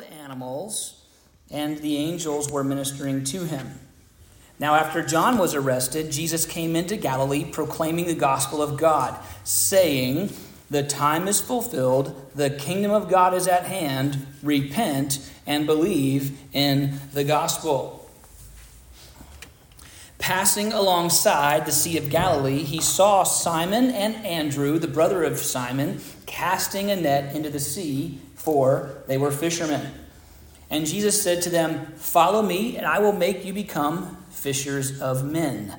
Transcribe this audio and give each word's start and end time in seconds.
wild 0.00 0.12
animals, 0.12 1.02
and 1.50 1.78
the 1.78 1.96
angels 1.96 2.50
were 2.50 2.64
ministering 2.64 3.24
to 3.24 3.44
him. 3.44 3.78
Now, 4.58 4.74
after 4.74 5.02
John 5.02 5.38
was 5.38 5.54
arrested, 5.54 6.12
Jesus 6.12 6.44
came 6.44 6.76
into 6.76 6.96
Galilee 6.96 7.44
proclaiming 7.44 8.06
the 8.06 8.14
gospel 8.14 8.62
of 8.62 8.78
God, 8.78 9.18
saying, 9.42 10.30
The 10.70 10.82
time 10.82 11.28
is 11.28 11.40
fulfilled, 11.40 12.30
the 12.34 12.50
kingdom 12.50 12.90
of 12.90 13.08
God 13.08 13.34
is 13.34 13.48
at 13.48 13.64
hand. 13.64 14.26
Repent 14.42 15.30
and 15.46 15.66
believe 15.66 16.38
in 16.52 16.94
the 17.14 17.24
gospel. 17.24 17.96
Passing 20.18 20.72
alongside 20.74 21.64
the 21.64 21.72
Sea 21.72 21.96
of 21.96 22.10
Galilee, 22.10 22.62
he 22.62 22.80
saw 22.80 23.22
Simon 23.22 23.90
and 23.90 24.14
Andrew, 24.16 24.78
the 24.78 24.86
brother 24.86 25.24
of 25.24 25.38
Simon, 25.38 26.00
casting 26.26 26.90
a 26.90 26.96
net 26.96 27.34
into 27.34 27.48
the 27.48 27.58
sea, 27.58 28.20
for 28.40 29.02
they 29.06 29.18
were 29.18 29.30
fishermen. 29.30 29.92
And 30.70 30.86
Jesus 30.86 31.22
said 31.22 31.42
to 31.42 31.50
them, 31.50 31.86
Follow 31.96 32.42
me, 32.42 32.76
and 32.76 32.86
I 32.86 32.98
will 33.00 33.12
make 33.12 33.44
you 33.44 33.52
become 33.52 34.16
fishers 34.30 35.00
of 35.00 35.24
men. 35.24 35.76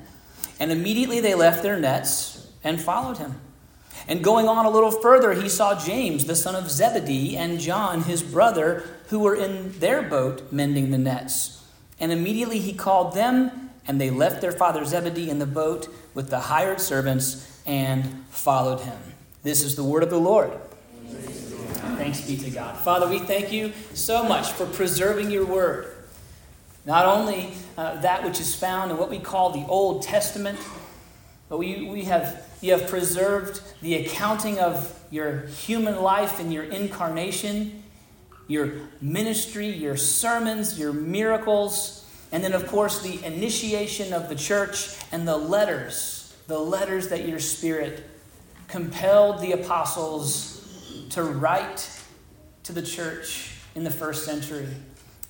And 0.60 0.70
immediately 0.70 1.18
they 1.18 1.34
left 1.34 1.62
their 1.62 1.78
nets 1.78 2.48
and 2.62 2.80
followed 2.80 3.18
him. 3.18 3.40
And 4.06 4.22
going 4.22 4.48
on 4.48 4.64
a 4.64 4.70
little 4.70 4.90
further, 4.92 5.32
he 5.32 5.48
saw 5.48 5.78
James, 5.78 6.26
the 6.26 6.36
son 6.36 6.54
of 6.54 6.70
Zebedee, 6.70 7.36
and 7.36 7.58
John, 7.58 8.02
his 8.02 8.22
brother, 8.22 8.84
who 9.08 9.18
were 9.18 9.34
in 9.34 9.78
their 9.80 10.02
boat 10.02 10.52
mending 10.52 10.90
the 10.90 10.98
nets. 10.98 11.64
And 11.98 12.12
immediately 12.12 12.58
he 12.58 12.72
called 12.72 13.14
them 13.14 13.70
and 13.88 14.00
they 14.00 14.10
left 14.10 14.40
their 14.40 14.52
father 14.52 14.84
Zebedee 14.84 15.30
in 15.30 15.40
the 15.40 15.46
boat 15.46 15.88
with 16.14 16.30
the 16.30 16.38
hired 16.38 16.80
servants 16.80 17.60
and 17.66 18.24
followed 18.30 18.80
him. 18.80 18.98
This 19.42 19.64
is 19.64 19.74
the 19.74 19.84
word 19.84 20.04
of 20.04 20.10
the 20.10 20.20
Lord. 20.20 20.52
Thanks 21.96 22.20
be 22.22 22.36
to 22.38 22.50
God. 22.50 22.76
Father, 22.76 23.08
we 23.08 23.18
thank 23.18 23.52
you 23.52 23.72
so 23.94 24.24
much 24.24 24.52
for 24.52 24.66
preserving 24.66 25.30
your 25.30 25.46
word. 25.46 25.92
Not 26.84 27.06
only 27.06 27.52
uh, 27.76 28.00
that 28.00 28.24
which 28.24 28.40
is 28.40 28.54
found 28.54 28.90
in 28.90 28.98
what 28.98 29.10
we 29.10 29.18
call 29.18 29.50
the 29.50 29.64
Old 29.66 30.02
Testament, 30.02 30.58
but 31.48 31.58
we, 31.58 31.88
we 31.88 32.04
have, 32.04 32.46
you 32.60 32.72
have 32.72 32.88
preserved 32.88 33.60
the 33.82 33.94
accounting 34.04 34.58
of 34.58 34.98
your 35.10 35.46
human 35.46 36.02
life 36.02 36.40
and 36.40 36.52
your 36.52 36.64
incarnation, 36.64 37.82
your 38.48 38.72
ministry, 39.00 39.68
your 39.68 39.96
sermons, 39.96 40.78
your 40.78 40.92
miracles 40.92 42.02
and 42.32 42.42
then, 42.42 42.54
of 42.54 42.66
course, 42.66 43.02
the 43.02 43.22
initiation 43.24 44.14
of 44.14 44.30
the 44.30 44.34
church 44.34 44.96
and 45.12 45.28
the 45.28 45.36
letters, 45.36 46.34
the 46.46 46.58
letters 46.58 47.08
that 47.08 47.28
your 47.28 47.38
Spirit 47.38 48.08
compelled 48.68 49.42
the 49.42 49.52
apostles 49.52 50.51
to 51.12 51.22
write 51.22 51.88
to 52.64 52.72
the 52.72 52.82
church 52.82 53.54
in 53.74 53.84
the 53.84 53.90
first 53.90 54.24
century. 54.24 54.68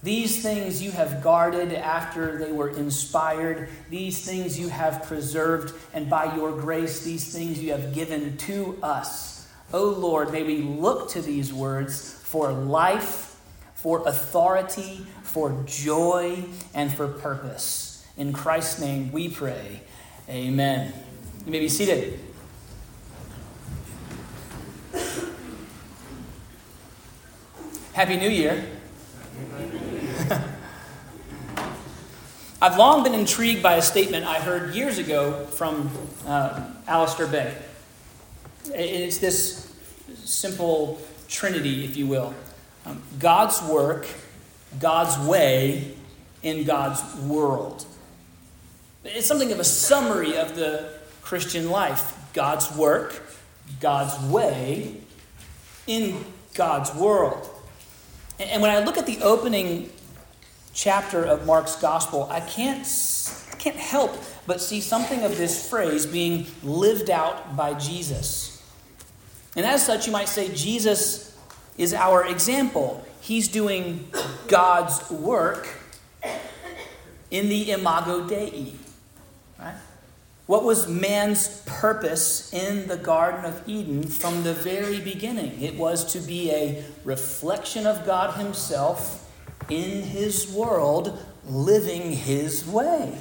These 0.03 0.43
things 0.43 0.83
you 0.83 0.91
have 0.91 1.23
guarded 1.23 1.73
after 1.73 2.37
they 2.39 2.51
were 2.51 2.71
inspired. 2.71 3.69
These 3.89 4.25
things 4.25 4.59
you 4.59 4.69
have 4.69 5.05
preserved. 5.05 5.75
And 5.95 6.11
by 6.11 6.35
your 6.35 6.53
grace, 6.53 7.05
these 7.05 7.33
things 7.33 7.61
you 7.61 7.71
have 7.71 7.95
given 7.95 8.37
to 8.39 8.79
us. 8.83 9.49
O 9.73 9.85
oh 9.85 9.91
Lord, 9.91 10.33
may 10.33 10.43
we 10.43 10.59
look 10.59 11.11
to 11.11 11.23
these 11.23 11.53
words 11.53 12.13
for 12.13 12.53
life, 12.53 13.41
for 13.75 14.07
authority, 14.07 15.07
for 15.23 15.63
joy 15.67 16.45
and 16.75 16.93
for 16.93 17.09
purpose. 17.09 18.05
In 18.17 18.33
Christ's 18.33 18.81
name 18.81 19.13
we 19.13 19.29
pray. 19.29 19.83
Amen. 20.29 20.93
You 21.47 21.53
may 21.53 21.61
be 21.61 21.69
seated. 21.69 22.19
Happy 27.93 28.17
New 28.17 28.31
Year. 28.31 28.65
I've 32.63 32.79
long 32.79 33.05
been 33.05 33.15
intrigued 33.15 33.63
by 33.63 33.75
a 33.75 33.83
statement 33.83 34.25
I 34.25 34.39
heard 34.39 34.75
years 34.75 34.99
ago 34.99 35.45
from 35.47 35.91
uh, 36.27 36.65
Alistair 36.87 37.27
Begg. 37.27 37.55
It's 38.73 39.19
this 39.19 39.75
simple 40.25 41.03
trinity, 41.29 41.85
if 41.85 41.97
you 41.97 42.07
will 42.07 42.35
um, 42.87 43.03
God's 43.19 43.61
work 43.63 44.07
God's 44.81 45.19
way 45.29 45.95
in 46.43 46.65
God's 46.65 47.03
world. 47.17 47.85
It's 49.05 49.27
something 49.27 49.53
of 49.53 49.61
a 49.61 49.65
summary 49.65 50.37
of 50.37 50.57
the 50.57 50.89
Christian 51.21 51.71
life 51.71 52.19
God's 52.33 52.75
work, 52.75 53.23
God's 53.81 54.19
way 54.33 54.97
in 55.87 56.25
God's 56.55 56.95
world. 56.95 57.52
And 58.51 58.61
when 58.61 58.71
I 58.71 58.83
look 58.85 58.99
at 58.99 59.07
the 59.07 59.21
opening 59.23 59.91
chapter 60.75 61.25
of 61.25 61.47
Mark's 61.47 61.77
gospel, 61.77 62.29
I 62.31 62.41
can't, 62.41 62.87
can't 63.59 63.77
help 63.77 64.17
but 64.47 64.61
see 64.61 64.81
something 64.81 65.23
of 65.23 65.37
this 65.37 65.69
phrase 65.69 66.07
being 66.07 66.47
lived 66.63 67.11
out 67.11 67.57
by 67.57 67.75
Jesus. 67.75 68.63
And 69.55 69.65
as 69.65 69.85
such, 69.85 70.07
you 70.07 70.13
might 70.13 70.29
say 70.29 70.53
Jesus 70.55 71.39
is 71.77 71.95
our 71.95 72.27
example. 72.27 73.05
He's 73.21 73.49
doing 73.49 74.09
God's 74.49 75.09
work 75.11 75.69
in 77.31 77.49
the 77.49 77.71
imago 77.71 78.27
Dei. 78.27 78.75
What 80.47 80.65
was 80.65 80.89
man's 80.89 81.63
purpose 81.67 82.53
in 82.53 82.89
the 82.89 82.97
Garden 82.97 83.45
of 83.45 83.63
Eden 83.67 84.03
from 84.03 84.43
the 84.43 84.55
very 84.55 85.01
beginning? 85.01 85.63
It 85.63 85.77
was 85.77 86.13
to 86.13 86.21
be 86.21 86.51
a 86.51 86.85
reflection 87.05 87.87
of 87.87 88.05
God 88.05 88.37
Himself 88.37 89.31
in 89.71 90.03
His 90.03 90.53
world, 90.53 91.25
living 91.47 92.13
His 92.13 92.67
way. 92.67 93.17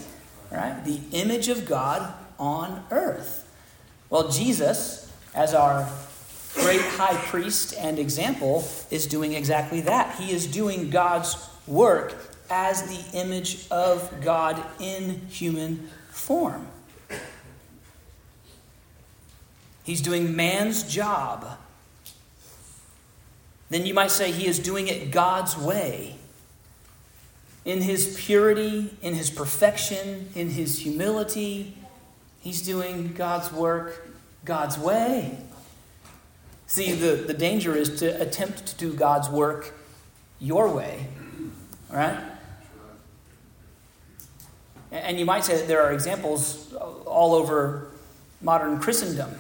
Right? 0.52 0.84
The 0.84 1.00
image 1.12 1.48
of 1.48 1.68
God 1.68 2.12
on 2.40 2.84
earth. 2.90 3.48
Well, 4.10 4.30
Jesus, 4.30 5.10
as 5.36 5.54
our 5.54 5.88
great 6.56 6.82
high 6.82 7.18
priest 7.28 7.76
and 7.78 8.00
example, 8.00 8.68
is 8.90 9.06
doing 9.06 9.34
exactly 9.34 9.82
that. 9.82 10.16
He 10.16 10.34
is 10.34 10.48
doing 10.48 10.90
God's 10.90 11.38
work 11.68 12.16
as 12.50 12.82
the 12.90 13.18
image 13.18 13.68
of 13.70 14.22
God 14.22 14.62
in 14.80 15.22
human 15.28 15.88
form. 16.10 16.68
He's 19.84 20.02
doing 20.02 20.36
man's 20.36 20.84
job. 20.84 21.58
Then 23.70 23.86
you 23.86 23.94
might 23.94 24.12
say 24.12 24.32
he 24.32 24.48
is 24.48 24.60
doing 24.60 24.88
it 24.88 25.12
God's 25.12 25.58
way. 25.58 26.18
In 27.64 27.82
his 27.82 28.18
purity, 28.20 28.94
in 29.02 29.16
his 29.16 29.30
perfection, 29.30 30.30
in 30.36 30.50
his 30.50 30.80
humility, 30.80 31.78
he's 32.42 32.62
doing 32.62 33.14
God's 33.14 33.52
work 33.52 34.08
God's 34.44 34.78
way. 34.78 35.38
See, 36.66 36.94
the, 36.94 37.16
the 37.16 37.34
danger 37.34 37.76
is 37.76 38.00
to 38.00 38.22
attempt 38.22 38.66
to 38.68 38.76
do 38.76 38.94
God's 38.94 39.30
work 39.30 39.74
your 40.40 40.74
way, 40.74 41.06
right? 41.90 42.18
And 44.92 45.20
you 45.20 45.26
might 45.26 45.44
say 45.44 45.58
that 45.58 45.68
there 45.68 45.84
are 45.84 45.94
examples 45.94 46.74
all 46.74 47.36
over 47.36 47.92
modern 48.42 48.80
Christendom 48.80 49.32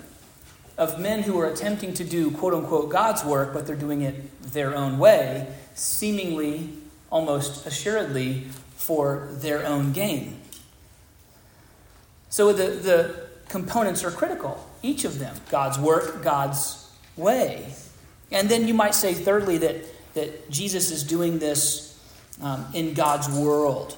of 0.82 1.00
men 1.00 1.22
who 1.22 1.40
are 1.40 1.46
attempting 1.46 1.94
to 1.94 2.04
do 2.04 2.32
quote 2.32 2.56
unquote 2.56 2.90
God's 2.90 3.24
work, 3.24 3.54
but 3.54 3.68
they're 3.68 3.76
doing 3.76 4.02
it 4.02 4.42
their 4.42 4.76
own 4.76 4.98
way, 4.98 5.48
seemingly, 5.76 6.70
almost 7.12 7.68
assuredly, 7.68 8.46
for 8.76 9.28
their 9.34 9.64
own 9.64 9.92
gain. 9.92 10.42
So 12.30 12.52
the, 12.52 12.72
the 12.72 13.28
components 13.48 14.04
are 14.04 14.10
critical, 14.10 14.68
each 14.82 15.06
of 15.06 15.20
them 15.20 15.36
God's 15.52 15.78
work, 15.78 16.24
God's 16.24 16.90
way. 17.16 17.76
And 18.32 18.50
then 18.50 18.68
you 18.68 18.74
might 18.74 18.96
say, 18.96 19.14
thirdly, 19.14 19.60
that, 19.60 19.76
that 20.16 20.50
Jesus 20.50 20.90
is 20.90 21.04
doing 21.04 21.38
this 21.38 21.96
um, 22.42 22.66
in 22.74 22.96
God's 22.96 23.30
world, 23.30 23.98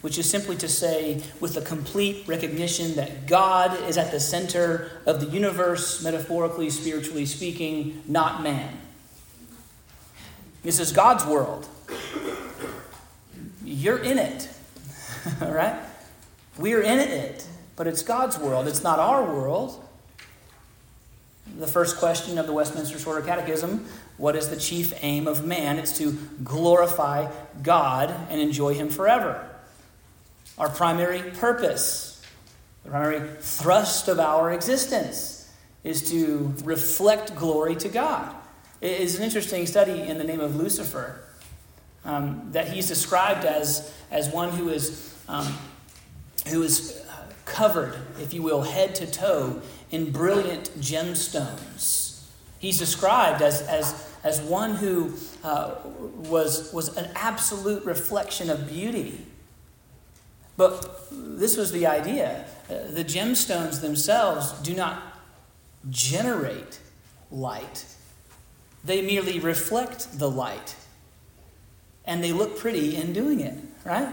which 0.00 0.18
is 0.18 0.30
simply 0.30 0.56
to 0.56 0.68
say, 0.68 1.22
with 1.40 1.56
a 1.56 1.60
complete 1.60 2.26
recognition 2.26 2.94
that 2.94 3.26
God 3.26 3.78
is 3.88 3.98
at 3.98 4.10
the 4.10 4.20
center 4.20 4.90
of 5.06 5.20
the 5.20 5.26
universe, 5.26 6.02
metaphorically, 6.02 6.70
spiritually 6.70 7.26
speaking, 7.26 8.02
not 8.06 8.42
man. 8.42 8.78
This 10.62 10.78
is 10.80 10.92
God's 10.92 11.24
world. 11.24 11.68
You're 13.64 13.98
in 13.98 14.18
it, 14.18 14.48
all 15.42 15.52
right? 15.52 15.80
We're 16.56 16.82
in 16.82 16.98
it, 16.98 17.46
but 17.76 17.86
it's 17.86 18.02
God's 18.02 18.38
world. 18.38 18.66
It's 18.66 18.82
not 18.82 18.98
our 18.98 19.24
world 19.24 19.84
the 21.56 21.66
first 21.66 21.96
question 21.96 22.38
of 22.38 22.46
the 22.46 22.52
Westminster 22.52 22.98
Shorter 22.98 23.22
Catechism 23.22 23.86
what 24.16 24.34
is 24.34 24.48
the 24.48 24.56
chief 24.56 24.92
aim 25.02 25.28
of 25.28 25.46
man? 25.46 25.78
It's 25.78 25.96
to 25.98 26.18
glorify 26.42 27.30
God 27.62 28.12
and 28.30 28.40
enjoy 28.40 28.74
Him 28.74 28.88
forever. 28.88 29.48
Our 30.58 30.68
primary 30.68 31.22
purpose, 31.22 32.20
the 32.84 32.90
primary 32.90 33.30
thrust 33.40 34.08
of 34.08 34.18
our 34.18 34.52
existence, 34.52 35.50
is 35.84 36.10
to 36.10 36.52
reflect 36.64 37.36
glory 37.36 37.76
to 37.76 37.88
God. 37.88 38.34
It 38.80 39.00
is 39.00 39.16
an 39.16 39.22
interesting 39.22 39.66
study 39.66 40.02
in 40.02 40.18
the 40.18 40.24
name 40.24 40.40
of 40.40 40.56
Lucifer 40.56 41.20
um, 42.04 42.48
that 42.52 42.68
he's 42.68 42.88
described 42.88 43.44
as, 43.44 43.94
as 44.10 44.28
one 44.30 44.50
who 44.50 44.68
is, 44.68 45.16
um, 45.28 45.46
who 46.48 46.62
is 46.62 47.04
covered, 47.44 47.96
if 48.20 48.34
you 48.34 48.42
will, 48.42 48.62
head 48.62 48.94
to 48.96 49.06
toe 49.06 49.62
in 49.90 50.10
brilliant 50.10 50.70
gemstones. 50.80 52.24
He's 52.58 52.78
described 52.78 53.42
as, 53.42 53.62
as, 53.62 54.08
as 54.24 54.40
one 54.40 54.74
who 54.74 55.14
uh, 55.44 55.76
was, 56.16 56.72
was 56.72 56.96
an 56.96 57.10
absolute 57.14 57.84
reflection 57.84 58.50
of 58.50 58.68
beauty. 58.68 59.26
But 60.58 61.08
this 61.12 61.56
was 61.56 61.72
the 61.72 61.86
idea. 61.86 62.44
Uh, 62.68 62.90
the 62.90 63.04
gemstones 63.04 63.80
themselves 63.80 64.52
do 64.60 64.74
not 64.74 65.02
generate 65.88 66.80
light, 67.30 67.86
they 68.84 69.00
merely 69.00 69.38
reflect 69.38 70.18
the 70.18 70.30
light. 70.30 70.74
And 72.04 72.24
they 72.24 72.32
look 72.32 72.58
pretty 72.58 72.96
in 72.96 73.12
doing 73.12 73.40
it, 73.40 73.54
right? 73.84 74.12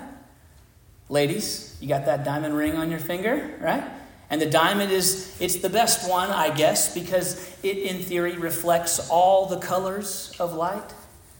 Ladies, 1.10 1.78
you 1.82 1.88
got 1.88 2.06
that 2.06 2.24
diamond 2.24 2.56
ring 2.56 2.76
on 2.76 2.92
your 2.92 3.00
finger, 3.00 3.58
right? 3.60 3.84
And 4.30 4.42
the 4.42 4.50
diamond 4.50 4.92
is, 4.92 5.36
it's 5.40 5.58
the 5.58 5.70
best 5.70 6.10
one, 6.10 6.30
I 6.30 6.54
guess, 6.54 6.94
because 6.94 7.58
it, 7.64 7.78
in 7.78 8.00
theory, 8.00 8.38
reflects 8.38 9.10
all 9.10 9.46
the 9.48 9.60
colors 9.60 10.36
of 10.40 10.54
light. 10.54 10.94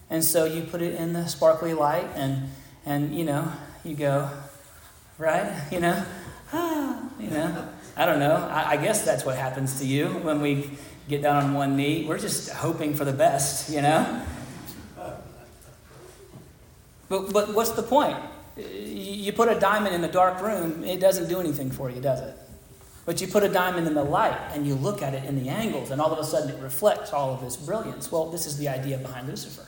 And 0.10 0.24
so 0.24 0.46
you 0.46 0.64
put 0.64 0.82
it 0.82 0.96
in 0.96 1.14
the 1.14 1.28
sparkly 1.28 1.74
light, 1.74 2.08
and, 2.16 2.50
and 2.86 3.14
you 3.14 3.26
know, 3.26 3.52
you 3.84 3.96
go, 3.96 4.30
right? 5.18 5.62
You 5.72 5.80
know, 5.80 6.06
ah, 6.54 7.10
you 7.20 7.30
know. 7.30 7.70
I 7.98 8.06
don't 8.06 8.20
know. 8.20 8.36
I, 8.36 8.72
I 8.72 8.78
guess 8.78 9.06
that's 9.06 9.24
what 9.26 9.38
happens 9.38 9.80
to 9.80 9.86
you 9.86 10.08
when 10.08 10.42
we 10.42 10.70
get 11.08 11.22
down 11.22 11.44
on 11.44 11.54
one 11.54 11.78
knee. 11.78 12.06
We're 12.06 12.20
just 12.20 12.50
hoping 12.50 12.94
for 12.94 13.06
the 13.06 13.14
best, 13.14 13.70
you 13.70 13.82
know? 13.82 14.26
But, 17.08 17.32
but 17.32 17.54
what's 17.54 17.72
the 17.72 17.84
point? 17.84 18.18
You 18.58 19.32
put 19.32 19.48
a 19.48 19.60
diamond 19.60 19.96
in 19.96 20.04
a 20.04 20.12
dark 20.12 20.42
room, 20.42 20.84
it 20.84 21.00
doesn't 21.00 21.30
do 21.30 21.40
anything 21.40 21.72
for 21.72 21.90
you, 21.90 22.02
does 22.02 22.20
it? 22.22 22.36
But 23.06 23.22
you 23.22 23.28
put 23.28 23.44
a 23.44 23.50
diamond 23.50 23.88
in 23.88 23.94
the 23.94 24.04
light 24.04 24.38
and 24.54 24.66
you 24.66 24.74
look 24.76 25.02
at 25.02 25.14
it 25.14 25.24
in 25.26 25.42
the 25.42 25.50
angles, 25.50 25.92
and 25.92 26.02
all 26.02 26.12
of 26.12 26.18
a 26.18 26.24
sudden 26.24 26.50
it 26.50 26.62
reflects 26.62 27.14
all 27.14 27.34
of 27.34 27.42
this 27.42 27.56
brilliance. 27.56 28.12
Well, 28.12 28.32
this 28.32 28.48
is 28.48 28.58
the 28.58 28.68
idea 28.68 28.98
behind 28.98 29.28
Lucifer. 29.28 29.68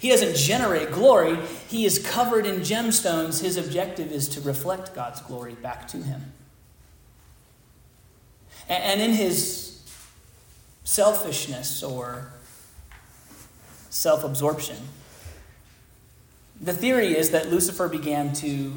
He 0.00 0.10
doesn't 0.10 0.36
generate 0.36 0.92
glory, 0.92 1.38
he 1.68 1.84
is 1.84 1.98
covered 1.98 2.46
in 2.46 2.60
gemstones. 2.60 3.42
His 3.42 3.56
objective 3.56 4.12
is 4.12 4.28
to 4.28 4.40
reflect 4.40 4.94
God's 4.94 5.20
glory 5.22 5.54
back 5.54 5.88
to 5.88 5.98
him. 5.98 6.32
And 8.68 9.00
in 9.00 9.12
his 9.12 9.80
selfishness 10.84 11.82
or 11.82 12.32
self 13.90 14.24
absorption, 14.24 14.76
the 16.60 16.72
theory 16.72 17.16
is 17.16 17.30
that 17.30 17.50
Lucifer 17.50 17.88
began 17.88 18.32
to 18.34 18.72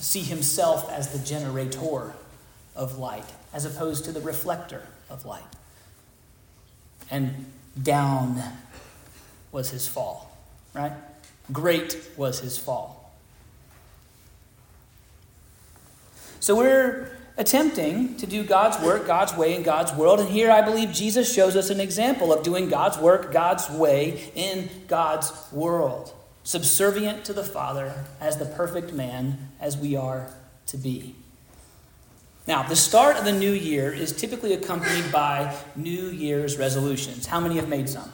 see 0.00 0.20
himself 0.20 0.90
as 0.90 1.12
the 1.12 1.24
generator 1.26 2.14
of 2.74 2.98
light, 2.98 3.26
as 3.52 3.64
opposed 3.64 4.04
to 4.04 4.12
the 4.12 4.20
reflector 4.20 4.86
of 5.08 5.24
light. 5.24 5.42
And 7.10 7.46
down 7.80 8.42
was 9.52 9.70
his 9.70 9.86
fall, 9.86 10.36
right? 10.74 10.92
Great 11.52 11.96
was 12.16 12.40
his 12.40 12.58
fall. 12.58 13.12
So 16.40 16.56
we're 16.56 17.16
attempting 17.36 18.16
to 18.16 18.26
do 18.26 18.42
God's 18.42 18.84
work, 18.84 19.06
God's 19.06 19.36
way, 19.36 19.54
in 19.54 19.62
God's 19.62 19.92
world. 19.92 20.18
And 20.18 20.28
here 20.28 20.50
I 20.50 20.60
believe 20.60 20.90
Jesus 20.90 21.32
shows 21.32 21.54
us 21.54 21.70
an 21.70 21.78
example 21.78 22.32
of 22.32 22.42
doing 22.42 22.68
God's 22.68 22.98
work, 22.98 23.32
God's 23.32 23.70
way, 23.70 24.32
in 24.34 24.68
God's 24.88 25.32
world 25.52 26.12
subservient 26.44 27.24
to 27.24 27.32
the 27.32 27.44
Father 27.44 28.04
as 28.20 28.38
the 28.38 28.44
perfect 28.44 28.92
man 28.92 29.50
as 29.60 29.76
we 29.76 29.94
are 29.94 30.28
to 30.66 30.76
be. 30.76 31.14
Now, 32.46 32.64
the 32.64 32.74
start 32.74 33.16
of 33.16 33.24
the 33.24 33.32
new 33.32 33.52
year 33.52 33.92
is 33.92 34.12
typically 34.12 34.52
accompanied 34.52 35.12
by 35.12 35.56
New 35.76 36.08
Year's 36.08 36.58
resolutions. 36.58 37.26
How 37.26 37.38
many 37.38 37.56
have 37.56 37.68
made 37.68 37.88
some? 37.88 38.12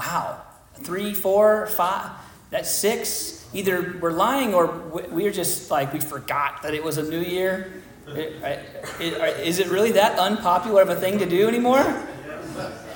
Wow. 0.00 0.40
Three, 0.76 1.12
four, 1.12 1.66
five, 1.66 2.10
that's 2.48 2.70
six. 2.70 3.46
Either 3.52 3.98
we're 4.00 4.12
lying 4.12 4.54
or 4.54 4.66
we're 5.10 5.30
just 5.30 5.70
like, 5.70 5.92
we 5.92 6.00
forgot 6.00 6.62
that 6.62 6.72
it 6.72 6.82
was 6.82 6.96
a 6.96 7.02
new 7.02 7.20
year. 7.20 7.70
Is 8.08 9.58
it 9.58 9.68
really 9.68 9.92
that 9.92 10.18
unpopular 10.18 10.80
of 10.80 10.88
a 10.88 10.96
thing 10.96 11.18
to 11.18 11.26
do 11.26 11.46
anymore? 11.48 11.84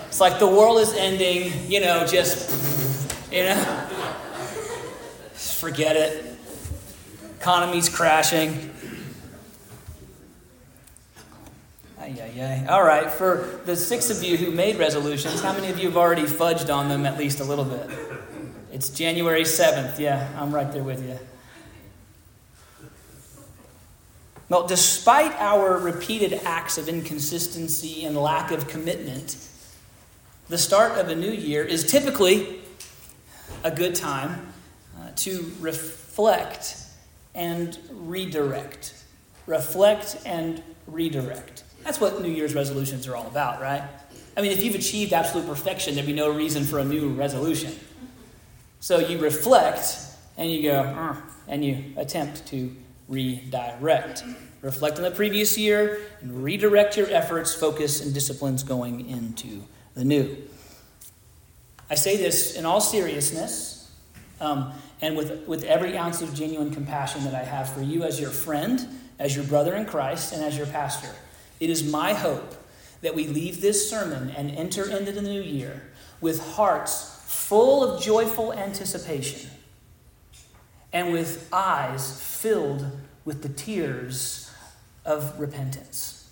It's 0.06 0.18
like 0.18 0.38
the 0.38 0.46
world 0.46 0.78
is 0.78 0.94
ending, 0.94 1.52
you 1.70 1.80
know, 1.80 2.06
just 2.06 2.50
you 3.30 3.44
know? 3.44 3.86
Forget 5.34 5.96
it. 5.96 6.36
Economy's 7.38 7.90
crashing. 7.90 8.70
Ay, 12.04 12.32
ay. 12.38 12.66
All 12.68 12.84
right, 12.84 13.10
for 13.10 13.60
the 13.64 13.74
six 13.74 14.10
of 14.10 14.22
you 14.22 14.36
who 14.36 14.50
made 14.50 14.76
resolutions, 14.76 15.40
how 15.40 15.54
many 15.54 15.70
of 15.70 15.78
you 15.78 15.86
have 15.86 15.96
already 15.96 16.24
fudged 16.24 16.72
on 16.74 16.90
them 16.90 17.06
at 17.06 17.16
least 17.16 17.40
a 17.40 17.44
little 17.44 17.64
bit? 17.64 17.88
It's 18.70 18.90
January 18.90 19.44
7th. 19.44 19.98
Yeah, 19.98 20.28
I'm 20.36 20.54
right 20.54 20.70
there 20.70 20.82
with 20.82 21.02
you. 21.02 21.18
Well, 24.50 24.66
despite 24.66 25.32
our 25.40 25.78
repeated 25.78 26.34
acts 26.44 26.76
of 26.76 26.90
inconsistency 26.90 28.04
and 28.04 28.14
lack 28.18 28.50
of 28.50 28.68
commitment, 28.68 29.38
the 30.50 30.58
start 30.58 30.98
of 30.98 31.08
a 31.08 31.16
new 31.16 31.32
year 31.32 31.64
is 31.64 31.90
typically 31.90 32.60
a 33.62 33.70
good 33.70 33.94
time 33.94 34.52
uh, 35.00 35.08
to 35.16 35.50
reflect 35.58 36.76
and 37.34 37.78
redirect. 37.90 38.92
Reflect 39.46 40.18
and 40.26 40.62
redirect. 40.86 41.63
That's 41.84 42.00
what 42.00 42.20
New 42.20 42.30
Year's 42.30 42.54
resolutions 42.54 43.06
are 43.06 43.14
all 43.14 43.26
about, 43.26 43.60
right? 43.60 43.82
I 44.36 44.40
mean, 44.40 44.50
if 44.50 44.64
you've 44.64 44.74
achieved 44.74 45.12
absolute 45.12 45.46
perfection, 45.46 45.94
there'd 45.94 46.06
be 46.06 46.12
no 46.12 46.34
reason 46.34 46.64
for 46.64 46.78
a 46.78 46.84
new 46.84 47.10
resolution. 47.10 47.72
So 48.80 48.98
you 48.98 49.18
reflect 49.18 49.96
and 50.36 50.50
you 50.50 50.62
go, 50.62 51.16
and 51.46 51.64
you 51.64 51.94
attempt 51.96 52.46
to 52.48 52.74
redirect. 53.08 54.24
Reflect 54.62 54.96
on 54.96 55.04
the 55.04 55.10
previous 55.10 55.56
year 55.58 56.00
and 56.20 56.42
redirect 56.42 56.96
your 56.96 57.08
efforts, 57.10 57.54
focus, 57.54 58.02
and 58.02 58.12
disciplines 58.12 58.62
going 58.62 59.08
into 59.08 59.62
the 59.94 60.04
new. 60.04 60.36
I 61.90 61.94
say 61.94 62.16
this 62.16 62.56
in 62.56 62.64
all 62.64 62.80
seriousness 62.80 63.92
um, 64.40 64.72
and 65.00 65.16
with, 65.16 65.46
with 65.46 65.64
every 65.64 65.96
ounce 65.96 66.22
of 66.22 66.34
genuine 66.34 66.70
compassion 66.72 67.24
that 67.24 67.34
I 67.34 67.44
have 67.44 67.72
for 67.72 67.82
you 67.82 68.04
as 68.04 68.18
your 68.18 68.30
friend, 68.30 68.80
as 69.18 69.36
your 69.36 69.44
brother 69.44 69.74
in 69.74 69.84
Christ, 69.84 70.32
and 70.32 70.42
as 70.42 70.56
your 70.56 70.66
pastor. 70.66 71.10
It 71.60 71.70
is 71.70 71.84
my 71.84 72.14
hope 72.14 72.54
that 73.00 73.14
we 73.14 73.26
leave 73.26 73.60
this 73.60 73.88
sermon 73.88 74.30
and 74.30 74.50
enter 74.50 74.88
into 74.88 75.12
the 75.12 75.22
new 75.22 75.42
year 75.42 75.90
with 76.20 76.54
hearts 76.54 77.20
full 77.26 77.84
of 77.84 78.02
joyful 78.02 78.52
anticipation 78.52 79.50
and 80.92 81.12
with 81.12 81.48
eyes 81.52 82.20
filled 82.22 82.86
with 83.24 83.42
the 83.42 83.48
tears 83.48 84.50
of 85.04 85.38
repentance. 85.38 86.30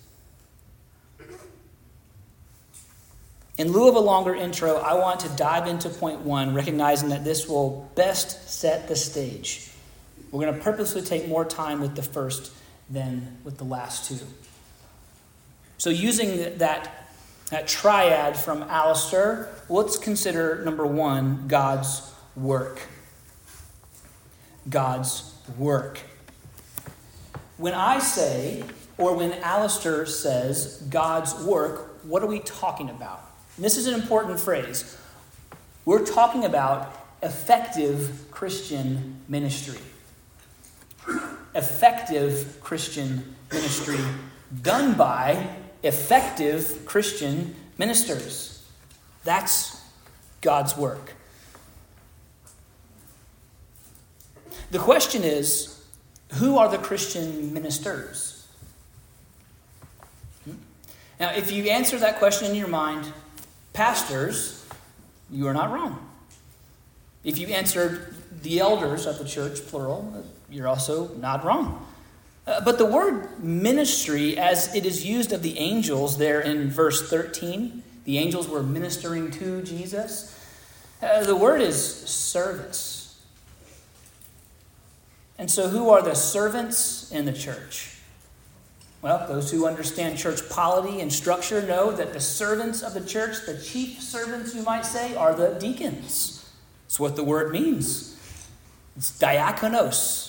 In 3.57 3.71
lieu 3.71 3.87
of 3.87 3.95
a 3.95 3.99
longer 3.99 4.33
intro, 4.33 4.77
I 4.77 4.95
want 4.95 5.19
to 5.21 5.29
dive 5.29 5.67
into 5.67 5.89
point 5.89 6.21
one, 6.21 6.55
recognizing 6.55 7.09
that 7.09 7.23
this 7.23 7.47
will 7.47 7.91
best 7.93 8.49
set 8.49 8.87
the 8.87 8.95
stage. 8.95 9.69
We're 10.31 10.41
going 10.41 10.55
to 10.55 10.61
purposely 10.61 11.03
take 11.03 11.27
more 11.27 11.45
time 11.45 11.79
with 11.79 11.95
the 11.95 12.01
first 12.01 12.51
than 12.89 13.37
with 13.43 13.59
the 13.59 13.63
last 13.63 14.09
two. 14.09 14.25
So, 15.83 15.89
using 15.89 16.57
that, 16.59 17.09
that 17.49 17.67
triad 17.67 18.37
from 18.37 18.63
Alistair, 18.63 19.49
let's 19.67 19.97
consider 19.97 20.63
number 20.63 20.85
one 20.85 21.49
God's 21.49 22.09
work. 22.37 22.79
God's 24.69 25.35
work. 25.57 25.99
When 27.57 27.73
I 27.73 27.99
say, 27.99 28.63
or 28.97 29.13
when 29.13 29.33
Alistair 29.41 30.05
says 30.05 30.81
God's 30.89 31.33
work, 31.43 32.01
what 32.05 32.23
are 32.23 32.27
we 32.27 32.39
talking 32.39 32.89
about? 32.89 33.19
And 33.57 33.65
this 33.65 33.75
is 33.75 33.85
an 33.85 33.93
important 33.93 34.39
phrase. 34.39 34.97
We're 35.83 36.05
talking 36.05 36.45
about 36.45 36.95
effective 37.21 38.27
Christian 38.31 39.19
ministry. 39.27 39.79
Effective 41.53 42.59
Christian 42.61 43.35
ministry 43.51 43.99
done 44.61 44.93
by 44.93 45.57
effective 45.83 46.85
Christian 46.85 47.55
ministers. 47.77 48.63
That's 49.23 49.81
God's 50.41 50.75
work. 50.75 51.13
The 54.71 54.79
question 54.79 55.23
is 55.23 55.79
who 56.33 56.57
are 56.57 56.67
the 56.67 56.79
Christian 56.79 57.53
ministers? 57.53 58.47
Hmm? 60.45 60.55
Now, 61.19 61.31
if 61.33 61.51
you 61.51 61.65
answer 61.65 61.97
that 61.99 62.17
question 62.17 62.49
in 62.49 62.55
your 62.55 62.67
mind, 62.67 63.11
Pastors, 63.73 64.63
you 65.31 65.47
are 65.47 65.53
not 65.53 65.71
wrong. 65.71 66.07
If 67.23 67.39
you 67.39 67.47
answered 67.47 68.15
the 68.43 68.59
elders 68.59 69.07
of 69.07 69.17
the 69.17 69.25
church, 69.25 69.65
plural, 69.65 70.23
you're 70.49 70.67
also 70.67 71.07
not 71.15 71.43
wrong. 71.43 71.85
Uh, 72.45 72.61
but 72.61 72.77
the 72.77 72.85
word 72.85 73.41
ministry, 73.43 74.37
as 74.37 74.73
it 74.75 74.85
is 74.85 75.05
used 75.05 75.31
of 75.31 75.41
the 75.41 75.57
angels 75.57 76.17
there 76.17 76.41
in 76.41 76.69
verse 76.69 77.09
13, 77.09 77.83
the 78.03 78.17
angels 78.17 78.49
were 78.49 78.61
ministering 78.61 79.31
to 79.31 79.61
Jesus. 79.61 80.37
Uh, 81.01 81.23
the 81.23 81.35
word 81.35 81.61
is 81.61 81.77
service. 81.77 83.21
And 85.37 85.49
so, 85.49 85.69
who 85.69 85.89
are 85.89 86.01
the 86.01 86.15
servants 86.15 87.11
in 87.11 87.25
the 87.25 87.33
church? 87.33 87.97
Well, 89.01 89.27
those 89.27 89.51
who 89.51 89.67
understand 89.67 90.17
church 90.17 90.47
polity 90.49 91.01
and 91.01 91.11
structure 91.11 91.61
know 91.61 91.91
that 91.91 92.13
the 92.13 92.21
servants 92.21 92.81
of 92.81 92.93
the 92.93 93.01
church, 93.01 93.45
the 93.45 93.59
chief 93.59 94.01
servants, 94.01 94.55
you 94.55 94.63
might 94.63 94.85
say, 94.85 95.13
are 95.15 95.33
the 95.33 95.57
deacons. 95.59 96.49
It's 96.85 96.99
what 96.99 97.17
the 97.17 97.23
word 97.23 97.51
means. 97.51 98.17
It's 98.95 99.11
diakonos. 99.19 100.22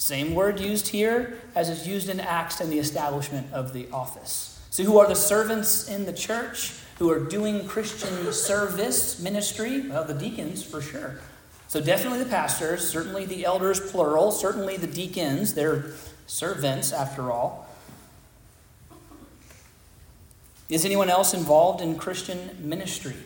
Same 0.00 0.34
word 0.34 0.58
used 0.58 0.88
here 0.88 1.38
as 1.54 1.68
is 1.68 1.86
used 1.86 2.08
in 2.08 2.20
Acts 2.20 2.62
in 2.62 2.70
the 2.70 2.78
establishment 2.78 3.52
of 3.52 3.74
the 3.74 3.86
office. 3.92 4.58
So, 4.70 4.82
who 4.82 4.98
are 4.98 5.06
the 5.06 5.14
servants 5.14 5.88
in 5.90 6.06
the 6.06 6.12
church 6.14 6.72
who 6.98 7.10
are 7.10 7.18
doing 7.18 7.66
Christian 7.66 8.32
service 8.32 9.20
ministry? 9.20 9.90
Well, 9.90 10.04
the 10.04 10.14
deacons, 10.14 10.62
for 10.62 10.80
sure. 10.80 11.20
So, 11.68 11.82
definitely 11.82 12.20
the 12.20 12.30
pastors, 12.30 12.88
certainly 12.88 13.26
the 13.26 13.44
elders, 13.44 13.78
plural, 13.78 14.32
certainly 14.32 14.78
the 14.78 14.86
deacons. 14.86 15.52
They're 15.52 15.90
servants, 16.26 16.94
after 16.94 17.30
all. 17.30 17.68
Is 20.70 20.86
anyone 20.86 21.10
else 21.10 21.34
involved 21.34 21.82
in 21.82 21.96
Christian 21.96 22.56
ministry? 22.58 23.16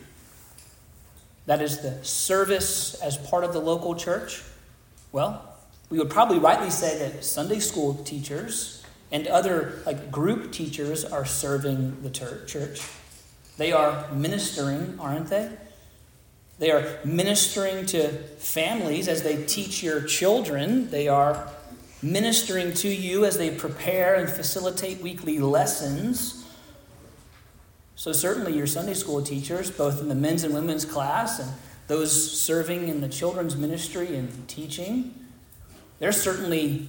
That 1.45 1.61
is 1.61 1.79
the 1.79 2.03
service 2.03 2.95
as 2.95 3.15
part 3.15 3.45
of 3.45 3.53
the 3.53 3.61
local 3.61 3.95
church? 3.95 4.43
Well, 5.13 5.54
we 5.89 5.99
would 5.99 6.09
probably 6.09 6.39
rightly 6.39 6.69
say 6.69 6.97
that 6.99 7.23
Sunday 7.23 7.59
school 7.59 7.95
teachers 8.03 8.83
and 9.11 9.27
other 9.27 9.81
like 9.85 10.11
group 10.11 10.51
teachers 10.51 11.05
are 11.05 11.25
serving 11.25 12.01
the 12.01 12.09
church. 12.09 12.81
They 13.57 13.71
are 13.71 14.11
ministering, 14.11 14.97
aren't 14.99 15.29
they? 15.29 15.51
They 16.57 16.71
are 16.71 16.99
ministering 17.03 17.85
to 17.87 18.09
families 18.37 19.07
as 19.07 19.23
they 19.23 19.43
teach 19.43 19.83
your 19.83 20.01
children. 20.01 20.89
They 20.89 21.07
are 21.07 21.49
ministering 22.01 22.73
to 22.73 22.87
you 22.87 23.25
as 23.25 23.37
they 23.37 23.51
prepare 23.51 24.15
and 24.15 24.29
facilitate 24.29 25.01
weekly 25.01 25.39
lessons. 25.39 26.45
So, 27.95 28.11
certainly, 28.11 28.55
your 28.55 28.67
Sunday 28.67 28.93
school 28.93 29.21
teachers, 29.21 29.71
both 29.71 30.01
in 30.01 30.09
the 30.09 30.15
men's 30.15 30.43
and 30.43 30.53
women's 30.53 30.85
class, 30.85 31.39
and 31.39 31.51
those 31.87 32.31
serving 32.31 32.87
in 32.87 33.01
the 33.01 33.07
children's 33.07 33.55
ministry 33.55 34.15
and 34.15 34.47
teaching, 34.47 35.24
they're 35.99 36.11
certainly 36.11 36.87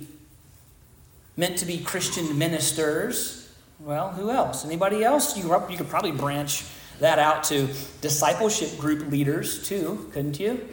meant 1.37 1.59
to 1.59 1.67
be 1.67 1.79
Christian 1.79 2.39
ministers. 2.39 3.53
Well, 3.81 4.11
who 4.11 4.31
else? 4.31 4.65
Anybody 4.65 5.05
else? 5.05 5.37
You, 5.37 5.45
you 5.69 5.77
could 5.77 5.89
probably 5.89 6.13
branch 6.13 6.65
that 6.99 7.19
out 7.19 7.45
to 7.45 7.69
discipleship 8.01 8.79
group 8.79 9.11
leaders 9.11 9.67
too, 9.69 10.11
couldn't 10.13 10.41
you? 10.41 10.67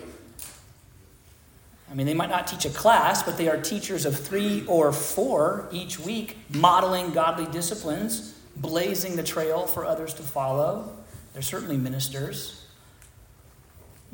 I 1.92 1.96
mean, 1.96 2.08
they 2.08 2.14
might 2.14 2.30
not 2.30 2.48
teach 2.48 2.66
a 2.66 2.70
class, 2.70 3.22
but 3.22 3.38
they 3.38 3.50
are 3.50 3.58
teachers 3.58 4.06
of 4.06 4.18
three 4.18 4.66
or 4.68 4.92
four 4.92 5.68
each 5.72 6.00
week, 6.00 6.38
modeling 6.50 7.12
godly 7.12 7.46
disciplines 7.48 8.34
blazing 8.56 9.16
the 9.16 9.24
trail 9.24 9.66
for 9.66 9.86
others 9.86 10.14
to 10.16 10.24
follow. 10.24 10.92
They're 11.34 11.42
certainly 11.42 11.78
ministers. 11.78 12.66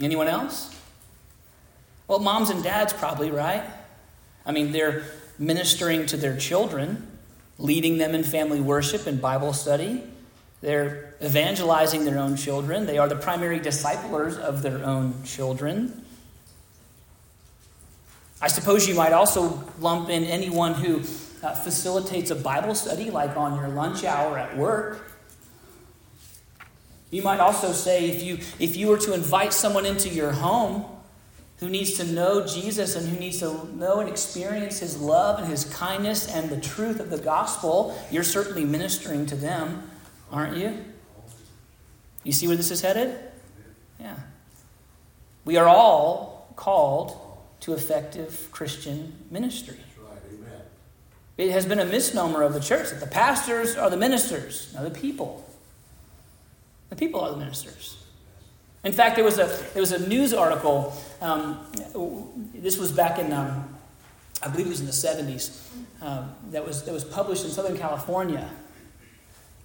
Anyone 0.01 0.27
else? 0.27 0.75
Well, 2.07 2.19
moms 2.19 2.49
and 2.49 2.63
dads 2.63 2.93
probably, 2.93 3.31
right? 3.31 3.63
I 4.49 4.51
mean, 4.51 4.71
they're 4.71 5.03
ministering 5.37 6.07
to 6.07 6.17
their 6.17 6.35
children, 6.35 7.07
leading 7.59 7.99
them 7.99 8.15
in 8.15 8.23
family 8.23 8.59
worship 8.59 9.05
and 9.05 9.21
Bible 9.21 9.53
study. 9.53 10.01
They're 10.61 11.13
evangelizing 11.23 12.03
their 12.03 12.17
own 12.17 12.35
children. 12.35 12.87
They 12.87 12.97
are 12.97 13.07
the 13.07 13.15
primary 13.15 13.59
disciplers 13.59 14.39
of 14.39 14.63
their 14.63 14.83
own 14.83 15.23
children. 15.23 16.03
I 18.41 18.47
suppose 18.47 18.87
you 18.87 18.95
might 18.95 19.13
also 19.13 19.63
lump 19.79 20.09
in 20.09 20.23
anyone 20.23 20.73
who 20.73 21.01
uh, 21.43 21.53
facilitates 21.53 22.31
a 22.31 22.35
Bible 22.35 22.73
study, 22.73 23.11
like 23.11 23.37
on 23.37 23.55
your 23.55 23.67
lunch 23.67 24.03
hour 24.03 24.35
at 24.39 24.57
work. 24.57 25.11
You 27.11 27.21
might 27.21 27.39
also 27.39 27.71
say 27.71 28.09
if 28.09 28.23
you, 28.23 28.39
if 28.57 28.75
you 28.75 28.87
were 28.87 28.97
to 28.97 29.13
invite 29.13 29.53
someone 29.53 29.85
into 29.85 30.09
your 30.09 30.31
home 30.31 30.85
who 31.59 31.69
needs 31.69 31.93
to 31.93 32.05
know 32.05 32.45
Jesus 32.45 32.95
and 32.95 33.07
who 33.07 33.19
needs 33.19 33.39
to 33.39 33.67
know 33.75 33.99
and 33.99 34.09
experience 34.09 34.79
his 34.79 34.99
love 34.99 35.39
and 35.39 35.47
his 35.47 35.65
kindness 35.65 36.33
and 36.33 36.49
the 36.49 36.59
truth 36.59 36.99
of 36.99 37.09
the 37.09 37.17
gospel, 37.17 37.97
you're 38.09 38.23
certainly 38.23 38.63
ministering 38.63 39.25
to 39.25 39.35
them, 39.35 39.89
aren't 40.31 40.57
you? 40.57 40.77
You 42.23 42.31
see 42.31 42.47
where 42.47 42.55
this 42.55 42.71
is 42.71 42.81
headed? 42.81 43.17
Yeah. 43.99 44.15
We 45.43 45.57
are 45.57 45.67
all 45.67 46.53
called 46.55 47.17
to 47.61 47.73
effective 47.73 48.47
Christian 48.51 49.13
ministry. 49.29 49.77
It 51.37 51.51
has 51.51 51.65
been 51.65 51.79
a 51.79 51.85
misnomer 51.85 52.43
of 52.43 52.53
the 52.53 52.59
church 52.59 52.89
that 52.89 52.99
the 52.99 53.07
pastors 53.07 53.77
are 53.77 53.89
the 53.89 53.95
ministers. 53.97 54.73
Now, 54.73 54.83
the 54.83 54.91
people. 54.91 55.49
The 56.89 56.97
people 56.97 57.21
are 57.21 57.31
the 57.31 57.37
ministers. 57.37 57.97
In 58.83 58.93
fact, 58.93 59.15
there 59.15 59.25
was 59.25 59.37
a, 59.37 59.45
there 59.73 59.81
was 59.81 59.91
a 59.91 60.07
news 60.07 60.33
article. 60.33 60.93
Um, 61.21 61.65
this 62.53 62.77
was 62.77 62.91
back 62.91 63.19
in, 63.19 63.33
um, 63.33 63.75
I 64.41 64.47
believe 64.47 64.67
it 64.67 64.69
was 64.69 64.79
in 64.79 64.85
the 64.85 64.91
70s, 64.91 65.61
uh, 66.01 66.25
that, 66.51 66.65
was, 66.65 66.83
that 66.85 66.93
was 66.93 67.03
published 67.03 67.43
in 67.43 67.51
Southern 67.51 67.77
California. 67.77 68.49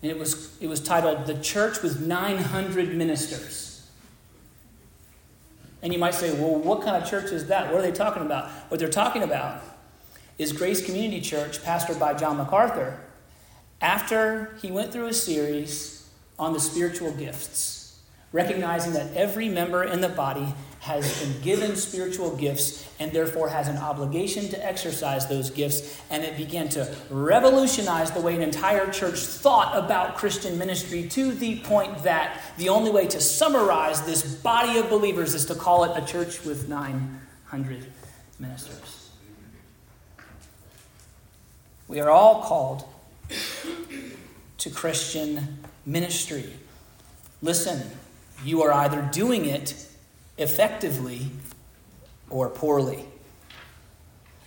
And 0.03 0.11
it 0.11 0.19
was, 0.19 0.61
it 0.61 0.67
was 0.67 0.81
titled 0.81 1.27
The 1.27 1.41
Church 1.41 1.81
with 1.81 2.01
900 2.01 2.95
Ministers. 2.95 3.89
And 5.81 5.93
you 5.93 5.99
might 5.99 6.15
say, 6.15 6.33
well, 6.33 6.57
what 6.57 6.83
kind 6.83 6.97
of 6.97 7.09
church 7.09 7.31
is 7.31 7.47
that? 7.49 7.71
What 7.71 7.81
are 7.81 7.83
they 7.83 7.93
talking 7.93 8.23
about? 8.23 8.51
What 8.69 8.81
they're 8.81 8.89
talking 8.89 9.23
about 9.23 9.63
is 10.39 10.53
Grace 10.53 10.85
Community 10.85 11.21
Church, 11.21 11.63
pastored 11.63 12.01
by 12.01 12.15
John 12.15 12.39
MacArthur, 12.39 13.01
after 13.81 14.57
he 14.63 14.73
went 14.73 14.93
through 14.93 15.07
a 15.07 15.13
series 15.13 16.09
on 16.39 16.55
the 16.55 16.61
spiritual 16.61 17.13
gifts, 17.13 17.84
recognizing 18.35 18.93
that 18.95 19.15
every 19.15 19.49
member 19.49 19.85
in 19.85 20.01
the 20.01 20.09
body 20.09 20.53
has 20.81 21.23
been 21.23 21.41
given 21.41 21.77
spiritual 21.77 22.37
gifts 22.37 22.87
and 22.99 23.13
therefore 23.13 23.49
has 23.49 23.69
an 23.69 23.77
obligation 23.79 24.49
to 24.49 24.67
exercise 24.67 25.29
those 25.29 25.51
gifts. 25.51 25.99
And 26.11 26.25
it 26.25 26.37
began 26.37 26.69
to 26.71 26.93
revolutionize 27.11 28.11
the 28.11 28.21
way 28.21 28.35
an 28.35 28.43
entire 28.43 28.91
church 28.91 29.21
thought 29.21 29.79
about 29.79 30.17
Christian 30.17 30.59
ministry 30.59 31.09
to 31.11 31.31
the 31.31 31.61
point 31.61 32.03
that 32.03 32.43
the 32.59 32.71
only 32.71 32.91
way 32.91 33.07
to 33.07 33.21
summarize 33.21 34.03
this 34.03 34.35
body 34.35 34.79
of 34.81 34.91
believers 34.91 35.33
is 35.33 35.47
to 35.47 35.55
call 35.55 35.85
it 35.85 35.93
a 35.97 36.05
church 36.05 36.45
with 36.45 36.69
900 36.69 37.87
ministers. 38.41 39.11
We 41.87 42.01
are 42.01 42.11
all 42.11 42.43
called 42.43 42.85
to 44.59 44.71
Christian 44.71 45.61
ministry. 45.87 46.53
Listen, 47.41 47.81
you 48.45 48.63
are 48.63 48.73
either 48.73 49.03
doing 49.13 49.47
it 49.47 49.75
effectively 50.37 51.31
or 52.31 52.49
poorly. 52.49 53.05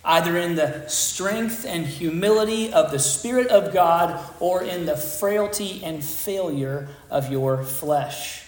Either 0.04 0.36
in 0.38 0.54
the 0.54 0.86
strength 0.88 1.66
and 1.66 1.84
humility 1.84 2.72
of 2.72 2.90
the 2.90 2.98
Spirit 2.98 3.48
of 3.48 3.72
God 3.72 4.18
or 4.40 4.62
in 4.62 4.86
the 4.86 4.96
frailty 4.96 5.82
and 5.84 6.02
failure 6.02 6.88
of 7.10 7.30
your 7.30 7.62
flesh. 7.62 8.46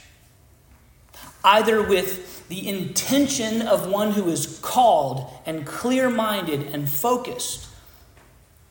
Either 1.42 1.82
with 1.82 2.48
the 2.48 2.68
intention 2.68 3.62
of 3.62 3.88
one 3.88 4.12
who 4.12 4.28
is 4.28 4.58
called 4.62 5.30
and 5.46 5.66
clear 5.66 6.08
minded 6.08 6.62
and 6.74 6.88
focused 6.88 7.68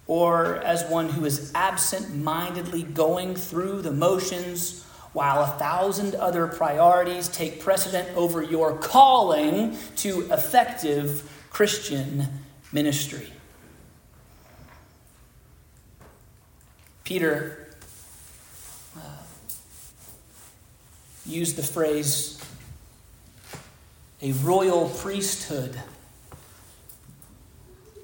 or 0.07 0.55
as 0.57 0.83
one 0.85 1.09
who 1.09 1.25
is 1.25 1.51
absent 1.53 2.15
mindedly 2.15 2.81
going 2.81 3.35
through 3.35 3.81
the 3.81 3.91
motions 3.91 4.85
while 5.13 5.41
a 5.41 5.47
thousand 5.57 6.15
other 6.15 6.47
priorities 6.47 7.27
take 7.27 7.59
precedent 7.59 8.07
over 8.15 8.41
your 8.41 8.77
calling 8.77 9.77
to 9.95 10.21
effective 10.31 11.47
Christian 11.49 12.27
ministry. 12.71 13.31
Peter 17.03 17.67
uh, 18.95 18.99
used 21.25 21.55
the 21.55 21.63
phrase 21.63 22.39
a 24.21 24.31
royal 24.33 24.89
priesthood 24.89 25.79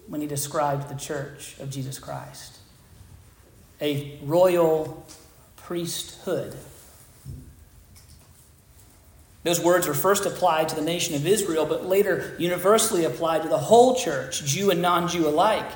when 0.08 0.22
he 0.22 0.28
described 0.28 0.90
the 0.90 0.96
church 0.96 1.60
of 1.60 1.70
Jesus 1.70 2.00
Christ 2.00 2.56
a 3.82 4.18
royal 4.24 5.06
priesthood. 5.58 6.56
Those 9.46 9.62
words 9.62 9.86
were 9.86 9.94
first 9.94 10.26
applied 10.26 10.70
to 10.70 10.76
the 10.76 10.82
nation 10.82 11.14
of 11.14 11.28
Israel, 11.28 11.68
but 11.68 11.86
later 11.86 12.36
universally 12.40 13.06
applied 13.06 13.44
to 13.44 13.48
the 13.48 13.60
whole 13.60 13.96
church, 13.96 14.44
Jew 14.44 14.72
and 14.72 14.82
non 14.82 15.08
Jew 15.08 15.28
alike. 15.28 15.72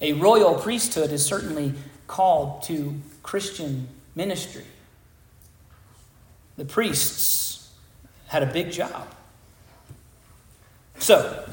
A 0.00 0.12
royal 0.12 0.54
priesthood 0.54 1.10
is 1.10 1.26
certainly 1.26 1.74
called 2.06 2.62
to 2.64 2.94
Christian 3.24 3.88
ministry. 4.14 4.62
The 6.56 6.64
priests 6.64 7.68
had 8.28 8.44
a 8.44 8.52
big 8.52 8.70
job. 8.70 9.12
So, 11.00 11.44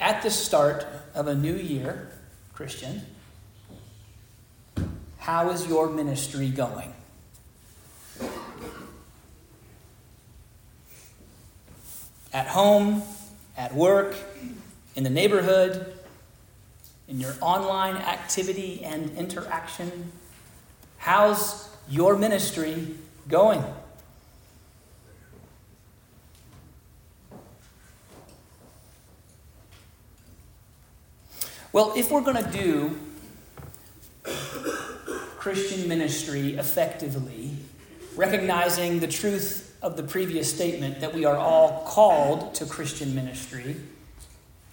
at 0.00 0.22
the 0.22 0.30
start 0.30 0.86
of 1.14 1.28
a 1.28 1.34
new 1.34 1.54
year, 1.54 2.08
Christian, 2.54 3.02
how 5.18 5.50
is 5.50 5.66
your 5.66 5.90
ministry 5.90 6.48
going? 6.48 6.93
At 12.34 12.48
home, 12.48 13.02
at 13.56 13.72
work, 13.74 14.16
in 14.96 15.04
the 15.04 15.10
neighborhood, 15.10 15.94
in 17.08 17.20
your 17.20 17.34
online 17.40 17.96
activity 17.96 18.82
and 18.84 19.16
interaction? 19.16 20.10
How's 20.98 21.68
your 21.88 22.16
ministry 22.16 22.96
going? 23.28 23.62
Well, 31.72 31.92
if 31.96 32.10
we're 32.10 32.20
going 32.20 32.42
to 32.42 32.50
do 32.50 32.98
Christian 35.38 35.88
ministry 35.88 36.56
effectively, 36.56 37.50
recognizing 38.16 38.98
the 38.98 39.08
truth 39.08 39.63
of 39.84 39.98
the 39.98 40.02
previous 40.02 40.52
statement 40.52 41.00
that 41.00 41.12
we 41.12 41.26
are 41.26 41.36
all 41.36 41.84
called 41.86 42.54
to 42.54 42.64
Christian 42.64 43.14
ministry, 43.14 43.76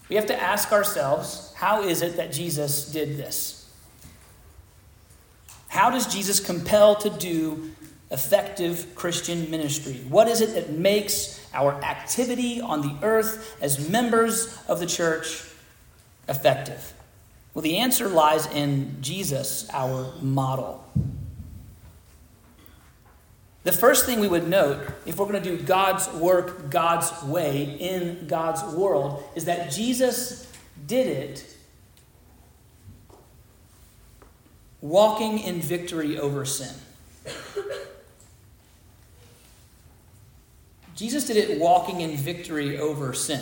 we 0.07 0.15
have 0.15 0.25
to 0.27 0.41
ask 0.41 0.71
ourselves 0.71 1.53
how 1.57 1.83
is 1.83 2.01
it 2.01 2.15
that 2.15 2.31
Jesus 2.31 2.89
did 2.91 3.17
this? 3.17 3.69
How 5.67 5.89
does 5.89 6.11
Jesus 6.11 6.39
compel 6.39 6.95
to 6.95 7.09
do 7.09 7.71
effective 8.09 8.95
Christian 8.95 9.51
ministry? 9.51 10.01
What 10.07 10.29
is 10.29 10.39
it 10.39 10.53
that 10.53 10.71
makes 10.71 11.45
our 11.53 11.73
activity 11.83 12.61
on 12.61 12.81
the 12.81 12.95
earth 13.05 13.57
as 13.61 13.89
members 13.89 14.57
of 14.69 14.79
the 14.79 14.85
church 14.85 15.43
effective? 16.29 16.93
Well, 17.53 17.63
the 17.63 17.77
answer 17.77 18.07
lies 18.07 18.47
in 18.47 18.97
Jesus, 19.01 19.69
our 19.73 20.13
model. 20.21 20.85
The 23.63 23.71
first 23.71 24.05
thing 24.05 24.19
we 24.19 24.27
would 24.27 24.47
note, 24.47 24.79
if 25.05 25.17
we're 25.17 25.27
going 25.27 25.41
to 25.41 25.57
do 25.57 25.61
God's 25.61 26.07
work 26.13 26.69
God's 26.71 27.11
way 27.23 27.77
in 27.79 28.25
God's 28.27 28.63
world, 28.73 29.23
is 29.35 29.45
that 29.45 29.71
Jesus 29.71 30.51
did 30.87 31.07
it 31.07 31.45
walking 34.81 35.37
in 35.39 35.61
victory 35.61 36.17
over 36.17 36.43
sin. 36.43 36.73
Jesus 40.95 41.25
did 41.25 41.37
it 41.37 41.59
walking 41.59 42.01
in 42.01 42.17
victory 42.17 42.79
over 42.79 43.13
sin. 43.13 43.41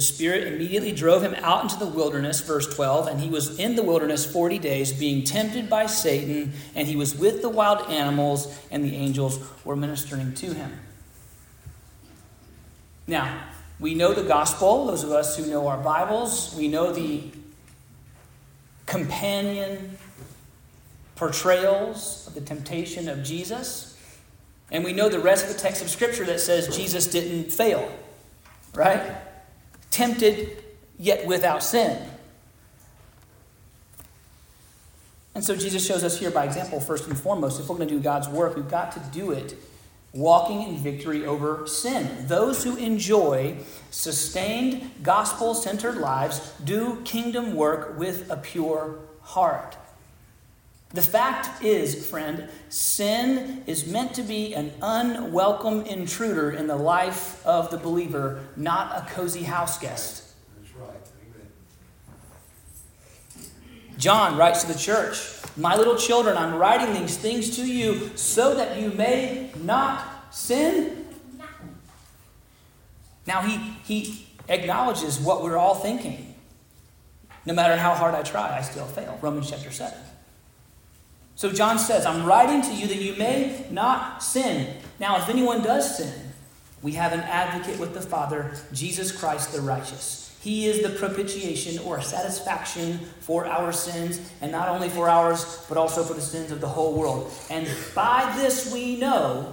The 0.00 0.06
Spirit 0.06 0.46
immediately 0.46 0.92
drove 0.92 1.22
him 1.22 1.34
out 1.42 1.62
into 1.62 1.76
the 1.76 1.84
wilderness, 1.84 2.40
verse 2.40 2.66
12, 2.74 3.06
and 3.06 3.20
he 3.20 3.28
was 3.28 3.58
in 3.58 3.76
the 3.76 3.82
wilderness 3.82 4.24
40 4.24 4.58
days, 4.58 4.94
being 4.94 5.24
tempted 5.24 5.68
by 5.68 5.84
Satan, 5.84 6.54
and 6.74 6.88
he 6.88 6.96
was 6.96 7.14
with 7.14 7.42
the 7.42 7.50
wild 7.50 7.86
animals, 7.90 8.58
and 8.70 8.82
the 8.82 8.96
angels 8.96 9.38
were 9.62 9.76
ministering 9.76 10.32
to 10.36 10.54
him. 10.54 10.72
Now, 13.06 13.44
we 13.78 13.94
know 13.94 14.14
the 14.14 14.22
gospel, 14.22 14.86
those 14.86 15.04
of 15.04 15.10
us 15.10 15.36
who 15.36 15.44
know 15.44 15.68
our 15.68 15.76
Bibles, 15.76 16.54
we 16.56 16.66
know 16.66 16.94
the 16.94 17.24
companion 18.86 19.98
portrayals 21.14 22.26
of 22.26 22.32
the 22.32 22.40
temptation 22.40 23.06
of 23.06 23.22
Jesus, 23.22 23.98
and 24.70 24.82
we 24.82 24.94
know 24.94 25.10
the 25.10 25.20
rest 25.20 25.46
of 25.46 25.52
the 25.52 25.60
text 25.60 25.82
of 25.82 25.90
Scripture 25.90 26.24
that 26.24 26.40
says 26.40 26.74
Jesus 26.74 27.06
didn't 27.06 27.52
fail, 27.52 27.92
right? 28.72 29.26
Tempted 29.90 30.62
yet 30.98 31.26
without 31.26 31.62
sin. 31.62 32.06
And 35.34 35.44
so 35.44 35.54
Jesus 35.56 35.86
shows 35.86 36.02
us 36.04 36.18
here 36.18 36.30
by 36.30 36.44
example, 36.44 36.80
first 36.80 37.06
and 37.06 37.18
foremost, 37.18 37.60
if 37.60 37.68
we're 37.68 37.76
going 37.76 37.88
to 37.88 37.94
do 37.94 38.00
God's 38.00 38.28
work, 38.28 38.56
we've 38.56 38.70
got 38.70 38.92
to 38.92 39.00
do 39.12 39.30
it 39.30 39.56
walking 40.12 40.62
in 40.62 40.76
victory 40.76 41.24
over 41.24 41.66
sin. 41.66 42.26
Those 42.26 42.64
who 42.64 42.76
enjoy 42.76 43.56
sustained, 43.90 44.90
gospel 45.02 45.54
centered 45.54 45.98
lives 45.98 46.52
do 46.64 47.00
kingdom 47.04 47.54
work 47.54 47.96
with 47.98 48.28
a 48.30 48.36
pure 48.36 48.98
heart. 49.22 49.76
The 50.92 51.02
fact 51.02 51.62
is, 51.62 52.08
friend, 52.08 52.48
sin 52.68 53.62
is 53.66 53.86
meant 53.86 54.12
to 54.14 54.22
be 54.22 54.54
an 54.54 54.72
unwelcome 54.82 55.82
intruder 55.82 56.50
in 56.50 56.66
the 56.66 56.74
life 56.74 57.46
of 57.46 57.70
the 57.70 57.76
believer, 57.76 58.44
not 58.56 58.96
a 58.96 59.08
cozy 59.12 59.44
house 59.44 59.78
guest. 59.78 60.34
That's 60.58 60.74
right. 60.74 60.90
Amen. 63.36 63.50
John 63.98 64.36
writes 64.36 64.62
to 64.64 64.72
the 64.72 64.78
church 64.78 65.30
My 65.56 65.76
little 65.76 65.96
children, 65.96 66.36
I'm 66.36 66.56
writing 66.56 66.92
these 67.00 67.16
things 67.16 67.54
to 67.56 67.64
you 67.64 68.10
so 68.16 68.56
that 68.56 68.80
you 68.80 68.90
may 68.90 69.52
not 69.62 70.34
sin. 70.34 71.06
Now, 73.26 73.42
he, 73.42 73.56
he 73.84 74.26
acknowledges 74.48 75.20
what 75.20 75.44
we're 75.44 75.56
all 75.56 75.76
thinking. 75.76 76.34
No 77.46 77.54
matter 77.54 77.76
how 77.76 77.94
hard 77.94 78.16
I 78.16 78.22
try, 78.22 78.56
I 78.56 78.62
still 78.62 78.86
fail. 78.86 79.20
Romans 79.22 79.50
chapter 79.50 79.70
7. 79.70 79.96
So 81.40 81.50
John 81.50 81.78
says, 81.78 82.04
I'm 82.04 82.26
writing 82.26 82.60
to 82.60 82.74
you 82.74 82.86
that 82.88 82.98
you 82.98 83.16
may 83.16 83.64
not 83.70 84.22
sin. 84.22 84.76
Now, 84.98 85.16
if 85.16 85.30
anyone 85.30 85.62
does 85.62 85.96
sin, 85.96 86.12
we 86.82 86.92
have 86.92 87.14
an 87.14 87.20
advocate 87.20 87.80
with 87.80 87.94
the 87.94 88.02
Father, 88.02 88.52
Jesus 88.74 89.10
Christ 89.10 89.50
the 89.54 89.62
righteous. 89.62 90.36
He 90.42 90.66
is 90.66 90.82
the 90.82 90.90
propitiation 90.90 91.78
or 91.78 92.02
satisfaction 92.02 92.98
for 93.20 93.46
our 93.46 93.72
sins, 93.72 94.20
and 94.42 94.52
not 94.52 94.68
only 94.68 94.90
for 94.90 95.08
ours, 95.08 95.64
but 95.66 95.78
also 95.78 96.04
for 96.04 96.12
the 96.12 96.20
sins 96.20 96.50
of 96.50 96.60
the 96.60 96.68
whole 96.68 96.92
world. 96.92 97.32
And 97.48 97.66
by 97.94 98.30
this 98.36 98.70
we 98.70 98.98
know 98.98 99.50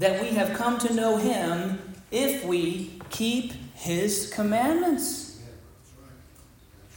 that 0.00 0.20
we 0.20 0.30
have 0.30 0.52
come 0.58 0.78
to 0.78 0.92
know 0.92 1.16
him 1.16 1.78
if 2.10 2.44
we 2.44 2.98
keep 3.08 3.52
his 3.76 4.32
commandments. 4.34 5.40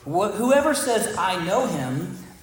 Whoever 0.06 0.74
says, 0.74 1.16
I 1.20 1.46
know 1.46 1.68
him, 1.68 2.18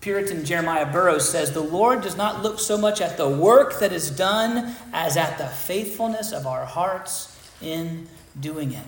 Puritan 0.00 0.44
Jeremiah 0.44 0.90
Burroughs 0.90 1.28
says, 1.28 1.52
The 1.52 1.60
Lord 1.60 2.02
does 2.02 2.16
not 2.16 2.42
look 2.42 2.60
so 2.60 2.78
much 2.78 3.00
at 3.00 3.16
the 3.16 3.28
work 3.28 3.80
that 3.80 3.92
is 3.92 4.10
done 4.10 4.76
as 4.92 5.16
at 5.16 5.38
the 5.38 5.46
faithfulness 5.46 6.32
of 6.32 6.46
our 6.46 6.64
hearts 6.64 7.36
in 7.60 8.06
doing 8.38 8.72
it. 8.72 8.86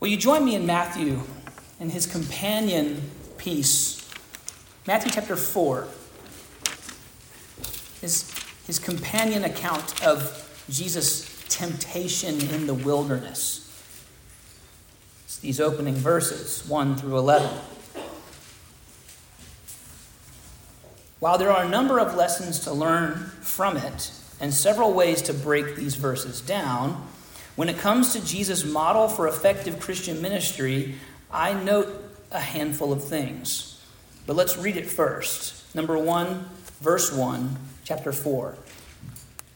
Will 0.00 0.08
you 0.08 0.16
join 0.16 0.44
me 0.46 0.54
in 0.54 0.64
Matthew 0.64 1.20
and 1.78 1.92
his 1.92 2.06
companion 2.06 3.02
piece? 3.36 4.08
Matthew 4.86 5.12
chapter 5.12 5.36
4. 5.36 5.86
His, 8.00 8.32
his 8.66 8.78
companion 8.78 9.44
account 9.44 10.02
of 10.02 10.64
Jesus' 10.70 11.44
temptation 11.50 12.40
in 12.48 12.66
the 12.66 12.72
wilderness. 12.72 13.66
It's 15.26 15.38
these 15.38 15.60
opening 15.60 15.96
verses, 15.96 16.66
1 16.66 16.96
through 16.96 17.18
11. 17.18 17.50
While 21.20 21.36
there 21.36 21.52
are 21.52 21.64
a 21.64 21.68
number 21.68 22.00
of 22.00 22.14
lessons 22.14 22.60
to 22.60 22.72
learn 22.72 23.14
from 23.42 23.76
it 23.76 24.10
and 24.40 24.54
several 24.54 24.94
ways 24.94 25.20
to 25.22 25.34
break 25.34 25.76
these 25.76 25.94
verses 25.94 26.40
down, 26.40 27.06
when 27.56 27.68
it 27.68 27.76
comes 27.76 28.14
to 28.14 28.24
Jesus' 28.24 28.64
model 28.64 29.06
for 29.06 29.28
effective 29.28 29.80
Christian 29.80 30.22
ministry, 30.22 30.94
I 31.30 31.52
note 31.52 31.88
a 32.30 32.40
handful 32.40 32.90
of 32.90 33.04
things. 33.04 33.84
But 34.26 34.34
let's 34.34 34.56
read 34.56 34.78
it 34.78 34.86
first. 34.86 35.74
Number 35.74 35.98
1, 35.98 36.46
verse 36.80 37.12
1, 37.12 37.56
chapter 37.84 38.12
4. 38.12 38.56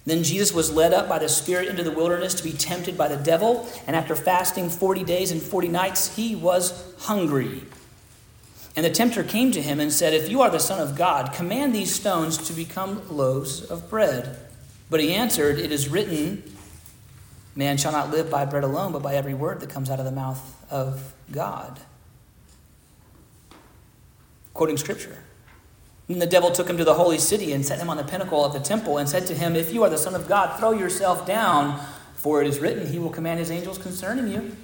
Then 0.05 0.22
Jesus 0.22 0.53
was 0.53 0.70
led 0.70 0.92
up 0.92 1.09
by 1.09 1.18
the 1.18 1.31
Spirit 1.31 1.68
into 1.68 1.83
the 1.83 1.90
wilderness 1.90 2.35
to 2.35 2.44
be 2.44 2.53
tempted 2.53 2.98
by 2.98 3.09
the 3.09 3.16
devil, 3.16 3.66
and 3.87 3.96
after 3.96 4.14
fasting 4.14 4.68
40 4.68 5.03
days 5.05 5.31
and 5.31 5.40
40 5.40 5.68
nights, 5.68 6.14
he 6.14 6.37
was 6.37 6.92
hungry. 6.98 7.62
And 8.76 8.84
the 8.84 8.90
tempter 8.90 9.22
came 9.22 9.52
to 9.52 9.62
him 9.62 9.78
and 9.78 9.92
said, 9.92 10.14
If 10.14 10.28
you 10.28 10.40
are 10.42 10.50
the 10.50 10.58
Son 10.58 10.80
of 10.80 10.96
God, 10.96 11.32
command 11.32 11.74
these 11.74 11.94
stones 11.94 12.37
to 12.38 12.52
become 12.52 13.02
loaves 13.08 13.62
of 13.62 13.88
bread. 13.88 14.37
But 14.90 15.00
he 15.00 15.14
answered, 15.14 15.58
It 15.58 15.70
is 15.70 15.88
written, 15.88 16.42
Man 17.54 17.76
shall 17.76 17.92
not 17.92 18.10
live 18.10 18.30
by 18.30 18.44
bread 18.44 18.64
alone, 18.64 18.92
but 18.92 19.02
by 19.02 19.14
every 19.14 19.34
word 19.34 19.60
that 19.60 19.70
comes 19.70 19.90
out 19.90 20.00
of 20.00 20.04
the 20.04 20.10
mouth 20.10 20.56
of 20.70 21.14
God. 21.30 21.78
Quoting 24.54 24.76
scripture. 24.76 25.18
And 26.08 26.20
the 26.20 26.26
devil 26.26 26.50
took 26.50 26.68
him 26.68 26.76
to 26.76 26.84
the 26.84 26.94
holy 26.94 27.18
city 27.18 27.52
and 27.52 27.64
set 27.64 27.78
him 27.78 27.88
on 27.88 27.96
the 27.96 28.04
pinnacle 28.04 28.44
of 28.44 28.52
the 28.52 28.60
temple 28.60 28.98
and 28.98 29.08
said 29.08 29.26
to 29.28 29.34
him, 29.34 29.54
If 29.54 29.72
you 29.72 29.84
are 29.84 29.90
the 29.90 29.96
Son 29.98 30.14
of 30.14 30.28
God, 30.28 30.58
throw 30.58 30.72
yourself 30.72 31.26
down, 31.26 31.80
for 32.16 32.42
it 32.42 32.48
is 32.48 32.58
written, 32.58 32.90
He 32.90 32.98
will 32.98 33.10
command 33.10 33.38
His 33.38 33.50
angels 33.50 33.78
concerning 33.78 34.28
you. 34.28 34.56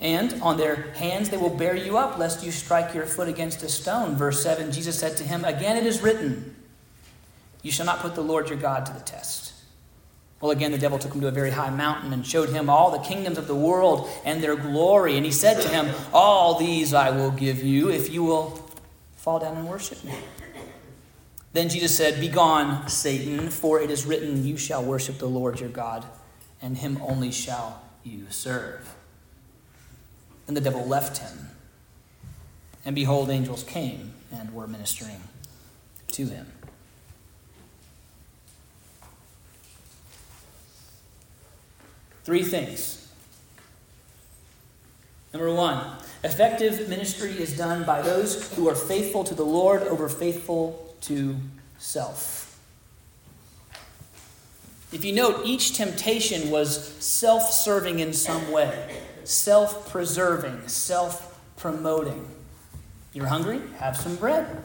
And 0.00 0.42
on 0.42 0.56
their 0.56 0.92
hands 0.92 1.30
they 1.30 1.36
will 1.36 1.54
bear 1.54 1.76
you 1.76 1.96
up, 1.96 2.18
lest 2.18 2.44
you 2.44 2.50
strike 2.50 2.94
your 2.94 3.06
foot 3.06 3.28
against 3.28 3.62
a 3.62 3.68
stone. 3.68 4.16
Verse 4.16 4.42
7 4.42 4.72
Jesus 4.72 4.98
said 4.98 5.16
to 5.18 5.24
him, 5.24 5.44
Again 5.44 5.76
it 5.76 5.86
is 5.86 6.02
written, 6.02 6.56
You 7.62 7.70
shall 7.70 7.86
not 7.86 8.00
put 8.00 8.14
the 8.14 8.22
Lord 8.22 8.48
your 8.48 8.58
God 8.58 8.86
to 8.86 8.92
the 8.92 9.00
test. 9.00 9.52
Well, 10.40 10.50
again, 10.50 10.72
the 10.72 10.78
devil 10.78 10.98
took 10.98 11.14
him 11.14 11.22
to 11.22 11.28
a 11.28 11.30
very 11.30 11.52
high 11.52 11.70
mountain 11.70 12.12
and 12.12 12.26
showed 12.26 12.50
him 12.50 12.68
all 12.68 12.90
the 12.90 12.98
kingdoms 12.98 13.38
of 13.38 13.46
the 13.46 13.54
world 13.54 14.10
and 14.26 14.42
their 14.42 14.56
glory. 14.56 15.16
And 15.16 15.24
he 15.24 15.32
said 15.32 15.62
to 15.62 15.68
him, 15.68 15.94
All 16.12 16.58
these 16.58 16.92
I 16.92 17.08
will 17.08 17.30
give 17.30 17.62
you 17.62 17.88
if 17.88 18.12
you 18.12 18.24
will 18.24 18.62
fall 19.16 19.38
down 19.38 19.56
and 19.56 19.66
worship 19.66 20.04
me. 20.04 20.12
Then 21.54 21.70
Jesus 21.70 21.96
said, 21.96 22.20
Begone, 22.20 22.88
Satan, 22.88 23.48
for 23.48 23.80
it 23.80 23.90
is 23.90 24.04
written, 24.04 24.44
You 24.44 24.58
shall 24.58 24.84
worship 24.84 25.18
the 25.18 25.28
Lord 25.28 25.60
your 25.60 25.70
God, 25.70 26.04
and 26.60 26.76
him 26.76 26.98
only 27.00 27.30
shall 27.30 27.80
you 28.02 28.26
serve. 28.28 28.94
Then 30.46 30.54
the 30.54 30.60
devil 30.60 30.86
left 30.86 31.18
him. 31.18 31.50
And 32.84 32.94
behold, 32.94 33.30
angels 33.30 33.62
came 33.62 34.12
and 34.32 34.52
were 34.54 34.66
ministering 34.66 35.22
to 36.08 36.26
him. 36.26 36.46
Three 42.24 42.42
things. 42.42 43.12
Number 45.32 45.52
one, 45.52 45.98
effective 46.22 46.88
ministry 46.88 47.32
is 47.32 47.56
done 47.56 47.84
by 47.84 48.00
those 48.00 48.52
who 48.54 48.68
are 48.68 48.74
faithful 48.74 49.24
to 49.24 49.34
the 49.34 49.44
Lord 49.44 49.82
over 49.82 50.08
faithful 50.08 50.94
to 51.02 51.36
self. 51.78 52.58
If 54.92 55.04
you 55.04 55.12
note, 55.12 55.42
each 55.44 55.76
temptation 55.76 56.50
was 56.50 56.86
self 57.04 57.50
serving 57.50 57.98
in 57.98 58.12
some 58.12 58.52
way, 58.52 59.02
self 59.24 59.90
preserving, 59.90 60.68
self 60.68 61.38
promoting. 61.56 62.28
You're 63.12 63.26
hungry? 63.26 63.60
Have 63.78 63.96
some 63.96 64.16
bread. 64.16 64.64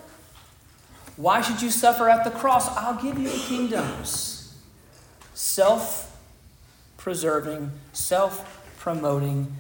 Why 1.18 1.42
should 1.42 1.62
you 1.62 1.70
suffer 1.70 2.10
at 2.10 2.24
the 2.24 2.32
cross? 2.32 2.68
I'll 2.78 3.02
give 3.02 3.18
you 3.20 3.30
the 3.30 3.38
kingdoms. 3.38 4.58
Self 5.34 6.18
preserving, 6.98 7.72
self 7.94 8.76
promoting, 8.78 9.56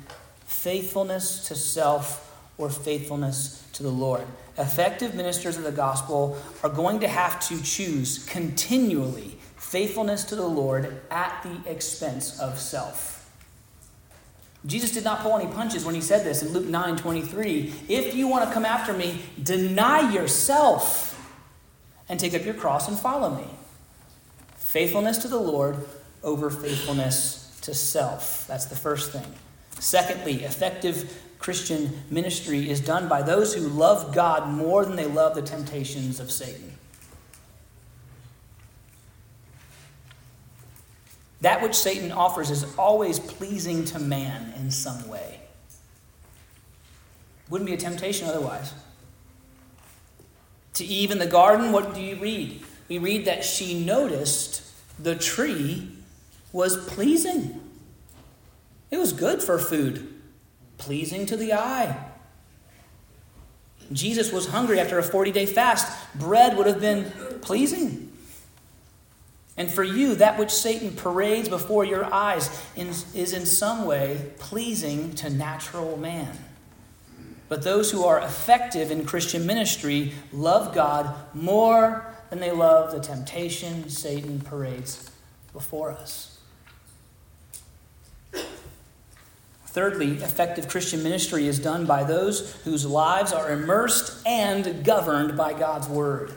faithfulness 0.46 1.48
to 1.48 1.56
self 1.56 2.26
or 2.58 2.70
faithfulness 2.70 3.68
to 3.74 3.84
the 3.84 3.90
Lord. 3.90 4.26
Effective 4.58 5.16
ministers 5.16 5.58
of 5.58 5.64
the 5.64 5.72
gospel 5.72 6.38
are 6.64 6.70
going 6.70 7.00
to 7.00 7.08
have 7.08 7.40
to 7.48 7.62
choose 7.64 8.26
continually 8.26 9.38
faithfulness 9.56 10.24
to 10.26 10.36
the 10.36 10.48
Lord 10.48 11.02
at 11.12 11.44
the 11.44 11.72
expense 11.72 12.40
of 12.40 12.60
self. 12.60 13.19
Jesus 14.66 14.92
did 14.92 15.04
not 15.04 15.22
pull 15.22 15.38
any 15.38 15.52
punches 15.52 15.86
when 15.86 15.96
he 15.96 16.02
said 16.02 16.26
this 16.26 16.44
in 16.44 16.50
Luke 16.50 16.66
9 16.66 16.98
23. 16.98 17.74
If 17.88 18.14
you 18.14 18.28
want 18.28 18.48
to 18.48 18.54
come 18.54 18.66
after 18.66 18.94
me, 18.94 19.22
deny 19.42 20.12
yourself 20.12 21.16
and 22.10 22.20
take 22.20 22.34
up 22.34 22.44
your 22.44 22.56
cross 22.56 22.88
and 22.88 22.98
follow 22.98 23.30
me. 23.30 23.48
Faithfulness 24.58 25.20
to 25.20 25.28
the 25.28 25.40
Lord 25.40 25.78
over 26.24 26.50
faithfulness 26.50 27.58
to 27.62 27.74
self. 27.74 28.46
That's 28.48 28.66
the 28.66 28.76
first 28.76 29.12
thing. 29.12 29.26
Secondly, 29.80 30.44
effective 30.44 31.24
Christian 31.40 32.04
ministry 32.10 32.70
is 32.70 32.82
done 32.82 33.08
by 33.08 33.22
those 33.22 33.54
who 33.54 33.62
love 33.62 34.14
God 34.14 34.50
more 34.50 34.84
than 34.84 34.98
they 34.98 35.08
love 35.08 35.36
the 35.36 35.42
temptations 35.42 36.20
of 36.20 36.30
Satan. 36.30 36.74
That 41.42 41.62
which 41.62 41.76
Satan 41.76 42.12
offers 42.12 42.50
is 42.50 42.66
always 42.78 43.20
pleasing 43.20 43.86
to 43.86 44.00
man 44.00 44.54
in 44.58 44.72
some 44.72 45.08
way. 45.08 45.40
Wouldn't 47.50 47.68
be 47.68 47.74
a 47.74 47.78
temptation 47.78 48.28
otherwise. 48.28 48.74
To 50.76 50.86
Eve 50.86 51.12
in 51.12 51.20
the 51.20 51.28
garden, 51.28 51.72
what 51.72 51.94
do 51.94 52.02
you 52.02 52.16
read? 52.18 52.62
We 52.88 52.98
read 52.98 53.26
that 53.26 53.44
she 53.44 53.84
noticed 53.84 54.64
the 55.02 55.16
tree 55.16 55.90
was 56.52 56.78
pleasing. 56.86 57.62
It 58.92 58.98
was 58.98 59.14
good 59.14 59.42
for 59.42 59.60
food, 59.60 60.14
pleasing 60.78 61.26
to 61.28 61.38
the 61.38 61.54
eye. 61.54 61.98
Jesus 63.92 64.32
was 64.32 64.48
hungry 64.48 64.80
after 64.80 65.00
a 65.00 65.04
40 65.04 65.32
day 65.32 65.46
fast. 65.46 65.92
Bread 66.16 66.58
would 66.58 66.68
have 66.68 66.80
been 66.80 67.12
pleasing. 67.42 68.09
And 69.60 69.70
for 69.70 69.84
you, 69.84 70.16
that 70.16 70.40
which 70.40 70.52
Satan 70.52 70.96
parades 70.96 71.50
before 71.50 71.84
your 71.84 72.06
eyes 72.12 72.50
is 72.78 73.34
in 73.34 73.46
some 73.46 73.86
way 73.86 74.32
pleasing 74.40 75.14
to 75.16 75.30
natural 75.30 75.98
man. 75.98 76.36
But 77.50 77.64
those 77.64 77.92
who 77.92 78.06
are 78.06 78.20
effective 78.20 78.90
in 78.90 79.06
Christian 79.06 79.46
ministry 79.46 80.14
love 80.32 80.74
God 80.74 81.14
more 81.34 82.06
than 82.30 82.40
they 82.40 82.52
love 82.52 82.94
the 82.94 83.02
temptation 83.02 83.90
Satan 83.90 84.40
parades 84.40 85.12
before 85.52 85.92
us. 85.92 86.40
Thirdly, 89.66 90.14
effective 90.24 90.70
Christian 90.70 91.04
ministry 91.04 91.48
is 91.48 91.60
done 91.60 91.86
by 91.86 92.06
those 92.06 92.56
whose 92.64 92.86
lives 92.86 93.34
are 93.34 93.52
immersed 93.52 94.26
and 94.26 94.86
governed 94.86 95.36
by 95.36 95.52
God's 95.52 95.90
Word. 95.90 96.34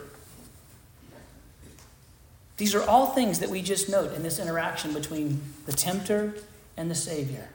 These 2.63 2.75
are 2.75 2.89
all 2.89 3.07
things 3.07 3.39
that 3.39 3.49
we 3.49 3.61
just 3.61 3.89
note 3.89 4.13
in 4.13 4.23
this 4.23 4.39
interaction 4.39 4.93
between 4.93 5.41
the 5.65 5.73
tempter 5.73 6.33
and 6.77 6.89
the 6.89 6.95
Savior. 6.95 7.49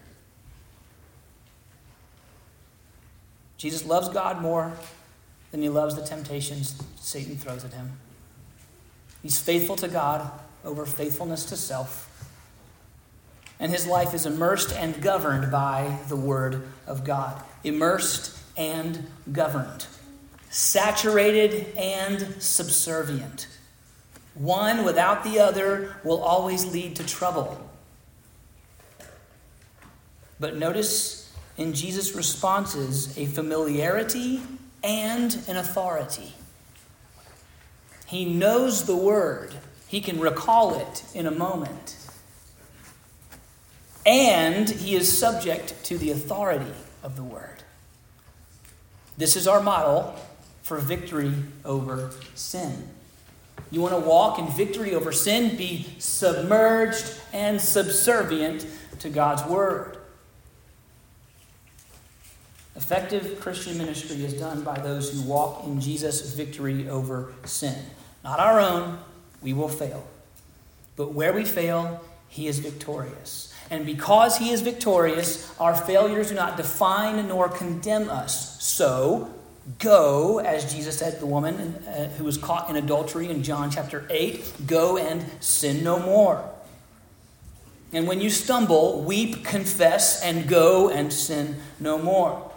Jesus 3.57 3.87
loves 3.87 4.11
God 4.11 4.43
more 4.43 4.75
than 5.51 5.63
he 5.63 5.71
loves 5.71 5.97
the 5.97 6.03
temptations 6.03 6.79
Satan 6.97 7.39
throws 7.39 7.65
at 7.65 7.73
him. 7.73 7.93
He's 9.23 9.41
faithful 9.41 9.77
to 9.77 9.89
God 9.89 10.31
over 10.63 10.85
faithfulness 10.85 11.47
to 11.47 11.57
self 11.57 12.05
and 13.59 13.73
his 13.73 13.87
life 13.87 14.13
is 14.13 14.27
immersed 14.27 14.75
and 14.75 15.01
governed 15.01 15.51
by 15.51 16.01
the 16.09 16.17
Word 16.17 16.69
of 16.87 17.03
God. 17.05 17.43
Immersed 17.65 18.39
and 18.59 19.07
governed, 19.33 19.87
saturated 20.51 21.75
and 21.79 22.43
subservient. 22.43 23.47
One 24.39 24.85
without 24.85 25.25
the 25.25 25.41
other 25.41 25.97
will 26.05 26.23
always 26.23 26.65
lead 26.73 26.97
to 26.97 27.05
trouble. 27.07 27.69
But 30.41 30.57
notice 30.57 31.33
in 31.57 31.75
Jesus' 31.75 32.15
responses 32.15 33.19
a 33.19 33.27
familiarity 33.27 34.41
and 34.83 35.37
an 35.49 35.57
authority. 35.57 36.33
He 38.07 38.25
knows 38.25 38.87
the 38.87 38.97
word, 38.97 39.55
he 39.89 40.01
can 40.01 40.21
recall 40.21 40.79
it 40.81 41.05
in 41.15 41.27
a 41.27 41.31
moment 41.31 41.97
and 44.09 44.71
he 44.71 44.97
is 44.97 45.19
subject 45.19 45.85
to 45.85 45.99
the 45.99 46.11
authority 46.11 46.73
of 47.03 47.15
the 47.15 47.23
word. 47.23 47.63
This 49.19 49.37
is 49.37 49.47
our 49.47 49.61
model 49.61 50.15
for 50.63 50.79
victory 50.79 51.35
over 51.63 52.11
sin. 52.35 52.89
You 53.71 53.81
want 53.81 53.95
to 53.95 54.01
walk 54.01 54.39
in 54.39 54.47
victory 54.49 54.95
over 54.95 55.13
sin? 55.13 55.57
Be 55.57 55.87
submerged 55.99 57.15
and 57.33 57.61
subservient 57.61 58.67
to 59.01 59.09
God's 59.09 59.45
word. 59.45 59.99
Effective 62.77 63.41
Christian 63.41 63.77
ministry 63.77 64.25
is 64.25 64.35
done 64.35 64.63
by 64.63 64.79
those 64.79 65.13
who 65.13 65.23
walk 65.23 65.65
in 65.65 65.81
Jesus' 65.81 66.33
victory 66.35 66.89
over 66.89 67.33
sin. 67.45 67.77
Not 68.23 68.39
our 68.39 68.61
own, 68.61 68.99
we 69.43 69.53
will 69.53 69.69
fail. 69.69 70.07
But 70.97 71.13
where 71.13 71.33
we 71.33 71.45
fail, 71.45 72.05
he 72.29 72.47
is 72.47 72.61
victorious. 72.61 73.53
And 73.71 73.85
because 73.85 74.39
he 74.39 74.51
is 74.51 74.63
victorious, 74.63 75.53
our 75.61 75.75
failures 75.75 76.29
do 76.29 76.35
not 76.35 76.57
define 76.57 77.29
nor 77.29 77.49
condemn 77.49 78.09
us. 78.09 78.63
So, 78.63 79.33
Go, 79.79 80.39
as 80.39 80.73
Jesus 80.73 80.99
said 80.99 81.15
to 81.15 81.21
the 81.21 81.27
woman 81.27 81.75
uh, 81.87 82.09
who 82.17 82.25
was 82.25 82.39
caught 82.39 82.71
in 82.71 82.77
adultery 82.77 83.29
in 83.29 83.43
John 83.43 83.71
chapter 83.71 84.07
8, 84.09 84.67
go 84.67 84.97
and 84.97 85.25
sin 85.41 85.85
no 85.85 85.99
more. 85.99 86.49
And 87.93 88.07
when 88.07 88.21
you 88.21 88.31
stumble, 88.31 89.03
weep, 89.03 89.45
confess, 89.45 90.23
and 90.23 90.49
go 90.49 90.89
and 90.89 91.13
sin 91.13 91.57
no 91.81 91.99
more. 91.99 92.51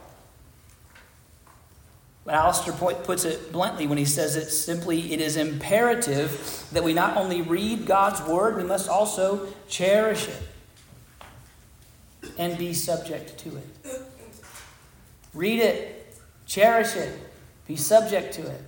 But 2.24 2.36
Alistair 2.36 2.74
puts 2.74 3.26
it 3.26 3.52
bluntly 3.52 3.88
when 3.88 3.97
he 3.97 4.06
says 4.06 4.36
it 4.36 4.50
simply 4.50 5.12
it 5.12 5.19
is 5.19 5.38
imperative 5.38 6.67
that 6.71 6.84
we 6.84 6.93
not 6.93 7.17
only 7.17 7.41
read 7.41 7.86
God's 7.86 8.21
word, 8.21 8.58
we 8.58 8.63
must 8.63 8.88
also 8.88 9.47
cherish 9.67 10.28
it 10.28 10.43
and 12.38 12.58
be 12.58 12.74
subject 12.74 13.38
to 13.39 13.58
it. 13.58 14.02
Read 15.34 15.60
it, 15.60 16.01
cherish 16.52 16.98
it, 16.98 17.18
be 17.66 17.78
subject 17.78 18.34
to 18.34 18.42
it. 18.42 18.62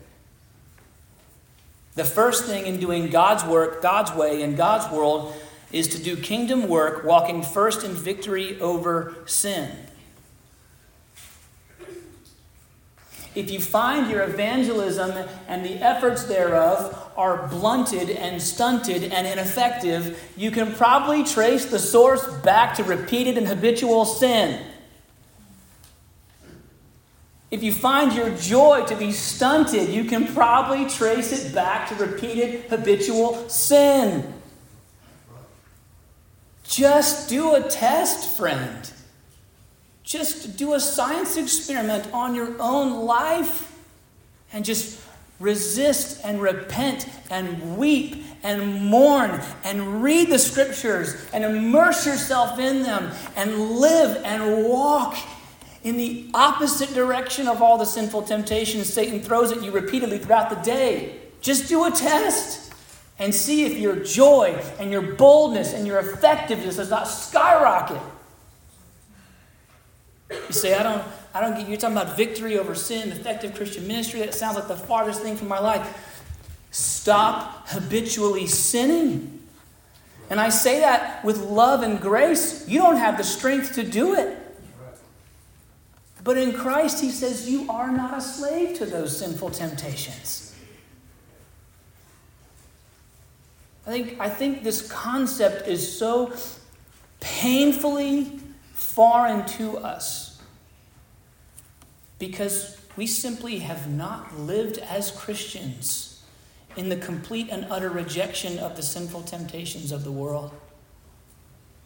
The 1.96 2.06
first 2.06 2.46
thing 2.46 2.66
in 2.66 2.80
doing 2.80 3.10
God's 3.10 3.44
work, 3.44 3.82
God's 3.82 4.14
way, 4.14 4.42
in 4.42 4.56
God's 4.56 4.90
world 4.90 5.36
is 5.74 5.90
to 5.90 6.02
do 6.02 6.16
kingdom 6.16 6.70
work, 6.70 7.04
walking 7.04 7.44
first 7.44 7.84
in 7.84 7.92
victory 7.92 8.58
over 8.62 9.16
sin. 9.26 9.70
If 13.36 13.52
you 13.52 13.60
find 13.60 14.10
your 14.10 14.24
evangelism 14.24 15.12
and 15.50 15.66
the 15.66 15.84
efforts 15.84 16.24
thereof 16.24 17.12
are 17.18 17.48
blunted 17.50 18.12
and 18.12 18.42
stunted 18.42 19.12
and 19.12 19.28
ineffective, 19.28 20.32
you 20.38 20.52
can 20.52 20.74
probably 20.74 21.26
trace 21.26 21.66
the 21.66 21.80
source 21.80 22.26
back 22.44 22.76
to 22.76 22.84
repeated 22.86 23.38
and 23.38 23.48
habitual 23.48 24.06
sin. 24.06 24.73
If 27.54 27.62
you 27.62 27.72
find 27.72 28.12
your 28.14 28.32
joy 28.32 28.84
to 28.86 28.96
be 28.96 29.12
stunted, 29.12 29.90
you 29.90 30.06
can 30.06 30.34
probably 30.34 30.90
trace 30.90 31.32
it 31.32 31.54
back 31.54 31.88
to 31.90 31.96
repeated 32.04 32.62
habitual 32.64 33.48
sin. 33.48 34.34
Just 36.64 37.30
do 37.30 37.54
a 37.54 37.62
test, 37.62 38.36
friend. 38.36 38.92
Just 40.02 40.58
do 40.58 40.74
a 40.74 40.80
science 40.80 41.38
experiment 41.38 42.12
on 42.12 42.34
your 42.34 42.60
own 42.60 43.06
life 43.06 43.80
and 44.52 44.66
just 44.66 45.00
resist 45.40 46.22
and 46.24 46.42
repent 46.42 47.08
and 47.30 47.78
weep 47.78 48.26
and 48.42 48.84
mourn 48.84 49.40
and 49.64 50.02
read 50.02 50.32
the 50.32 50.40
scriptures 50.40 51.24
and 51.32 51.44
immerse 51.44 52.08
yourself 52.08 52.58
in 52.58 52.82
them 52.82 53.12
and 53.36 53.56
live 53.76 54.20
and 54.26 54.66
walk 54.66 55.16
in 55.84 55.98
the 55.98 56.30
opposite 56.34 56.94
direction 56.94 57.48
of 57.48 57.62
all 57.62 57.78
the 57.78 57.86
sinful 57.86 58.24
temptations 58.24 58.92
Satan 58.92 59.22
throws 59.22 59.52
at 59.52 59.62
you 59.62 59.72
repeatedly 59.72 60.18
throughout 60.18 60.50
the 60.50 60.56
day. 60.58 61.20
Just 61.42 61.68
do 61.68 61.86
a 61.86 61.92
test 61.92 62.74
and 63.20 63.36
see 63.36 63.66
if 63.66 63.78
your 63.78 63.98
joy 63.98 64.60
and 64.80 64.92
your 64.92 65.02
boldness 65.02 65.74
and 65.74 65.86
your 65.86 66.00
effectiveness 66.00 66.78
does 66.78 66.90
not 66.90 67.08
skyrocket. 67.08 68.02
You 70.32 70.54
say, 70.54 70.74
I 70.74 70.84
don't, 70.84 71.04
I 71.34 71.42
don't 71.42 71.56
get, 71.58 71.68
you're 71.68 71.78
talking 71.78 71.98
about 71.98 72.16
victory 72.18 72.58
over 72.58 72.74
sin, 72.74 73.12
effective 73.12 73.54
Christian 73.54 73.86
ministry. 73.86 74.22
That 74.22 74.34
sounds 74.34 74.56
like 74.56 74.68
the 74.68 74.78
farthest 74.78 75.22
thing 75.22 75.36
from 75.36 75.48
my 75.48 75.60
life. 75.60 76.10
Stop 76.72 77.68
habitually 77.68 78.48
sinning. 78.48 79.42
And 80.30 80.40
I 80.40 80.50
say 80.50 80.80
that 80.80 81.24
with 81.24 81.38
love 81.38 81.84
and 81.84 82.00
grace. 82.00 82.68
You 82.68 82.80
don't 82.80 82.96
have 82.96 83.18
the 83.18 83.24
strength 83.24 83.76
to 83.76 83.84
do 83.84 84.16
it. 84.16 84.43
But 86.24 86.38
in 86.38 86.54
Christ, 86.54 87.02
he 87.02 87.10
says, 87.10 87.50
you 87.50 87.70
are 87.70 87.92
not 87.92 88.18
a 88.18 88.22
slave 88.22 88.78
to 88.78 88.86
those 88.86 89.18
sinful 89.18 89.50
temptations. 89.50 90.56
I 93.86 93.92
think, 93.92 94.20
I 94.20 94.30
think 94.30 94.64
this 94.64 94.90
concept 94.90 95.68
is 95.68 95.98
so 95.98 96.34
painfully 97.20 98.40
foreign 98.74 99.46
to 99.46 99.78
us 99.80 100.42
because 102.20 102.78
we 102.96 103.06
simply 103.06 103.60
have 103.60 103.90
not 103.90 104.40
lived 104.40 104.78
as 104.78 105.12
Christians 105.12 106.24
in 106.78 106.88
the 106.88 106.96
complete 106.96 107.50
and 107.52 107.66
utter 107.70 107.90
rejection 107.90 108.58
of 108.60 108.78
the 108.78 108.84
sinful 108.84 109.24
temptations 109.24 109.92
of 109.92 110.06
the 110.06 110.12
world. 110.12 110.52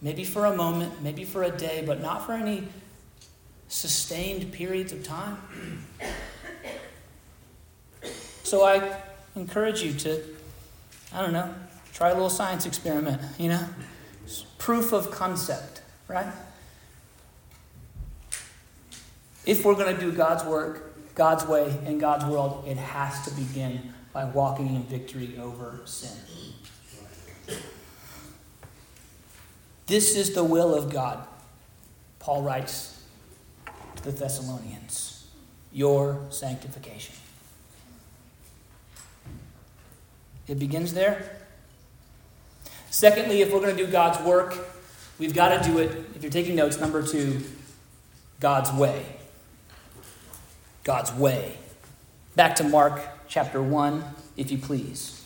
Maybe 0.01 0.23
for 0.23 0.45
a 0.45 0.55
moment, 0.55 1.01
maybe 1.01 1.23
for 1.23 1.41
a 1.43 1.49
day, 1.49 1.83
but 1.85 2.01
not 2.01 2.25
for 2.25 2.33
any 2.33 2.67
sustained 3.67 4.51
periods 4.51 4.91
of 4.91 5.03
time. 5.03 5.37
So 8.43 8.63
I 8.63 8.97
encourage 9.35 9.81
you 9.81 9.91
to, 9.91 10.23
I 11.13 11.21
don't 11.21 11.33
know, 11.33 11.53
try 11.93 12.11
a 12.11 12.13
little 12.13 12.29
science 12.29 12.65
experiment, 12.65 13.21
you 13.37 13.49
know? 13.49 13.67
Proof 14.57 14.93
of 14.93 15.11
concept, 15.11 15.81
right? 16.07 16.31
If 19.45 19.65
we're 19.65 19.75
going 19.75 19.93
to 19.93 19.99
do 19.99 20.13
God's 20.13 20.45
work, 20.45 20.95
God's 21.13 21.45
way, 21.45 21.77
in 21.85 21.99
God's 21.99 22.23
world, 22.23 22.63
it 22.65 22.77
has 22.77 23.25
to 23.25 23.35
begin 23.35 23.93
by 24.13 24.23
walking 24.23 24.67
in 24.67 24.83
victory 24.83 25.37
over 25.37 25.81
sin. 25.83 26.17
This 29.87 30.15
is 30.15 30.33
the 30.33 30.43
will 30.45 30.73
of 30.73 30.89
God, 30.89 31.27
Paul 32.19 32.43
writes 32.43 32.96
to 33.97 34.03
the 34.03 34.11
Thessalonians 34.11 35.17
your 35.71 36.19
sanctification. 36.29 37.13
It 40.47 40.57
begins 40.57 40.93
there. 40.93 41.37
Secondly, 42.89 43.41
if 43.41 43.51
we're 43.51 43.59
going 43.59 43.75
to 43.75 43.85
do 43.85 43.91
God's 43.91 44.19
work, 44.25 44.57
we've 45.19 45.33
got 45.33 45.61
to 45.61 45.69
do 45.69 45.77
it, 45.77 45.91
if 46.15 46.23
you're 46.23 46.31
taking 46.31 46.55
notes, 46.55 46.79
number 46.79 47.05
two, 47.05 47.43
God's 48.39 48.71
way. 48.71 49.05
God's 50.83 51.11
way. 51.13 51.57
Back 52.35 52.55
to 52.55 52.63
Mark 52.63 53.01
chapter 53.27 53.61
1, 53.61 54.03
if 54.37 54.51
you 54.51 54.57
please. 54.57 55.16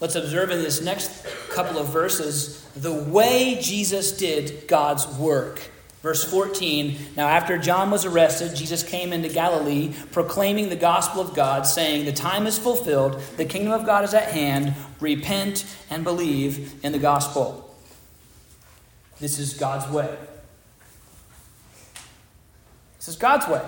Let's 0.00 0.14
observe 0.14 0.50
in 0.50 0.62
this 0.62 0.80
next 0.80 1.26
couple 1.50 1.78
of 1.78 1.88
verses 1.88 2.64
the 2.76 2.92
way 2.92 3.58
Jesus 3.60 4.16
did 4.16 4.68
God's 4.68 5.06
work. 5.18 5.70
Verse 6.02 6.22
14 6.22 6.96
Now, 7.16 7.26
after 7.28 7.58
John 7.58 7.90
was 7.90 8.04
arrested, 8.04 8.54
Jesus 8.54 8.84
came 8.84 9.12
into 9.12 9.28
Galilee, 9.28 9.92
proclaiming 10.12 10.68
the 10.68 10.76
gospel 10.76 11.20
of 11.20 11.34
God, 11.34 11.66
saying, 11.66 12.04
The 12.04 12.12
time 12.12 12.46
is 12.46 12.58
fulfilled, 12.58 13.20
the 13.36 13.44
kingdom 13.44 13.72
of 13.72 13.84
God 13.84 14.04
is 14.04 14.14
at 14.14 14.30
hand. 14.30 14.74
Repent 15.00 15.64
and 15.90 16.04
believe 16.04 16.84
in 16.84 16.92
the 16.92 16.98
gospel. 16.98 17.64
This 19.20 19.40
is 19.40 19.54
God's 19.54 19.92
way. 19.92 20.16
This 22.98 23.08
is 23.08 23.16
God's 23.16 23.48
way. 23.48 23.62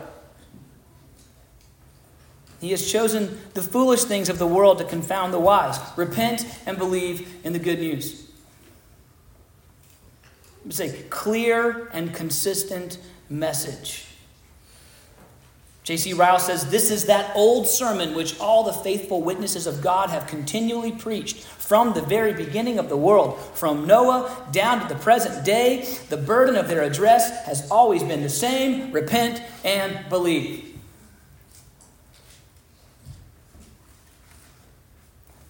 He 2.60 2.70
has 2.72 2.90
chosen 2.90 3.40
the 3.54 3.62
foolish 3.62 4.04
things 4.04 4.28
of 4.28 4.38
the 4.38 4.46
world 4.46 4.78
to 4.78 4.84
confound 4.84 5.32
the 5.32 5.40
wise. 5.40 5.78
Repent 5.96 6.44
and 6.66 6.76
believe 6.76 7.34
in 7.42 7.54
the 7.54 7.58
good 7.58 7.80
news. 7.80 8.30
It's 10.66 10.80
a 10.80 10.90
clear 11.04 11.88
and 11.92 12.14
consistent 12.14 12.98
message. 13.30 14.06
J.C. 15.84 16.12
Ryle 16.12 16.38
says, 16.38 16.70
This 16.70 16.90
is 16.90 17.06
that 17.06 17.34
old 17.34 17.66
sermon 17.66 18.14
which 18.14 18.38
all 18.38 18.62
the 18.62 18.72
faithful 18.72 19.22
witnesses 19.22 19.66
of 19.66 19.80
God 19.80 20.10
have 20.10 20.26
continually 20.26 20.92
preached 20.92 21.38
from 21.38 21.94
the 21.94 22.02
very 22.02 22.34
beginning 22.34 22.78
of 22.78 22.90
the 22.90 22.96
world. 22.96 23.40
From 23.54 23.86
Noah 23.86 24.46
down 24.52 24.80
to 24.82 24.92
the 24.92 25.00
present 25.00 25.44
day, 25.44 25.88
the 26.10 26.18
burden 26.18 26.56
of 26.56 26.68
their 26.68 26.82
address 26.82 27.46
has 27.46 27.68
always 27.70 28.02
been 28.02 28.22
the 28.22 28.28
same 28.28 28.92
repent 28.92 29.42
and 29.64 30.06
believe. 30.10 30.69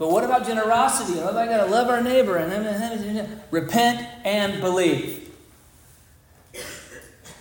But 0.00 0.10
what 0.10 0.24
about 0.24 0.46
generosity? 0.46 1.20
What 1.20 1.32
about 1.32 1.46
I 1.46 1.58
got 1.58 1.66
to 1.66 1.70
love 1.70 1.88
our 1.88 2.00
neighbor 2.00 2.38
and 2.38 3.42
repent 3.50 4.08
and 4.24 4.58
believe? 4.62 5.28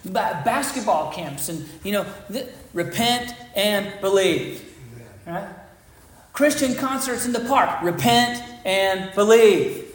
basketball 0.03 1.11
camps 1.13 1.47
and 1.47 1.69
you 1.85 1.93
know, 1.93 2.05
repent 2.73 3.33
and 3.55 3.93
believe. 4.01 4.75
Right? 5.25 5.47
Christian 6.33 6.75
concerts 6.75 7.25
in 7.25 7.31
the 7.31 7.39
park, 7.39 7.81
repent 7.81 8.43
and 8.65 9.15
believe. 9.15 9.85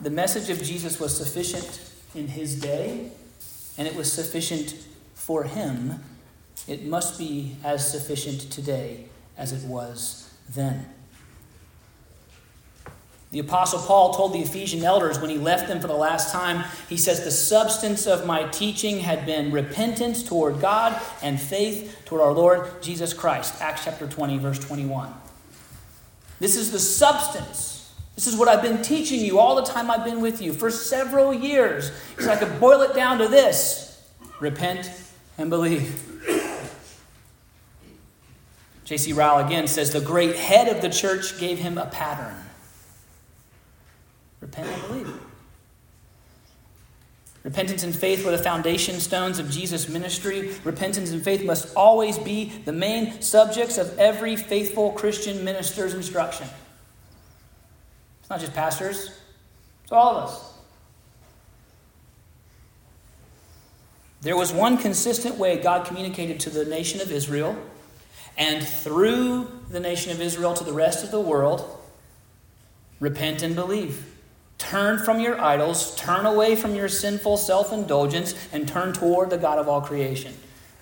The 0.00 0.10
message 0.10 0.48
of 0.48 0.62
Jesus 0.62 0.98
was 0.98 1.14
sufficient 1.14 1.92
in 2.14 2.28
his 2.28 2.58
day, 2.58 3.10
and 3.76 3.86
it 3.86 3.94
was 3.94 4.10
sufficient 4.10 4.76
for 5.14 5.44
him 5.44 6.00
it 6.68 6.84
must 6.84 7.18
be 7.18 7.56
as 7.64 7.90
sufficient 7.90 8.52
today 8.52 9.06
as 9.36 9.52
it 9.52 9.66
was 9.66 10.32
then. 10.50 10.86
The 13.32 13.38
Apostle 13.38 13.80
Paul 13.80 14.12
told 14.12 14.34
the 14.34 14.40
Ephesian 14.40 14.84
elders 14.84 15.18
when 15.18 15.30
he 15.30 15.38
left 15.38 15.66
them 15.66 15.80
for 15.80 15.86
the 15.86 15.94
last 15.94 16.30
time, 16.32 16.64
he 16.90 16.98
says, 16.98 17.24
The 17.24 17.30
substance 17.30 18.06
of 18.06 18.26
my 18.26 18.44
teaching 18.48 19.00
had 19.00 19.24
been 19.24 19.50
repentance 19.50 20.22
toward 20.22 20.60
God 20.60 21.00
and 21.22 21.40
faith 21.40 22.02
toward 22.04 22.20
our 22.20 22.32
Lord 22.32 22.82
Jesus 22.82 23.14
Christ. 23.14 23.54
Acts 23.62 23.84
chapter 23.84 24.06
20, 24.06 24.36
verse 24.36 24.58
21. 24.58 25.14
This 26.40 26.56
is 26.56 26.72
the 26.72 26.78
substance. 26.78 27.94
This 28.16 28.26
is 28.26 28.36
what 28.36 28.48
I've 28.48 28.60
been 28.60 28.82
teaching 28.82 29.20
you 29.20 29.38
all 29.38 29.56
the 29.56 29.62
time 29.62 29.90
I've 29.90 30.04
been 30.04 30.20
with 30.20 30.42
you 30.42 30.52
for 30.52 30.70
several 30.70 31.32
years. 31.32 31.90
So 32.18 32.30
I 32.30 32.36
could 32.36 32.60
boil 32.60 32.82
it 32.82 32.94
down 32.94 33.16
to 33.18 33.28
this 33.28 33.98
repent 34.40 34.90
and 35.38 35.48
believe. 35.48 36.11
J.C. 38.84 39.12
Ryle 39.12 39.44
again 39.44 39.66
says, 39.66 39.92
The 39.92 40.00
great 40.00 40.36
head 40.36 40.68
of 40.68 40.82
the 40.82 40.90
church 40.90 41.38
gave 41.38 41.58
him 41.58 41.78
a 41.78 41.86
pattern. 41.86 42.36
Repent 44.40 44.68
and 44.68 44.82
believe. 44.88 45.20
Repentance 47.44 47.82
and 47.82 47.94
faith 47.94 48.24
were 48.24 48.30
the 48.30 48.38
foundation 48.38 49.00
stones 49.00 49.38
of 49.38 49.50
Jesus' 49.50 49.88
ministry. 49.88 50.52
Repentance 50.62 51.10
and 51.10 51.22
faith 51.22 51.44
must 51.44 51.74
always 51.74 52.18
be 52.18 52.52
the 52.64 52.72
main 52.72 53.20
subjects 53.20 53.78
of 53.78 53.98
every 53.98 54.36
faithful 54.36 54.92
Christian 54.92 55.44
minister's 55.44 55.94
instruction. 55.94 56.46
It's 58.20 58.30
not 58.30 58.38
just 58.38 58.54
pastors, 58.54 59.18
it's 59.82 59.92
all 59.92 60.16
of 60.16 60.28
us. 60.28 60.52
There 64.20 64.36
was 64.36 64.52
one 64.52 64.78
consistent 64.78 65.36
way 65.36 65.60
God 65.60 65.84
communicated 65.84 66.38
to 66.40 66.50
the 66.50 66.64
nation 66.64 67.00
of 67.00 67.10
Israel 67.10 67.56
and 68.36 68.66
through 68.66 69.50
the 69.70 69.80
nation 69.80 70.12
of 70.12 70.20
Israel 70.20 70.54
to 70.54 70.64
the 70.64 70.72
rest 70.72 71.04
of 71.04 71.10
the 71.10 71.20
world 71.20 71.78
repent 73.00 73.42
and 73.42 73.54
believe. 73.54 74.06
Turn 74.58 74.98
from 74.98 75.18
your 75.18 75.40
idols, 75.40 75.96
turn 75.96 76.24
away 76.24 76.54
from 76.54 76.74
your 76.74 76.88
sinful 76.88 77.36
self 77.36 77.72
indulgence, 77.72 78.34
and 78.52 78.66
turn 78.66 78.92
toward 78.92 79.30
the 79.30 79.36
God 79.36 79.58
of 79.58 79.68
all 79.68 79.80
creation. 79.80 80.34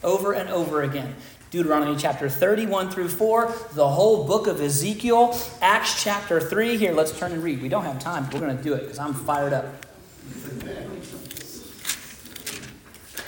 Over 0.04 0.32
and 0.32 0.50
over 0.50 0.82
again. 0.82 1.16
Deuteronomy 1.50 1.96
chapter 1.96 2.28
31 2.28 2.90
through 2.90 3.08
4, 3.08 3.52
the 3.72 3.88
whole 3.88 4.24
book 4.24 4.46
of 4.46 4.60
Ezekiel, 4.60 5.36
Acts 5.60 6.00
chapter 6.02 6.40
3. 6.40 6.76
Here, 6.76 6.92
let's 6.92 7.18
turn 7.18 7.32
and 7.32 7.42
read. 7.42 7.60
We 7.60 7.68
don't 7.68 7.84
have 7.84 7.98
time, 7.98 8.26
but 8.26 8.34
we're 8.34 8.40
going 8.40 8.56
to 8.56 8.62
do 8.62 8.74
it 8.74 8.82
because 8.82 9.00
I'm 9.00 9.14
fired 9.14 9.52
up. 9.52 9.64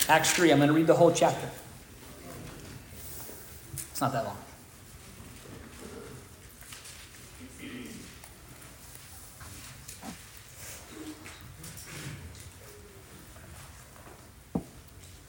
Acts 0.07 0.31
3, 0.33 0.51
I'm 0.51 0.57
going 0.59 0.69
to 0.69 0.73
read 0.73 0.87
the 0.87 0.95
whole 0.95 1.11
chapter. 1.11 1.49
It's 3.93 4.01
not 4.01 4.11
that 4.11 4.25
long. 4.25 4.42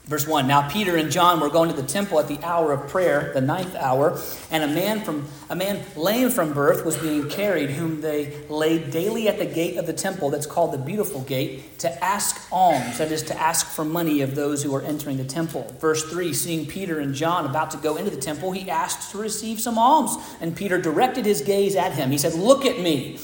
Verse 0.07 0.27
1 0.27 0.47
Now 0.47 0.69
Peter 0.69 0.97
and 0.97 1.11
John 1.11 1.41
were 1.41 1.49
going 1.49 1.71
to 1.71 1.77
the 1.77 1.87
temple 1.87 2.21
at 2.21 2.29
the 2.29 2.39
hour 2.45 2.73
of 2.73 2.89
prayer, 2.91 3.31
the 3.33 3.41
ninth 3.41 3.75
hour, 3.75 4.21
and 4.51 4.63
a 4.63 4.69
man 4.69 5.01
from 5.01 5.27
a 5.49 5.57
man 5.57 5.83
lame 5.97 6.29
from 6.29 6.53
birth 6.53 6.85
was 6.85 6.99
being 6.99 7.31
carried, 7.31 7.71
whom 7.71 8.03
they 8.03 8.47
laid 8.49 8.91
daily 8.91 9.29
at 9.29 9.39
the 9.39 9.47
gate 9.47 9.79
of 9.79 9.87
the 9.87 9.95
temple 9.95 10.29
that's 10.29 10.45
called 10.45 10.73
the 10.73 10.79
beautiful 10.79 11.23
gate, 11.23 11.79
to 11.79 12.05
ask 12.05 12.47
alms, 12.53 12.99
that 12.99 13.11
is, 13.11 13.23
to 13.23 13.41
ask 13.41 13.67
for 13.67 13.83
money 13.83 14.21
of 14.21 14.35
those 14.35 14.63
who 14.63 14.75
are 14.75 14.83
entering 14.83 15.17
the 15.17 15.25
temple. 15.25 15.75
Verse 15.81 16.05
3 16.11 16.35
Seeing 16.35 16.67
Peter 16.67 17.01
and 17.01 17.15
John 17.15 17.47
about 17.47 17.71
to 17.71 17.79
go 17.79 17.97
into 17.97 18.11
the 18.11 18.21
temple, 18.21 18.53
he 18.53 18.69
asked 18.69 19.11
to 19.13 19.19
receive 19.19 19.59
some 19.59 19.79
alms. 19.79 20.19
And 20.43 20.55
Peter 20.55 20.79
directed 20.79 21.25
his 21.25 21.41
gaze 21.41 21.77
at 21.77 21.93
him. 21.93 22.11
He 22.11 22.19
said, 22.19 22.35
Look 22.35 22.67
at 22.67 22.79
me, 22.79 23.19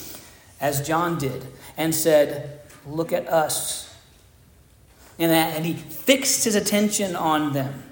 as 0.62 0.86
John 0.86 1.18
did, 1.18 1.46
and 1.76 1.94
said, 1.94 2.60
Look 2.86 3.12
at 3.12 3.28
us 3.28 3.89
and, 5.20 5.30
that, 5.30 5.54
and 5.54 5.66
he 5.66 5.74
fixed 5.74 6.44
his 6.44 6.54
attention 6.54 7.14
on 7.14 7.52
them, 7.52 7.84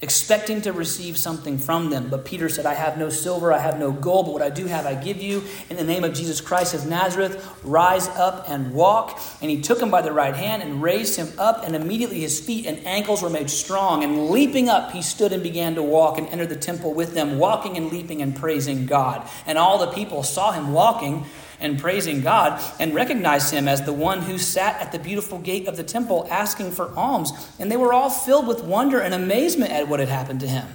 expecting 0.00 0.60
to 0.60 0.72
receive 0.72 1.16
something 1.16 1.56
from 1.56 1.88
them. 1.88 2.08
But 2.10 2.24
Peter 2.24 2.48
said, 2.48 2.66
I 2.66 2.74
have 2.74 2.98
no 2.98 3.08
silver, 3.08 3.52
I 3.52 3.58
have 3.58 3.78
no 3.78 3.92
gold, 3.92 4.26
but 4.26 4.32
what 4.32 4.42
I 4.42 4.50
do 4.50 4.66
have 4.66 4.86
I 4.86 4.94
give 4.94 5.22
you. 5.22 5.44
In 5.70 5.76
the 5.76 5.84
name 5.84 6.02
of 6.02 6.12
Jesus 6.12 6.40
Christ 6.40 6.74
of 6.74 6.86
Nazareth, 6.86 7.60
rise 7.62 8.08
up 8.08 8.50
and 8.50 8.74
walk. 8.74 9.20
And 9.40 9.50
he 9.50 9.62
took 9.62 9.80
him 9.80 9.90
by 9.90 10.02
the 10.02 10.12
right 10.12 10.34
hand 10.34 10.62
and 10.62 10.82
raised 10.82 11.16
him 11.16 11.28
up, 11.38 11.62
and 11.64 11.76
immediately 11.76 12.20
his 12.20 12.40
feet 12.40 12.66
and 12.66 12.84
ankles 12.84 13.22
were 13.22 13.30
made 13.30 13.48
strong. 13.48 14.02
And 14.02 14.28
leaping 14.28 14.68
up, 14.68 14.90
he 14.90 15.02
stood 15.02 15.32
and 15.32 15.42
began 15.42 15.76
to 15.76 15.82
walk 15.82 16.18
and 16.18 16.28
entered 16.28 16.48
the 16.48 16.56
temple 16.56 16.92
with 16.92 17.14
them, 17.14 17.38
walking 17.38 17.76
and 17.76 17.90
leaping 17.90 18.20
and 18.20 18.34
praising 18.34 18.84
God. 18.84 19.26
And 19.46 19.56
all 19.56 19.78
the 19.78 19.92
people 19.92 20.24
saw 20.24 20.50
him 20.50 20.72
walking 20.72 21.24
and 21.60 21.78
praising 21.78 22.20
God 22.20 22.62
and 22.78 22.94
recognized 22.94 23.52
him 23.52 23.68
as 23.68 23.82
the 23.82 23.92
one 23.92 24.22
who 24.22 24.38
sat 24.38 24.80
at 24.80 24.92
the 24.92 24.98
beautiful 24.98 25.38
gate 25.38 25.66
of 25.68 25.76
the 25.76 25.84
temple 25.84 26.26
asking 26.30 26.72
for 26.72 26.94
alms. 26.96 27.32
And 27.58 27.70
they 27.70 27.76
were 27.76 27.92
all 27.92 28.10
filled 28.10 28.46
with 28.46 28.62
wonder 28.64 29.00
and 29.00 29.14
amazement 29.14 29.72
at 29.72 29.88
what 29.88 30.00
had 30.00 30.08
happened 30.08 30.40
to 30.40 30.48
him. 30.48 30.66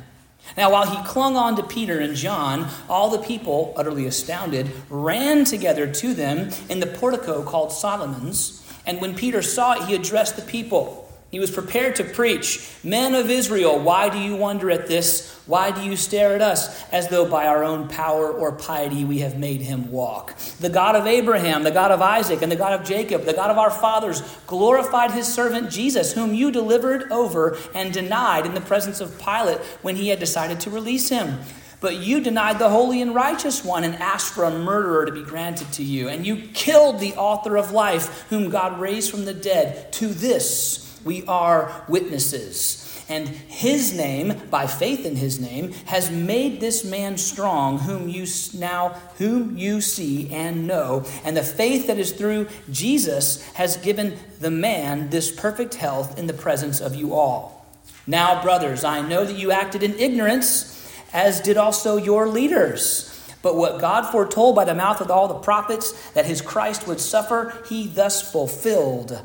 Now, 0.58 0.72
while 0.72 0.86
he 0.86 1.08
clung 1.08 1.38
on 1.38 1.56
to 1.56 1.63
Peter 1.63 2.00
and 2.00 2.15
John, 2.15 2.67
all 2.89 3.10
the 3.10 3.20
people, 3.20 3.74
utterly 3.78 4.06
astounded, 4.06 4.70
ran 4.89 5.46
together 5.46 5.91
to 5.94 6.13
them 6.13 6.50
in 6.70 6.80
the 6.80 6.88
portico 6.88 7.44
called 7.44 7.72
Solomon's. 7.72 8.58
And 8.86 9.00
when 9.00 9.15
Peter 9.15 9.41
saw 9.41 9.74
it, 9.74 9.88
he 9.88 9.96
addressed 9.96 10.36
the 10.36 10.41
people. 10.41 11.01
He 11.32 11.39
was 11.39 11.50
prepared 11.50 11.96
to 11.96 12.04
preach, 12.04 12.70
Men 12.84 13.15
of 13.15 13.30
Israel, 13.30 13.80
why 13.80 14.10
do 14.10 14.20
you 14.20 14.36
wonder 14.36 14.70
at 14.70 14.88
this? 14.88 15.34
Why 15.46 15.72
do 15.72 15.82
you 15.82 15.96
stare 15.96 16.36
at 16.36 16.41
us 16.41 16.84
as 16.91 17.08
though 17.08 17.26
by 17.26 17.48
our 17.48 17.63
own 17.63 17.88
power 17.88 18.30
or 18.30 18.52
piety 18.52 19.06
we 19.06 19.20
have 19.20 19.39
made 19.39 19.62
him 19.62 19.91
walk? 19.91 20.38
The 20.60 20.70
God 20.70 20.98
of 20.98 21.08
Abraham, 21.08 21.63
the 21.63 21.72
God 21.72 21.91
of 21.91 22.02
Isaac, 22.02 22.41
and 22.41 22.52
the 22.52 22.58
God 22.58 22.78
of 22.78 22.86
Jacob, 22.86 23.24
the 23.24 23.34
God 23.34 23.50
of 23.50 23.58
our 23.58 23.72
fathers, 23.72 24.22
glorified 24.46 25.12
his 25.12 25.26
servant 25.26 25.72
Jesus, 25.72 26.12
whom 26.12 26.34
you 26.34 26.52
delivered 26.52 27.10
over 27.10 27.58
and 27.74 27.94
denied 27.94 28.46
in 28.46 28.54
the 28.54 28.60
presence 28.60 29.00
of 29.00 29.17
Pilate 29.17 29.60
when 29.82 29.96
he 29.96 30.10
had 30.10 30.20
decided 30.20 30.60
to 30.60 30.70
release 30.70 31.08
him. 31.08 31.39
But 31.80 31.96
you 31.96 32.20
denied 32.20 32.60
the 32.60 32.70
holy 32.70 33.02
and 33.02 33.15
righteous 33.15 33.63
one 33.63 33.86
and 33.86 33.96
asked 33.96 34.34
for 34.34 34.44
a 34.44 34.52
murderer 34.52 35.06
to 35.06 35.13
be 35.13 35.24
granted 35.24 35.72
to 35.74 35.84
you. 35.84 36.10
And 36.10 36.28
you 36.28 36.50
killed 36.54 37.00
the 37.00 37.15
author 37.15 37.58
of 37.58 37.72
life, 37.72 38.26
whom 38.30 38.50
God 38.50 38.82
raised 38.82 39.10
from 39.10 39.24
the 39.24 39.34
dead. 39.34 39.91
To 39.94 40.08
this, 40.08 40.91
we 41.04 41.26
are 41.26 41.86
witnesses. 41.88 42.88
And 43.12 43.28
his 43.28 43.94
name, 43.94 44.42
by 44.50 44.68
faith 44.68 45.06
in 45.06 45.18
his 45.18 45.38
name, 45.38 45.74
has 45.86 46.10
made 46.10 46.62
this 46.62 46.86
man 46.86 47.18
strong, 47.18 47.80
whom 47.80 48.08
you 48.08 48.26
now 48.54 48.90
whom 49.18 49.58
you 49.58 49.82
see 49.82 50.30
and 50.32 50.66
know. 50.66 51.06
And 51.26 51.36
the 51.36 51.44
faith 51.44 51.88
that 51.88 52.00
is 52.00 52.14
through 52.14 52.48
Jesus 52.70 53.46
has 53.52 53.76
given 53.76 54.18
the 54.40 54.50
man 54.50 55.10
this 55.10 55.30
perfect 55.30 55.76
health 55.76 56.18
in 56.18 56.28
the 56.28 56.34
presence 56.34 56.80
of 56.80 56.96
you 56.96 57.14
all. 57.14 57.66
Now, 58.08 58.42
brothers, 58.42 58.86
I 58.86 59.02
know 59.02 59.26
that 59.26 59.38
you 59.38 59.52
acted 59.52 59.84
in 59.84 60.00
ignorance, 60.00 60.90
as 61.12 61.42
did 61.42 61.58
also 61.58 61.98
your 61.98 62.30
leaders. 62.30 63.08
But 63.42 63.58
what 63.58 63.82
God 63.82 64.10
foretold 64.10 64.56
by 64.56 64.64
the 64.64 64.76
mouth 64.76 65.02
of 65.02 65.12
all 65.12 65.28
the 65.28 65.34
prophets 65.36 65.92
that 66.12 66.26
his 66.26 66.42
Christ 66.42 66.88
would 66.88 67.02
suffer, 67.02 67.62
he 67.68 67.88
thus 67.88 68.32
fulfilled. 68.32 69.22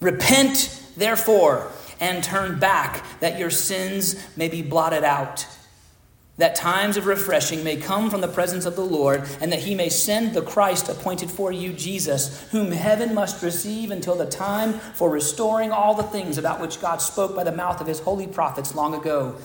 Repent 0.00 0.81
therefore, 0.96 1.70
and 2.00 2.22
turn 2.22 2.58
back, 2.58 3.04
that 3.20 3.38
your 3.38 3.50
sins 3.50 4.16
may 4.36 4.48
be 4.48 4.62
blotted 4.62 5.04
out, 5.04 5.46
that 6.38 6.54
times 6.54 6.96
of 6.96 7.06
refreshing 7.06 7.62
may 7.62 7.76
come 7.76 8.10
from 8.10 8.20
the 8.20 8.28
presence 8.28 8.64
of 8.64 8.74
the 8.74 8.84
Lord, 8.84 9.22
and 9.40 9.52
that 9.52 9.60
he 9.60 9.74
may 9.74 9.88
send 9.88 10.34
the 10.34 10.42
Christ 10.42 10.88
appointed 10.88 11.30
for 11.30 11.52
you, 11.52 11.72
Jesus, 11.72 12.48
whom 12.50 12.72
heaven 12.72 13.14
must 13.14 13.42
receive 13.42 13.90
until 13.90 14.16
the 14.16 14.26
time 14.26 14.72
for 14.72 15.10
restoring 15.10 15.70
all 15.70 15.94
the 15.94 16.02
things 16.02 16.38
about 16.38 16.60
which 16.60 16.80
God 16.80 17.00
spoke 17.00 17.36
by 17.36 17.44
the 17.44 17.52
mouth 17.52 17.80
of 17.80 17.86
his 17.86 18.00
holy 18.00 18.26
prophets 18.26 18.74
long 18.74 18.94
ago 18.94 19.36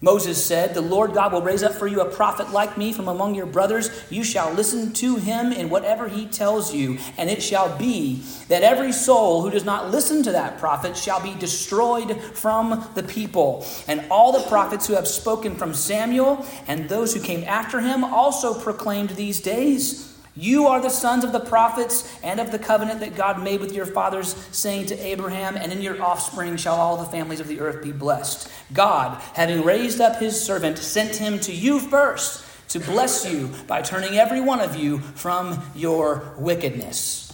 Moses 0.00 0.44
said, 0.44 0.74
The 0.74 0.82
Lord 0.82 1.14
God 1.14 1.32
will 1.32 1.42
raise 1.42 1.62
up 1.62 1.72
for 1.72 1.86
you 1.86 2.00
a 2.00 2.10
prophet 2.10 2.50
like 2.50 2.76
me 2.76 2.92
from 2.92 3.08
among 3.08 3.34
your 3.34 3.46
brothers. 3.46 3.90
You 4.10 4.24
shall 4.24 4.52
listen 4.52 4.92
to 4.94 5.16
him 5.16 5.52
in 5.52 5.70
whatever 5.70 6.08
he 6.08 6.26
tells 6.26 6.74
you. 6.74 6.98
And 7.16 7.30
it 7.30 7.42
shall 7.42 7.76
be 7.78 8.22
that 8.48 8.62
every 8.62 8.92
soul 8.92 9.42
who 9.42 9.50
does 9.50 9.64
not 9.64 9.90
listen 9.90 10.22
to 10.24 10.32
that 10.32 10.58
prophet 10.58 10.96
shall 10.96 11.22
be 11.22 11.34
destroyed 11.34 12.20
from 12.34 12.86
the 12.94 13.02
people. 13.02 13.64
And 13.88 14.04
all 14.10 14.32
the 14.32 14.46
prophets 14.48 14.86
who 14.86 14.94
have 14.94 15.08
spoken 15.08 15.56
from 15.56 15.72
Samuel 15.72 16.44
and 16.68 16.88
those 16.88 17.14
who 17.14 17.20
came 17.20 17.44
after 17.44 17.80
him 17.80 18.04
also 18.04 18.58
proclaimed 18.60 19.10
these 19.10 19.40
days. 19.40 20.15
You 20.36 20.66
are 20.66 20.80
the 20.80 20.90
sons 20.90 21.24
of 21.24 21.32
the 21.32 21.40
prophets 21.40 22.14
and 22.22 22.38
of 22.38 22.52
the 22.52 22.58
covenant 22.58 23.00
that 23.00 23.16
God 23.16 23.42
made 23.42 23.60
with 23.60 23.72
your 23.72 23.86
fathers, 23.86 24.34
saying 24.52 24.86
to 24.86 24.98
Abraham, 24.98 25.56
And 25.56 25.72
in 25.72 25.80
your 25.80 26.00
offspring 26.02 26.56
shall 26.58 26.74
all 26.74 26.98
the 26.98 27.10
families 27.10 27.40
of 27.40 27.48
the 27.48 27.60
earth 27.60 27.82
be 27.82 27.92
blessed. 27.92 28.50
God, 28.74 29.20
having 29.32 29.64
raised 29.64 30.00
up 30.00 30.16
his 30.16 30.38
servant, 30.38 30.76
sent 30.76 31.16
him 31.16 31.40
to 31.40 31.52
you 31.52 31.80
first 31.80 32.44
to 32.68 32.80
bless 32.80 33.30
you 33.30 33.50
by 33.66 33.80
turning 33.80 34.18
every 34.18 34.40
one 34.40 34.60
of 34.60 34.76
you 34.76 34.98
from 34.98 35.62
your 35.74 36.34
wickedness. 36.36 37.32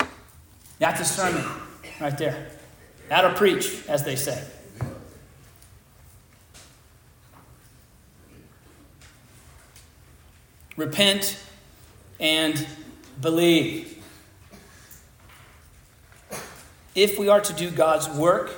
That's 0.78 1.00
a 1.00 1.04
sermon 1.04 1.44
right 2.00 2.16
there. 2.16 2.50
That'll 3.08 3.34
preach, 3.34 3.86
as 3.88 4.04
they 4.04 4.16
say. 4.16 4.42
Repent 10.76 11.38
and 12.18 12.66
believe. 13.20 14.02
If 16.94 17.18
we 17.18 17.28
are 17.28 17.40
to 17.40 17.52
do 17.54 17.70
God's 17.70 18.08
work 18.08 18.52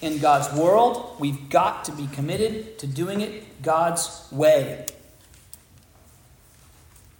in 0.00 0.18
God's 0.18 0.52
world, 0.58 1.16
we've 1.18 1.48
got 1.48 1.84
to 1.84 1.92
be 1.92 2.06
committed 2.08 2.78
to 2.78 2.86
doing 2.86 3.20
it 3.20 3.62
God's 3.62 4.26
way. 4.30 4.86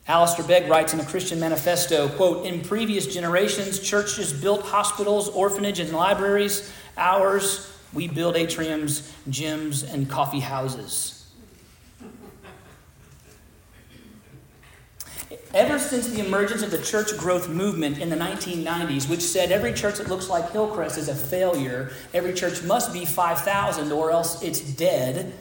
Alistair 0.08 0.46
Begg 0.46 0.70
writes 0.70 0.94
in 0.94 1.00
a 1.00 1.04
Christian 1.04 1.38
manifesto, 1.38 2.08
quote, 2.08 2.46
In 2.46 2.62
previous 2.62 3.06
generations, 3.06 3.78
churches 3.78 4.32
built 4.32 4.62
hospitals, 4.62 5.28
orphanages, 5.28 5.88
and 5.88 5.98
libraries. 5.98 6.72
Ours, 6.96 7.70
we 7.92 8.08
build 8.08 8.34
atriums, 8.34 9.12
gyms, 9.28 9.92
and 9.92 10.08
coffee 10.08 10.40
houses. 10.40 11.17
Ever 15.54 15.78
since 15.78 16.08
the 16.08 16.24
emergence 16.24 16.62
of 16.62 16.70
the 16.70 16.82
church 16.82 17.16
growth 17.16 17.48
movement 17.48 17.98
in 17.98 18.10
the 18.10 18.16
1990s, 18.16 19.08
which 19.08 19.22
said 19.22 19.50
every 19.50 19.72
church 19.72 19.96
that 19.96 20.08
looks 20.08 20.28
like 20.28 20.50
Hillcrest 20.52 20.98
is 20.98 21.08
a 21.08 21.14
failure, 21.14 21.90
every 22.12 22.34
church 22.34 22.62
must 22.62 22.92
be 22.92 23.06
5,000 23.06 23.90
or 23.90 24.10
else 24.10 24.42
it's 24.42 24.60
dead, 24.60 25.32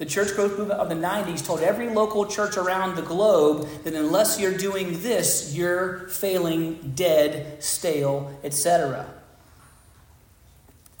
the 0.00 0.06
church 0.06 0.34
growth 0.34 0.56
movement 0.56 0.80
of 0.80 0.88
the 0.88 0.94
90s 0.94 1.44
told 1.44 1.60
every 1.60 1.90
local 1.90 2.24
church 2.24 2.56
around 2.56 2.96
the 2.96 3.02
globe 3.02 3.68
that 3.84 3.92
unless 3.92 4.40
you're 4.40 4.56
doing 4.56 5.02
this, 5.02 5.54
you're 5.54 6.08
failing, 6.08 6.92
dead, 6.94 7.62
stale, 7.62 8.34
etc. 8.42 9.06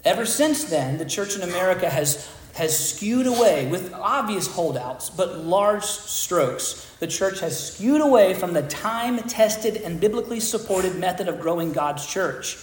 Ever 0.04 0.26
since 0.26 0.64
then, 0.64 0.98
the 0.98 1.06
church 1.06 1.34
in 1.34 1.40
America 1.40 1.88
has, 1.88 2.28
has 2.54 2.90
skewed 2.90 3.26
away 3.26 3.66
with 3.68 3.92
obvious 3.94 4.46
holdouts, 4.46 5.10
but 5.10 5.38
large 5.38 5.84
strokes 5.84 6.90
the 7.00 7.06
church 7.06 7.40
has 7.40 7.72
skewed 7.72 8.02
away 8.02 8.34
from 8.34 8.52
the 8.52 8.62
time 8.62 9.18
tested 9.20 9.78
and 9.78 10.00
biblically 10.00 10.38
supported 10.38 10.96
method 10.96 11.28
of 11.28 11.40
growing 11.40 11.72
God's 11.72 12.06
church. 12.06 12.58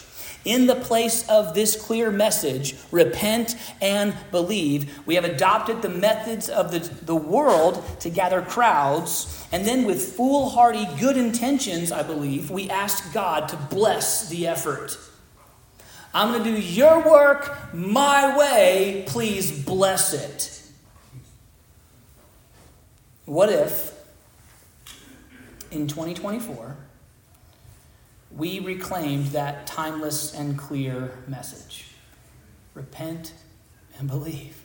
In 0.46 0.68
the 0.68 0.76
place 0.76 1.28
of 1.28 1.56
this 1.56 1.76
clear 1.76 2.12
message, 2.12 2.76
repent 2.92 3.58
and 3.82 4.16
believe, 4.32 5.06
we 5.06 5.16
have 5.16 5.26
adopted 5.26 5.82
the 5.82 5.90
methods 5.90 6.48
of 6.48 6.72
the, 6.72 6.80
the 6.80 7.16
world 7.16 7.84
to 8.00 8.10
gather 8.10 8.42
crowds. 8.42 9.46
And 9.52 9.66
then, 9.66 9.86
with 9.86 10.16
foolhardy 10.16 10.88
good 11.00 11.18
intentions, 11.18 11.92
I 11.92 12.04
believe, 12.04 12.50
we 12.50 12.70
ask 12.70 13.12
God 13.14 13.50
to 13.50 13.58
bless 13.58 14.30
the 14.30 14.48
effort. 14.48 14.98
I'm 16.14 16.32
going 16.32 16.44
to 16.44 16.52
do 16.52 16.60
your 16.60 17.08
work 17.08 17.74
my 17.74 18.38
way. 18.38 19.04
Please 19.08 19.52
bless 19.52 20.14
it. 20.14 20.64
What 23.26 23.50
if 23.50 23.94
in 25.70 25.88
2024, 25.88 26.78
we 28.36 28.60
reclaimed 28.60 29.28
that 29.28 29.68
timeless 29.68 30.34
and 30.34 30.58
clear 30.58 31.24
message 31.28 31.86
repent 32.74 33.34
and 33.98 34.08
believe. 34.08 34.62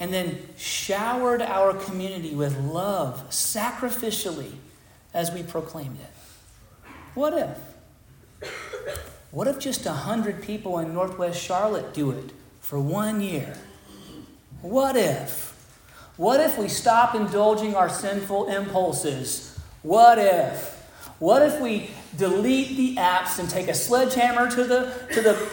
And 0.00 0.12
then 0.12 0.40
showered 0.58 1.40
our 1.40 1.72
community 1.72 2.34
with 2.34 2.58
love 2.58 3.30
sacrificially 3.30 4.50
as 5.14 5.30
we 5.30 5.44
proclaimed 5.44 5.98
it. 6.00 6.90
What 7.14 7.34
if? 7.34 7.71
What 9.30 9.48
if 9.48 9.58
just 9.58 9.86
100 9.86 10.42
people 10.42 10.78
in 10.78 10.92
Northwest 10.92 11.42
Charlotte 11.42 11.94
do 11.94 12.10
it 12.10 12.32
for 12.60 12.78
one 12.78 13.20
year? 13.20 13.56
What 14.60 14.96
if? 14.96 15.52
What 16.16 16.40
if 16.40 16.58
we 16.58 16.68
stop 16.68 17.14
indulging 17.14 17.74
our 17.74 17.88
sinful 17.88 18.48
impulses? 18.48 19.58
What 19.82 20.18
if? 20.18 20.78
What 21.18 21.42
if 21.42 21.60
we 21.60 21.90
delete 22.16 22.76
the 22.76 22.96
apps 22.96 23.38
and 23.38 23.48
take 23.48 23.68
a 23.68 23.74
sledgehammer 23.74 24.50
to 24.50 24.64
the, 24.64 24.92
to 25.14 25.22
the, 25.22 25.48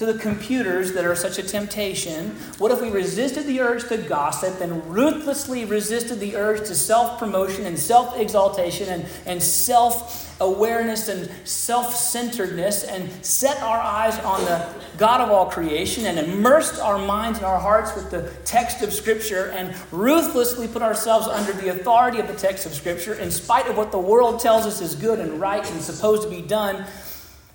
to 0.00 0.06
the 0.06 0.18
computers 0.18 0.94
that 0.94 1.04
are 1.04 1.14
such 1.14 1.38
a 1.38 1.42
temptation? 1.42 2.30
What 2.56 2.72
if 2.72 2.80
we 2.80 2.88
resisted 2.88 3.44
the 3.44 3.60
urge 3.60 3.86
to 3.88 3.98
gossip 3.98 4.62
and 4.62 4.82
ruthlessly 4.86 5.66
resisted 5.66 6.20
the 6.20 6.36
urge 6.36 6.66
to 6.68 6.74
self 6.74 7.18
promotion 7.18 7.66
and 7.66 7.78
self 7.78 8.18
exaltation 8.18 8.88
and, 8.88 9.04
and 9.26 9.42
self 9.42 10.40
awareness 10.40 11.08
and 11.08 11.30
self 11.46 11.94
centeredness 11.94 12.82
and 12.84 13.10
set 13.22 13.60
our 13.60 13.76
eyes 13.76 14.18
on 14.20 14.42
the 14.46 14.66
God 14.96 15.20
of 15.20 15.30
all 15.30 15.50
creation 15.50 16.06
and 16.06 16.18
immersed 16.18 16.80
our 16.80 16.96
minds 16.96 17.36
and 17.36 17.44
our 17.44 17.60
hearts 17.60 17.94
with 17.94 18.10
the 18.10 18.32
text 18.46 18.80
of 18.80 18.94
Scripture 18.94 19.50
and 19.50 19.76
ruthlessly 19.92 20.66
put 20.66 20.80
ourselves 20.80 21.26
under 21.26 21.52
the 21.52 21.68
authority 21.68 22.20
of 22.20 22.26
the 22.26 22.36
text 22.36 22.64
of 22.64 22.72
Scripture 22.72 23.12
in 23.12 23.30
spite 23.30 23.66
of 23.66 23.76
what 23.76 23.92
the 23.92 23.98
world 23.98 24.40
tells 24.40 24.64
us 24.64 24.80
is 24.80 24.94
good 24.94 25.18
and 25.18 25.38
right 25.38 25.70
and 25.70 25.82
supposed 25.82 26.22
to 26.22 26.30
be 26.30 26.40
done. 26.40 26.86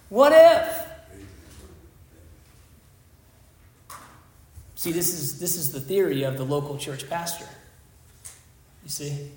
What 0.10 0.32
if? 0.32 0.95
See, 4.86 4.92
this 4.92 5.16
is, 5.16 5.40
this 5.40 5.58
is 5.58 5.72
the 5.72 5.80
theory 5.80 6.22
of 6.22 6.38
the 6.38 6.44
local 6.44 6.78
church 6.78 7.10
pastor. 7.10 7.48
You 8.84 8.90
see? 8.92 9.32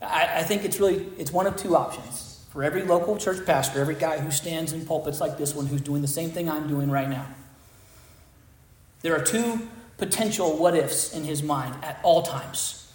I, 0.00 0.28
I 0.36 0.42
think 0.44 0.64
it's 0.64 0.78
really 0.78 1.08
it's 1.18 1.32
one 1.32 1.48
of 1.48 1.56
two 1.56 1.74
options 1.74 2.46
for 2.52 2.62
every 2.62 2.82
local 2.82 3.16
church 3.16 3.44
pastor, 3.44 3.80
every 3.80 3.96
guy 3.96 4.20
who 4.20 4.30
stands 4.30 4.72
in 4.72 4.86
pulpits 4.86 5.20
like 5.20 5.38
this 5.38 5.56
one 5.56 5.66
who's 5.66 5.80
doing 5.80 6.02
the 6.02 6.06
same 6.06 6.30
thing 6.30 6.48
I'm 6.48 6.68
doing 6.68 6.88
right 6.88 7.10
now. 7.10 7.26
There 9.02 9.12
are 9.16 9.24
two 9.24 9.66
potential 9.98 10.56
what 10.56 10.76
ifs 10.76 11.12
in 11.12 11.24
his 11.24 11.42
mind 11.42 11.74
at 11.82 11.98
all 12.04 12.22
times. 12.22 12.88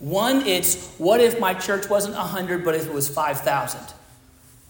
One, 0.00 0.44
it's 0.44 0.88
what 0.98 1.20
if 1.20 1.38
my 1.38 1.54
church 1.54 1.88
wasn't 1.88 2.16
100, 2.16 2.64
but 2.64 2.74
if 2.74 2.88
it 2.88 2.92
was 2.92 3.08
5,000? 3.08 3.80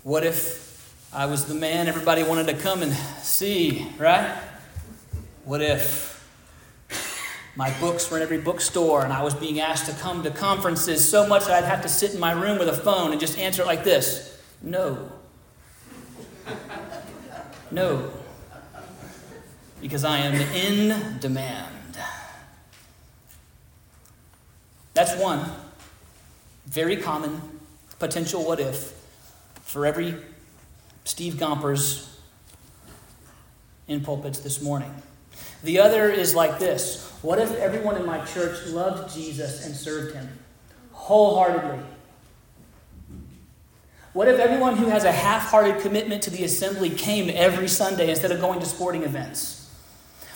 What 0.02 0.22
if 0.26 1.08
I 1.14 1.24
was 1.24 1.46
the 1.46 1.54
man 1.54 1.88
everybody 1.88 2.22
wanted 2.24 2.48
to 2.48 2.54
come 2.54 2.82
and 2.82 2.92
see, 3.22 3.88
right? 3.96 4.38
What 5.44 5.60
if 5.60 6.12
my 7.56 7.70
books 7.80 8.10
were 8.10 8.16
in 8.16 8.22
every 8.22 8.38
bookstore, 8.38 9.04
and 9.04 9.12
I 9.12 9.22
was 9.22 9.34
being 9.34 9.60
asked 9.60 9.86
to 9.86 9.92
come 10.00 10.22
to 10.22 10.30
conferences 10.30 11.08
so 11.08 11.26
much 11.26 11.46
that 11.46 11.62
I'd 11.62 11.68
have 11.68 11.82
to 11.82 11.88
sit 11.88 12.14
in 12.14 12.20
my 12.20 12.32
room 12.32 12.58
with 12.58 12.68
a 12.68 12.76
phone 12.76 13.12
and 13.12 13.20
just 13.20 13.38
answer 13.38 13.62
it 13.62 13.66
like 13.66 13.84
this 13.84 14.40
No. 14.62 15.10
No. 17.70 18.10
Because 19.80 20.04
I 20.04 20.18
am 20.18 20.34
in 20.34 21.18
demand. 21.18 21.68
That's 24.94 25.16
one 25.16 25.44
very 26.66 26.96
common 26.96 27.40
potential 27.98 28.44
what 28.44 28.60
if 28.60 28.94
for 29.62 29.84
every 29.84 30.14
Steve 31.04 31.34
Gompers 31.34 32.08
in 33.88 34.02
pulpits 34.02 34.38
this 34.40 34.62
morning. 34.62 34.94
The 35.62 35.78
other 35.78 36.08
is 36.08 36.34
like 36.34 36.58
this 36.58 37.10
What 37.22 37.38
if 37.38 37.52
everyone 37.56 37.96
in 37.96 38.06
my 38.06 38.24
church 38.24 38.66
loved 38.66 39.14
Jesus 39.14 39.64
and 39.64 39.74
served 39.74 40.14
him 40.14 40.28
wholeheartedly? 40.92 41.84
What 44.12 44.28
if 44.28 44.38
everyone 44.38 44.76
who 44.76 44.86
has 44.86 45.04
a 45.04 45.12
half 45.12 45.50
hearted 45.50 45.80
commitment 45.80 46.22
to 46.24 46.30
the 46.30 46.44
assembly 46.44 46.90
came 46.90 47.30
every 47.34 47.66
Sunday 47.66 48.10
instead 48.10 48.30
of 48.30 48.40
going 48.40 48.60
to 48.60 48.66
sporting 48.66 49.04
events? 49.04 49.58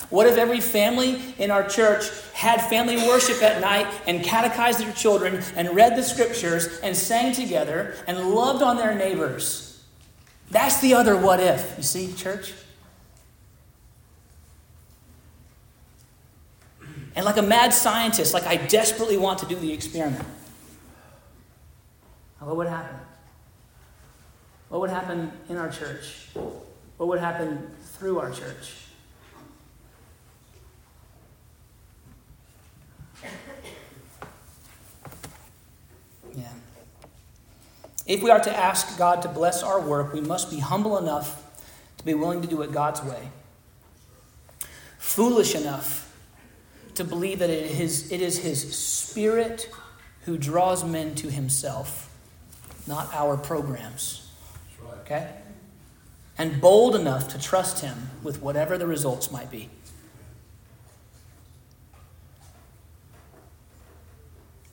What 0.09 0.25
if 0.25 0.37
every 0.37 0.61
family 0.61 1.35
in 1.37 1.51
our 1.51 1.67
church 1.67 2.05
had 2.33 2.61
family 2.61 2.95
worship 2.95 3.43
at 3.43 3.61
night 3.61 3.87
and 4.07 4.23
catechized 4.23 4.79
their 4.79 4.93
children 4.93 5.43
and 5.55 5.75
read 5.75 5.95
the 5.95 6.03
scriptures 6.03 6.79
and 6.79 6.95
sang 6.95 7.33
together 7.33 7.95
and 8.07 8.31
loved 8.31 8.63
on 8.63 8.77
their 8.77 8.95
neighbors? 8.95 9.83
That's 10.49 10.79
the 10.79 10.93
other 10.93 11.17
what 11.17 11.41
if, 11.41 11.73
you 11.77 11.83
see, 11.83 12.13
church? 12.13 12.53
And 17.17 17.25
like 17.25 17.37
a 17.37 17.41
mad 17.41 17.73
scientist, 17.73 18.31
like 18.31 18.45
I 18.45 18.57
desperately 18.57 19.17
want 19.17 19.39
to 19.39 19.47
do 19.47 19.55
the 19.55 19.73
experiment. 19.73 20.23
What 22.37 22.55
would 22.55 22.67
happen? 22.67 22.95
What 24.69 24.81
would 24.81 24.91
happen 24.91 25.31
in 25.49 25.57
our 25.57 25.67
church? 25.67 26.27
What 26.97 27.09
would 27.09 27.19
happen 27.19 27.71
through 27.93 28.19
our 28.19 28.29
church? 28.29 28.75
Yeah. 36.35 36.53
If 38.05 38.21
we 38.21 38.29
are 38.29 38.39
to 38.41 38.55
ask 38.55 38.95
God 38.95 39.23
to 39.23 39.27
bless 39.27 39.63
our 39.63 39.81
work, 39.81 40.13
we 40.13 40.21
must 40.21 40.51
be 40.51 40.59
humble 40.59 40.99
enough 40.99 41.43
to 41.97 42.05
be 42.05 42.13
willing 42.13 42.43
to 42.43 42.47
do 42.47 42.61
it 42.61 42.71
God's 42.71 43.01
way, 43.01 43.29
foolish 44.99 45.55
enough 45.55 46.06
to 46.97 47.03
believe 47.03 47.39
that 47.39 47.49
it 47.49 47.79
is, 47.79 48.11
it 48.11 48.21
is 48.21 48.37
His 48.39 48.77
Spirit 48.77 49.69
who 50.25 50.37
draws 50.37 50.83
men 50.83 51.15
to 51.15 51.29
Himself, 51.29 52.13
not 52.85 53.13
our 53.13 53.37
programs. 53.37 54.29
Okay? 55.01 55.31
And 56.37 56.59
bold 56.61 56.95
enough 56.95 57.29
to 57.29 57.39
trust 57.39 57.83
Him 57.83 58.09
with 58.21 58.41
whatever 58.41 58.77
the 58.77 58.85
results 58.85 59.31
might 59.31 59.49
be. 59.49 59.69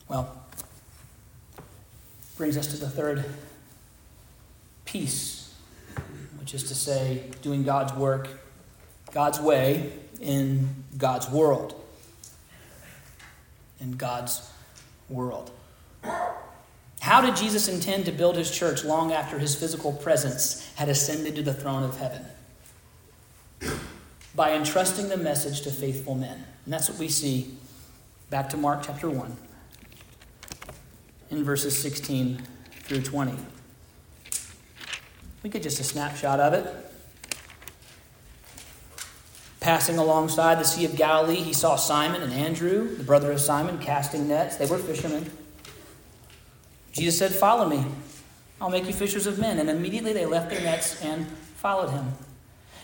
Well, 0.08 0.44
brings 2.36 2.58
us 2.58 2.66
to 2.68 2.76
the 2.76 2.90
third 2.90 3.24
piece, 4.84 5.54
which 6.38 6.52
is 6.52 6.64
to 6.64 6.74
say, 6.74 7.24
doing 7.42 7.62
God's 7.62 7.94
work 7.94 8.28
God's 9.14 9.40
way 9.40 9.92
in 10.20 10.84
God's 10.98 11.30
world. 11.30 11.80
In 13.84 13.98
God's 13.98 14.50
world. 15.10 15.50
How 17.00 17.20
did 17.20 17.36
Jesus 17.36 17.68
intend 17.68 18.06
to 18.06 18.12
build 18.12 18.34
his 18.34 18.50
church 18.50 18.82
long 18.82 19.12
after 19.12 19.38
his 19.38 19.54
physical 19.54 19.92
presence 19.92 20.72
had 20.76 20.88
ascended 20.88 21.36
to 21.36 21.42
the 21.42 21.52
throne 21.52 21.82
of 21.82 21.98
heaven? 21.98 22.24
By 24.34 24.54
entrusting 24.54 25.10
the 25.10 25.18
message 25.18 25.60
to 25.62 25.70
faithful 25.70 26.14
men. 26.14 26.44
And 26.64 26.72
that's 26.72 26.88
what 26.88 26.98
we 26.98 27.08
see 27.08 27.58
back 28.30 28.48
to 28.50 28.56
Mark 28.56 28.84
chapter 28.86 29.10
1 29.10 29.36
in 31.30 31.44
verses 31.44 31.76
16 31.76 32.40
through 32.84 33.02
20. 33.02 33.34
We 35.42 35.50
get 35.50 35.62
just 35.62 35.78
a 35.78 35.84
snapshot 35.84 36.40
of 36.40 36.54
it. 36.54 36.93
Passing 39.64 39.96
alongside 39.96 40.58
the 40.58 40.64
Sea 40.64 40.84
of 40.84 40.94
Galilee, 40.94 41.36
he 41.36 41.54
saw 41.54 41.76
Simon 41.76 42.20
and 42.20 42.34
Andrew, 42.34 42.96
the 42.96 43.02
brother 43.02 43.32
of 43.32 43.40
Simon, 43.40 43.78
casting 43.78 44.28
nets. 44.28 44.56
They 44.56 44.66
were 44.66 44.76
fishermen. 44.76 45.30
Jesus 46.92 47.16
said, 47.16 47.32
Follow 47.32 47.66
me. 47.66 47.82
I'll 48.60 48.68
make 48.68 48.84
you 48.84 48.92
fishers 48.92 49.26
of 49.26 49.38
men. 49.38 49.58
And 49.58 49.70
immediately 49.70 50.12
they 50.12 50.26
left 50.26 50.50
their 50.50 50.60
nets 50.60 51.00
and 51.00 51.26
followed 51.56 51.88
him. 51.88 52.12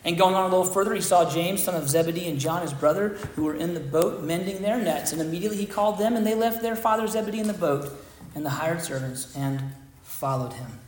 And 0.07 0.17
going 0.17 0.35
on 0.35 0.45
a 0.45 0.57
little 0.57 0.65
further, 0.65 0.95
he 0.95 1.03
saw 1.03 1.31
James, 1.31 1.63
son 1.63 1.75
of 1.75 1.87
Zebedee, 1.87 2.31
and 2.31 2.41
John, 2.41 2.63
his 2.63 2.73
brother, 2.73 3.11
who 3.37 3.45
were 3.45 3.57
in 3.57 3.75
the 3.75 3.81
boat 3.81 4.23
mending 4.23 4.63
their 4.63 4.79
nets. 4.79 5.13
And 5.13 5.21
immediately 5.21 5.59
he 5.59 5.67
called 5.67 5.99
them, 5.99 6.17
and 6.17 6.27
they 6.27 6.35
left 6.35 6.63
their 6.63 6.77
father 6.77 7.07
Zebedee 7.07 7.41
in 7.41 7.47
the 7.47 7.53
boat 7.53 7.93
and 8.35 8.43
the 8.43 8.49
hired 8.49 8.81
servants 8.81 9.37
and 9.37 9.63
followed 10.03 10.55
him. 10.55 10.79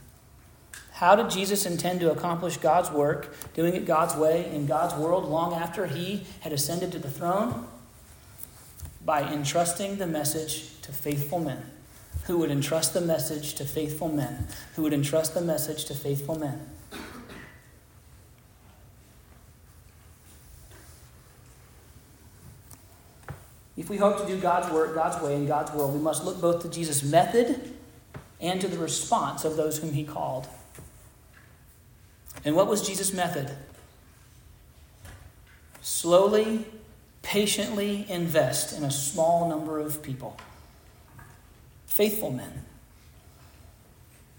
How 0.93 1.17
did 1.17 1.31
Jesus 1.31 1.67
intend 1.67 2.01
to 2.01 2.13
accomplish 2.13 2.59
God's 2.59 2.91
work, 2.91 3.35
doing 3.55 3.75
it 3.75 3.87
God's 3.87 4.15
way 4.15 4.53
in 4.55 4.67
God's 4.67 4.95
world 4.95 5.25
long 5.25 5.55
after 5.55 5.87
he 5.87 6.27
had 6.41 6.53
ascended 6.53 6.93
to 6.93 6.99
the 6.99 7.11
throne? 7.11 7.67
By 9.05 9.23
entrusting 9.23 9.97
the 9.97 10.07
message 10.07 10.81
to 10.83 10.93
faithful 10.93 11.41
men 11.41 11.71
who 12.25 12.39
would 12.39 12.51
entrust 12.51 12.95
the 12.95 13.01
message 13.01 13.55
to 13.55 13.65
faithful 13.65 14.09
men, 14.09 14.47
who 14.77 14.83
would 14.83 14.93
entrust 14.93 15.35
the 15.35 15.41
message 15.41 15.87
to 15.87 15.95
faithful 15.95 16.39
men. 16.39 16.69
If 23.77 23.89
we 23.89 23.97
hope 23.97 24.21
to 24.21 24.27
do 24.27 24.39
God's 24.39 24.71
work, 24.73 24.95
God's 24.95 25.21
way, 25.25 25.35
in 25.35 25.47
God's 25.47 25.73
world, 25.73 25.95
we 25.95 26.01
must 26.01 26.25
look 26.25 26.41
both 26.41 26.63
to 26.63 26.69
Jesus' 26.69 27.03
method 27.03 27.75
and 28.41 28.61
to 28.61 28.69
the 28.69 28.79
response 28.79 29.45
of 29.45 29.57
those 29.57 29.79
whom 29.79 29.93
he 29.93 30.05
called. 30.05 30.47
And 32.45 32.57
what 32.57 32.67
was 32.67 32.87
Jesus' 32.87 33.13
method? 33.13 33.51
Slowly, 35.81 36.67
patiently 37.23 38.07
invest 38.09 38.77
in 38.77 38.85
a 38.85 38.91
small 38.91 39.49
number 39.49 39.79
of 39.79 40.03
people 40.03 40.37
faithful 41.87 42.31
men, 42.31 42.65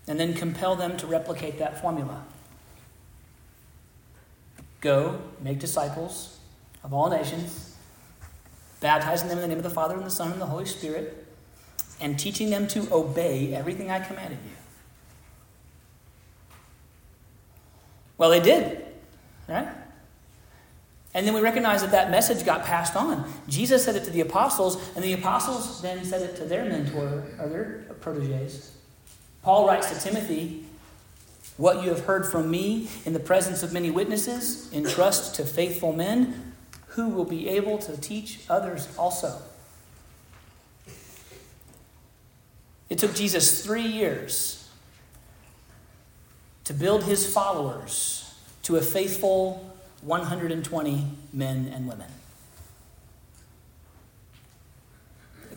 and 0.08 0.20
then 0.20 0.34
compel 0.34 0.76
them 0.76 0.98
to 0.98 1.06
replicate 1.06 1.60
that 1.60 1.80
formula. 1.80 2.24
Go, 4.82 5.22
make 5.40 5.60
disciples 5.60 6.40
of 6.84 6.94
all 6.94 7.12
nations, 7.12 7.76
baptizing 8.80 9.30
them 9.30 9.38
in 9.38 9.44
the 9.44 9.48
name 9.48 9.58
of 9.58 9.64
the 9.64 9.70
Father, 9.70 9.96
and 9.96 10.04
the 10.04 10.10
Son, 10.10 10.32
and 10.32 10.42
the 10.42 10.48
Holy 10.48 10.66
Spirit, 10.66 11.28
and 12.02 12.18
teaching 12.18 12.50
them 12.50 12.68
to 12.70 12.92
obey 12.92 13.54
everything 13.54 13.92
I 13.92 14.00
commanded 14.00 14.40
you. 14.44 14.53
Well, 18.18 18.30
they 18.30 18.40
did, 18.40 18.86
right? 19.48 19.68
And 21.14 21.28
then 21.28 21.34
we 21.34 21.42
recognize 21.42 21.82
that 21.82 21.92
that 21.92 22.10
message 22.10 22.44
got 22.44 22.66
passed 22.66 22.96
on. 22.96 23.32
Jesus 23.48 23.86
said 23.86 23.96
it 23.96 24.04
to 24.06 24.10
the 24.10 24.22
apostles, 24.22 24.78
and 24.96 25.04
the 25.04 25.14
apostles 25.14 25.82
then 25.82 26.04
said 26.04 26.22
it 26.22 26.36
to 26.38 26.46
their 26.46 26.66
mentor 26.66 27.24
or 27.40 27.48
their 27.48 27.86
proteges. 28.02 28.76
Paul 29.44 29.68
writes 29.68 29.92
to 29.92 30.00
Timothy, 30.00 30.66
What 31.58 31.84
you 31.84 31.90
have 31.90 32.06
heard 32.06 32.26
from 32.26 32.50
me 32.50 32.90
in 33.06 33.14
the 33.14 33.20
presence 33.20 33.62
of 33.62 33.74
many 33.74 33.92
witnesses, 33.92 34.72
entrust 34.74 35.36
to 35.36 35.46
faithful 35.46 35.94
men 35.94 36.54
who 36.88 37.10
will 37.10 37.26
be 37.26 37.50
able 37.50 37.78
to 37.80 37.98
teach 37.98 38.40
others 38.50 38.88
also. 38.98 39.40
It 42.90 42.98
took 42.98 43.14
Jesus 43.14 43.64
three 43.64 43.86
years 43.86 44.63
to 46.66 46.74
build 46.74 47.04
his 47.04 47.32
followers 47.32 48.34
to 48.64 48.78
a 48.78 48.82
faithful 48.82 49.74
120 50.02 51.06
men 51.34 51.72
and 51.74 51.88
women. 51.88 52.08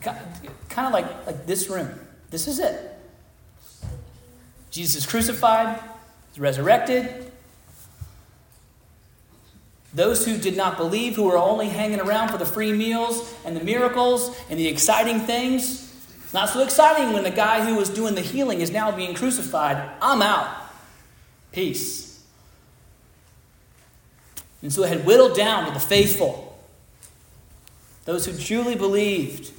Kind 0.00 0.86
of 0.86 0.92
like, 0.92 1.26
like 1.26 1.46
this 1.46 1.68
room. 1.68 1.88
This 2.30 2.46
is 2.46 2.58
it. 2.58 2.92
Jesus 4.70 4.96
is 4.96 5.06
crucified, 5.06 5.80
he's 6.32 6.38
resurrected. 6.38 7.32
Those 9.94 10.26
who 10.26 10.36
did 10.36 10.56
not 10.56 10.76
believe, 10.76 11.16
who 11.16 11.22
were 11.22 11.38
only 11.38 11.68
hanging 11.68 12.00
around 12.00 12.28
for 12.28 12.36
the 12.36 12.44
free 12.44 12.72
meals 12.72 13.34
and 13.46 13.56
the 13.56 13.64
miracles 13.64 14.38
and 14.50 14.60
the 14.60 14.68
exciting 14.68 15.20
things, 15.20 15.82
not 16.34 16.50
so 16.50 16.62
exciting 16.62 17.14
when 17.14 17.22
the 17.22 17.30
guy 17.30 17.64
who 17.64 17.76
was 17.76 17.88
doing 17.88 18.14
the 18.14 18.20
healing 18.20 18.60
is 18.60 18.70
now 18.70 18.92
being 18.92 19.14
crucified. 19.14 19.90
I'm 20.02 20.20
out. 20.20 20.65
Peace. 21.56 22.22
And 24.60 24.70
so 24.70 24.82
it 24.82 24.90
had 24.90 25.06
whittled 25.06 25.34
down 25.34 25.64
to 25.64 25.72
the 25.72 25.80
faithful, 25.80 26.60
those 28.04 28.26
who 28.26 28.36
truly 28.36 28.74
believed, 28.74 29.54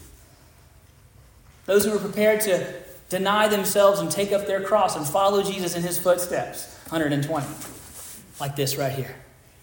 those 1.65 1.85
who 1.85 1.91
were 1.91 1.97
prepared 1.97 2.41
to 2.41 2.71
deny 3.09 3.47
themselves 3.47 3.99
and 3.99 4.11
take 4.11 4.31
up 4.31 4.45
their 4.45 4.61
cross 4.61 4.95
and 4.95 5.07
follow 5.07 5.41
Jesus 5.41 5.75
in 5.75 5.81
his 5.81 5.97
footsteps. 5.97 6.71
120, 6.89 7.47
like 8.39 8.55
this 8.55 8.77
right 8.77 8.91
here. 8.91 9.15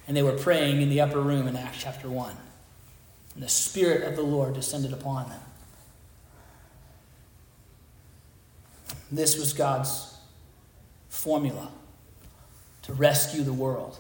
And 0.09 0.16
they 0.16 0.24
were 0.24 0.37
praying 0.37 0.82
in 0.82 0.89
the 0.89 1.03
upper 1.03 1.20
room 1.20 1.47
in 1.47 1.55
Acts 1.55 1.80
chapter 1.80 2.11
1. 2.11 2.35
And 3.35 3.45
the 3.45 3.49
Spirit 3.49 4.09
of 4.09 4.16
the 4.16 4.22
Lord 4.22 4.55
descended 4.55 4.93
upon 4.93 5.28
them. 5.28 5.41
This 9.12 9.39
was 9.39 9.53
God's 9.53 10.16
formula 11.09 11.70
to 12.85 12.93
rescue 12.93 13.43
the 13.43 13.53
world. 13.53 13.99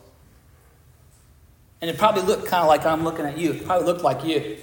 And 1.80 1.90
it 1.90 1.98
probably 1.98 2.22
looked 2.22 2.46
kind 2.46 2.62
of 2.62 2.68
like 2.68 2.86
I'm 2.86 3.04
looking 3.04 3.26
at 3.26 3.36
you. 3.36 3.52
It 3.52 3.66
probably 3.66 3.86
looked 3.86 4.02
like 4.02 4.24
you. 4.24 4.56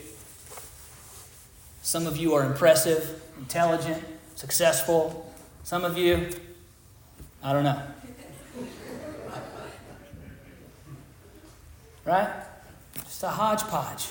Some 1.83 2.07
of 2.07 2.17
you 2.17 2.33
are 2.33 2.43
impressive, 2.43 3.21
intelligent, 3.37 4.03
successful. 4.35 5.31
Some 5.63 5.83
of 5.83 5.97
you, 5.97 6.29
I 7.43 7.53
don't 7.53 7.63
know. 7.63 7.81
Right? 12.05 12.29
Just 13.03 13.23
a 13.23 13.29
hodgepodge. 13.29 14.07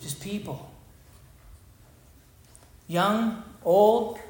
Just 0.00 0.20
people. 0.20 0.70
Young, 2.88 3.42
old, 3.64 4.20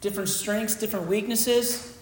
different 0.00 0.28
strengths, 0.28 0.74
different 0.74 1.06
weaknesses. 1.06 1.96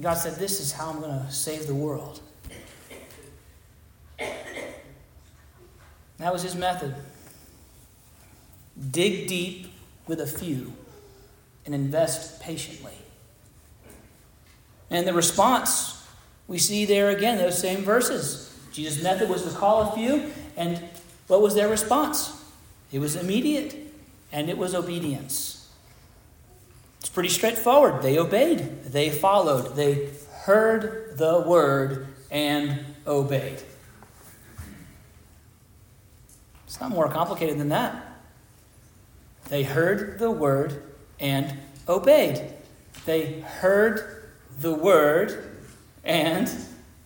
And 0.00 0.04
God 0.06 0.14
said, 0.14 0.36
This 0.36 0.60
is 0.60 0.72
how 0.72 0.88
I'm 0.88 1.00
going 1.00 1.10
to 1.10 1.30
save 1.30 1.66
the 1.66 1.74
world. 1.74 2.22
That 6.16 6.32
was 6.32 6.40
his 6.40 6.54
method. 6.54 6.94
Dig 8.90 9.26
deep 9.26 9.70
with 10.06 10.22
a 10.22 10.26
few 10.26 10.72
and 11.66 11.74
invest 11.74 12.40
patiently. 12.40 12.94
And 14.88 15.06
the 15.06 15.12
response 15.12 16.02
we 16.48 16.56
see 16.56 16.86
there 16.86 17.10
again, 17.10 17.36
those 17.36 17.58
same 17.58 17.82
verses. 17.82 18.58
Jesus' 18.72 19.02
method 19.02 19.28
was 19.28 19.44
to 19.44 19.50
call 19.50 19.92
a 19.92 19.94
few, 19.94 20.32
and 20.56 20.82
what 21.26 21.42
was 21.42 21.54
their 21.54 21.68
response? 21.68 22.42
It 22.90 23.00
was 23.00 23.16
immediate, 23.16 23.76
and 24.32 24.48
it 24.48 24.56
was 24.56 24.74
obedience. 24.74 25.49
Pretty 27.12 27.28
straightforward. 27.28 28.02
They 28.02 28.18
obeyed, 28.18 28.84
they 28.84 29.10
followed, 29.10 29.74
they 29.74 30.10
heard 30.42 31.16
the 31.18 31.40
word 31.40 32.06
and 32.30 32.84
obeyed. 33.06 33.60
It's 36.66 36.80
not 36.80 36.90
more 36.90 37.08
complicated 37.08 37.58
than 37.58 37.70
that. 37.70 38.06
They 39.48 39.64
heard 39.64 40.20
the 40.20 40.30
word 40.30 40.84
and 41.18 41.58
obeyed. 41.88 42.54
They 43.04 43.40
heard 43.40 44.30
the 44.60 44.72
word 44.72 45.56
and 46.04 46.48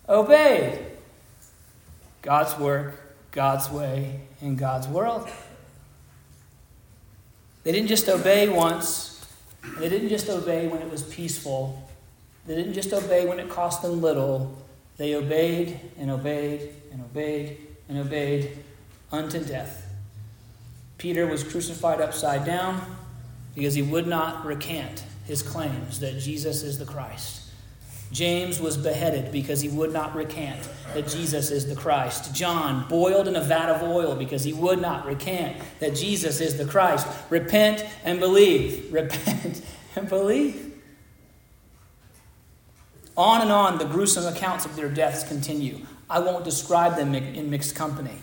obeyed. 0.07 0.85
God's 2.21 2.57
work, 2.59 3.15
God's 3.31 3.69
way, 3.69 4.21
in 4.41 4.55
God's 4.55 4.87
world. 4.87 5.27
They 7.63 7.71
didn't 7.71 7.87
just 7.87 8.07
obey 8.07 8.47
once, 8.47 9.14
they 9.77 9.89
didn't 9.89 10.09
just 10.09 10.29
obey 10.29 10.67
when 10.67 10.81
it 10.81 10.89
was 10.89 11.03
peaceful, 11.03 11.87
they 12.45 12.55
didn't 12.55 12.73
just 12.73 12.93
obey 12.93 13.25
when 13.25 13.39
it 13.39 13.49
cost 13.49 13.81
them 13.81 14.01
little. 14.01 14.55
They 14.97 15.15
obeyed 15.15 15.79
and 15.97 16.09
obeyed 16.11 16.69
and 16.91 17.01
obeyed 17.01 17.57
and 17.89 17.97
obeyed 17.97 18.57
unto 19.11 19.43
death. 19.43 19.93
Peter 20.97 21.27
was 21.27 21.43
crucified 21.43 21.99
upside 21.99 22.45
down 22.45 22.81
because 23.53 23.73
he 23.73 23.81
would 23.81 24.07
not 24.07 24.45
recant 24.45 25.03
his 25.25 25.41
claims 25.41 25.99
that 25.99 26.19
Jesus 26.19 26.63
is 26.63 26.77
the 26.77 26.85
Christ. 26.85 27.41
James 28.15 28.61
was 28.61 28.77
beheaded 28.77 29.29
because 29.29 29.59
he 29.59 29.67
would 29.67 29.91
not 29.91 30.15
recant 30.15 30.69
that 30.93 31.05
Jesus 31.05 31.51
is 31.51 31.67
the 31.67 31.75
Christ. 31.75 32.33
John 32.33 32.87
boiled 32.87 33.27
in 33.27 33.35
a 33.35 33.41
vat 33.41 33.67
of 33.67 33.83
oil 33.83 34.15
because 34.15 34.45
he 34.45 34.53
would 34.53 34.79
not 34.79 35.05
recant 35.05 35.57
that 35.79 35.95
Jesus 35.95 36.39
is 36.39 36.57
the 36.57 36.63
Christ. 36.63 37.05
Repent 37.29 37.85
and 38.05 38.21
believe. 38.21 38.87
Repent 38.93 39.61
and 39.97 40.07
believe. 40.07 40.81
On 43.17 43.41
and 43.41 43.51
on, 43.51 43.79
the 43.79 43.85
gruesome 43.85 44.33
accounts 44.33 44.63
of 44.63 44.77
their 44.77 44.89
deaths 44.89 45.27
continue. 45.27 45.81
I 46.09 46.19
won't 46.19 46.45
describe 46.45 46.95
them 46.95 47.13
in 47.13 47.49
mixed 47.49 47.75
company. 47.75 48.17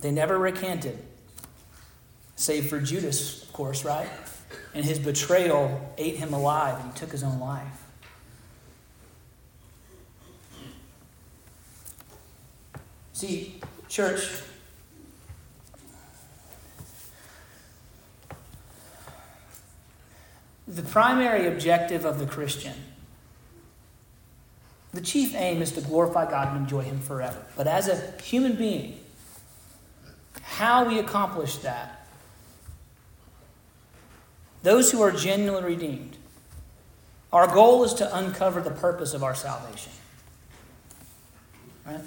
They 0.00 0.10
never 0.10 0.38
recanted, 0.38 0.98
save 2.36 2.70
for 2.70 2.80
Judas, 2.80 3.42
of 3.42 3.52
course, 3.52 3.84
right? 3.84 4.08
And 4.74 4.84
his 4.84 4.98
betrayal 4.98 5.94
ate 5.98 6.16
him 6.16 6.32
alive, 6.32 6.80
and 6.80 6.92
he 6.92 6.98
took 6.98 7.10
his 7.10 7.22
own 7.22 7.40
life. 7.40 7.84
See, 13.12 13.60
church, 13.88 14.30
the 20.66 20.82
primary 20.82 21.46
objective 21.46 22.06
of 22.06 22.18
the 22.18 22.24
Christian, 22.24 22.72
the 24.94 25.00
chief 25.00 25.34
aim 25.34 25.60
is 25.62 25.72
to 25.72 25.80
glorify 25.80 26.30
God 26.30 26.48
and 26.48 26.58
enjoy 26.58 26.80
Him 26.80 27.00
forever. 27.00 27.44
But 27.56 27.66
as 27.66 27.88
a 27.88 28.22
human 28.22 28.56
being, 28.56 28.98
how 30.42 30.84
we 30.84 30.98
accomplish 30.98 31.56
that, 31.58 31.99
those 34.62 34.92
who 34.92 35.00
are 35.00 35.10
genuinely 35.10 35.74
redeemed, 35.74 36.16
our 37.32 37.46
goal 37.46 37.84
is 37.84 37.94
to 37.94 38.16
uncover 38.16 38.60
the 38.60 38.70
purpose 38.70 39.14
of 39.14 39.22
our 39.22 39.34
salvation. 39.34 39.92
Right? 41.86 42.00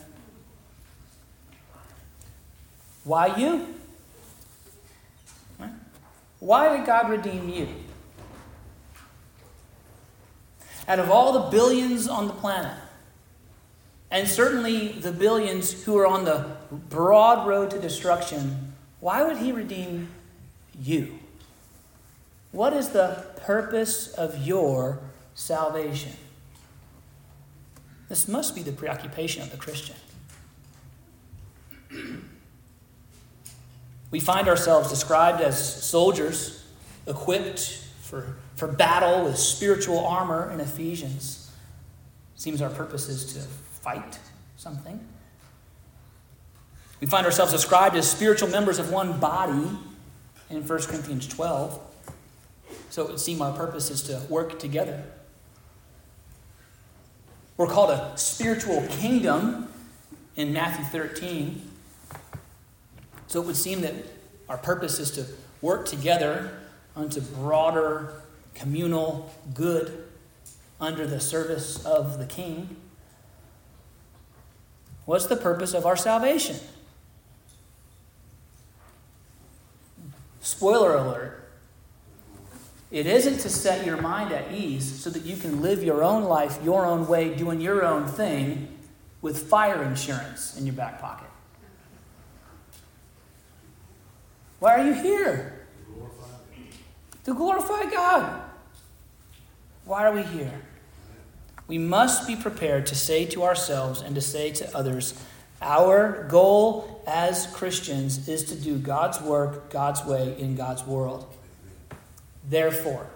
Why 3.03 3.35
you? 3.37 3.67
Right? 5.59 5.71
Why 6.39 6.77
did 6.77 6.85
God 6.85 7.09
redeem 7.09 7.49
you? 7.49 7.67
Out 10.87 10.99
of 10.99 11.09
all 11.09 11.33
the 11.33 11.49
billions 11.49 12.07
on 12.07 12.27
the 12.27 12.33
planet, 12.33 12.77
and 14.11 14.27
certainly 14.27 14.89
the 14.89 15.11
billions 15.11 15.83
who 15.83 15.97
are 15.97 16.05
on 16.05 16.25
the 16.25 16.57
broad 16.71 17.47
road 17.47 17.71
to 17.71 17.79
destruction, 17.79 18.73
why 18.99 19.23
would 19.23 19.37
He 19.37 19.51
redeem 19.51 20.09
you? 20.79 21.19
What 22.53 22.73
is 22.73 22.89
the 22.89 23.25
purpose 23.41 24.13
of 24.13 24.45
your 24.45 24.99
salvation? 25.33 26.13
This 28.09 28.27
must 28.27 28.53
be 28.53 28.61
the 28.61 28.71
preoccupation 28.71 29.41
of 29.41 29.51
the 29.51 29.57
Christian. 29.57 29.95
We 34.11 34.19
find 34.19 34.47
ourselves 34.47 34.91
described 34.91 35.41
as 35.41 35.83
soldiers 35.83 36.63
equipped 37.07 37.59
for, 38.01 38.35
for 38.55 38.67
battle 38.67 39.25
with 39.25 39.37
spiritual 39.37 40.05
armor 40.05 40.51
in 40.51 40.59
Ephesians. 40.59 41.51
Seems 42.35 42.61
our 42.61 42.69
purpose 42.69 43.09
is 43.09 43.33
to 43.33 43.39
fight 43.39 44.19
something. 44.57 44.99
We 47.01 47.07
find 47.07 47.25
ourselves 47.25 47.51
described 47.51 47.95
as 47.95 48.09
spiritual 48.09 48.49
members 48.49 48.77
of 48.77 48.91
one 48.91 49.19
body 49.19 49.67
in 50.51 50.67
1 50.67 50.81
Corinthians 50.83 51.27
12. 51.27 51.79
So 52.93 53.01
it 53.01 53.09
would 53.09 53.19
seem 53.19 53.41
our 53.41 53.51
purpose 53.51 53.89
is 53.89 54.03
to 54.03 54.21
work 54.29 54.59
together. 54.59 55.03
We're 57.57 57.65
called 57.65 57.89
a 57.89 58.15
spiritual 58.15 58.85
kingdom 58.87 59.67
in 60.35 60.53
Matthew 60.53 60.85
13. 60.85 61.71
So 63.25 63.41
it 63.41 63.47
would 63.47 63.55
seem 63.55 63.81
that 63.81 63.95
our 64.47 64.59
purpose 64.59 64.99
is 64.99 65.09
to 65.09 65.25
work 65.59 65.87
together 65.87 66.59
unto 66.95 67.19
broader 67.19 68.21
communal 68.53 69.33
good 69.55 70.05
under 70.79 71.07
the 71.07 71.19
service 71.19 71.83
of 71.87 72.19
the 72.19 72.27
King. 72.27 72.75
What's 75.05 75.25
the 75.25 75.35
purpose 75.35 75.73
of 75.73 75.87
our 75.87 75.97
salvation? 75.97 76.57
Spoiler 80.41 80.93
alert. 80.93 81.42
It 82.93 83.07
isn't 83.07 83.39
to 83.39 83.49
set 83.49 83.87
your 83.87 83.99
mind 83.99 84.31
at 84.31 84.51
ease 84.53 84.85
so 85.01 85.09
that 85.09 85.23
you 85.23 85.35
can 85.35 85.63
live 85.63 85.83
your 85.83 86.03
own 86.03 86.25
life 86.25 86.59
your 86.63 86.85
own 86.85 87.07
way, 87.07 87.33
doing 87.33 87.59
your 87.59 87.83
own 87.83 88.05
thing 88.05 88.67
with 89.19 89.49
fire 89.49 89.81
insurance 89.81 90.55
in 90.59 90.67
your 90.67 90.75
back 90.75 91.01
pocket. 91.01 91.27
Why 94.59 94.77
are 94.77 94.85
you 94.85 94.93
here? 94.93 95.65
To 97.23 97.33
glorify 97.33 97.89
God. 97.89 98.41
Why 99.85 100.05
are 100.05 100.13
we 100.13 100.21
here? 100.21 100.61
We 101.67 101.79
must 101.79 102.27
be 102.27 102.35
prepared 102.35 102.85
to 102.87 102.95
say 102.95 103.25
to 103.25 103.41
ourselves 103.41 104.01
and 104.01 104.13
to 104.13 104.21
say 104.21 104.51
to 104.51 104.77
others, 104.77 105.19
our 105.63 106.27
goal 106.29 107.03
as 107.07 107.47
Christians 107.47 108.27
is 108.27 108.43
to 108.43 108.55
do 108.55 108.77
God's 108.77 109.19
work, 109.19 109.71
God's 109.71 110.05
way, 110.05 110.35
in 110.37 110.55
God's 110.55 110.85
world. 110.85 111.25
Therefore, 112.49 113.07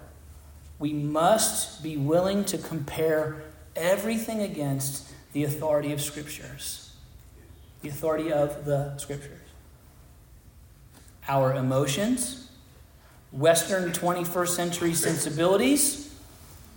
we 0.80 0.93
must 0.93 1.84
be 1.84 1.97
willing 1.97 2.45
to 2.45 2.57
compare 2.57 3.38
everything 3.75 4.41
against 4.41 5.11
the 5.34 5.43
authority 5.43 5.91
of 5.91 6.01
Scriptures, 6.01 6.93
the 7.82 7.89
authority 7.89 8.32
of 8.32 8.65
the 8.65 8.97
Scriptures. 8.97 9.39
Our 11.28 11.55
emotions, 11.55 12.49
Western 13.32 13.91
21st 13.91 14.47
century 14.47 14.93
sensibilities, 14.93 16.15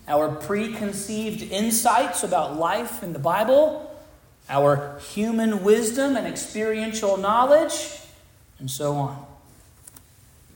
our 0.08 0.28
preconceived 0.28 1.42
insights 1.42 2.24
about 2.24 2.56
life 2.56 3.02
in 3.02 3.12
the 3.12 3.18
Bible, 3.18 3.86
our 4.48 4.98
human 5.12 5.62
wisdom 5.62 6.16
and 6.16 6.26
experiential 6.26 7.16
knowledge, 7.16 8.00
and 8.58 8.68
so 8.68 8.94
on. 8.94 9.29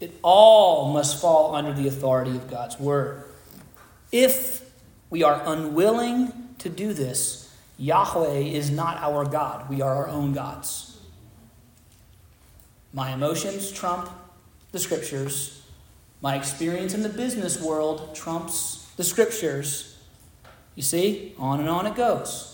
It 0.00 0.18
all 0.22 0.92
must 0.92 1.20
fall 1.20 1.54
under 1.54 1.72
the 1.72 1.88
authority 1.88 2.32
of 2.32 2.50
God's 2.50 2.78
Word. 2.78 3.24
If 4.12 4.70
we 5.10 5.22
are 5.22 5.42
unwilling 5.46 6.32
to 6.58 6.68
do 6.68 6.92
this, 6.92 7.52
Yahweh 7.78 8.38
is 8.38 8.70
not 8.70 8.98
our 8.98 9.24
God. 9.24 9.68
We 9.68 9.82
are 9.82 9.94
our 9.94 10.08
own 10.08 10.32
gods. 10.32 11.00
My 12.92 13.12
emotions 13.12 13.72
trump 13.72 14.08
the 14.72 14.78
scriptures. 14.78 15.62
My 16.20 16.36
experience 16.36 16.94
in 16.94 17.02
the 17.02 17.08
business 17.08 17.60
world 17.60 18.14
trumps 18.14 18.90
the 18.96 19.04
scriptures. 19.04 19.98
You 20.74 20.82
see, 20.82 21.34
on 21.38 21.60
and 21.60 21.68
on 21.68 21.86
it 21.86 21.96
goes. 21.96 22.53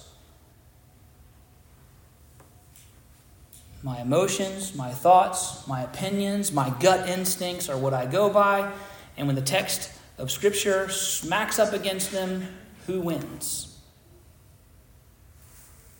My 3.83 4.01
emotions, 4.01 4.74
my 4.74 4.91
thoughts, 4.91 5.66
my 5.66 5.83
opinions, 5.83 6.53
my 6.53 6.70
gut 6.81 7.09
instincts 7.09 7.68
are 7.68 7.78
what 7.78 7.95
I 7.95 8.07
go 8.07 8.28
by. 8.28 8.70
And 9.16 9.26
when 9.26 9.37
the 9.37 9.43
text 9.43 9.91
of 10.18 10.31
Scripture 10.31 10.91
smacks 10.91 11.59
up 11.59 11.72
against 11.72 12.12
them, 12.12 12.47
who 12.87 13.01
wins? 13.01 13.78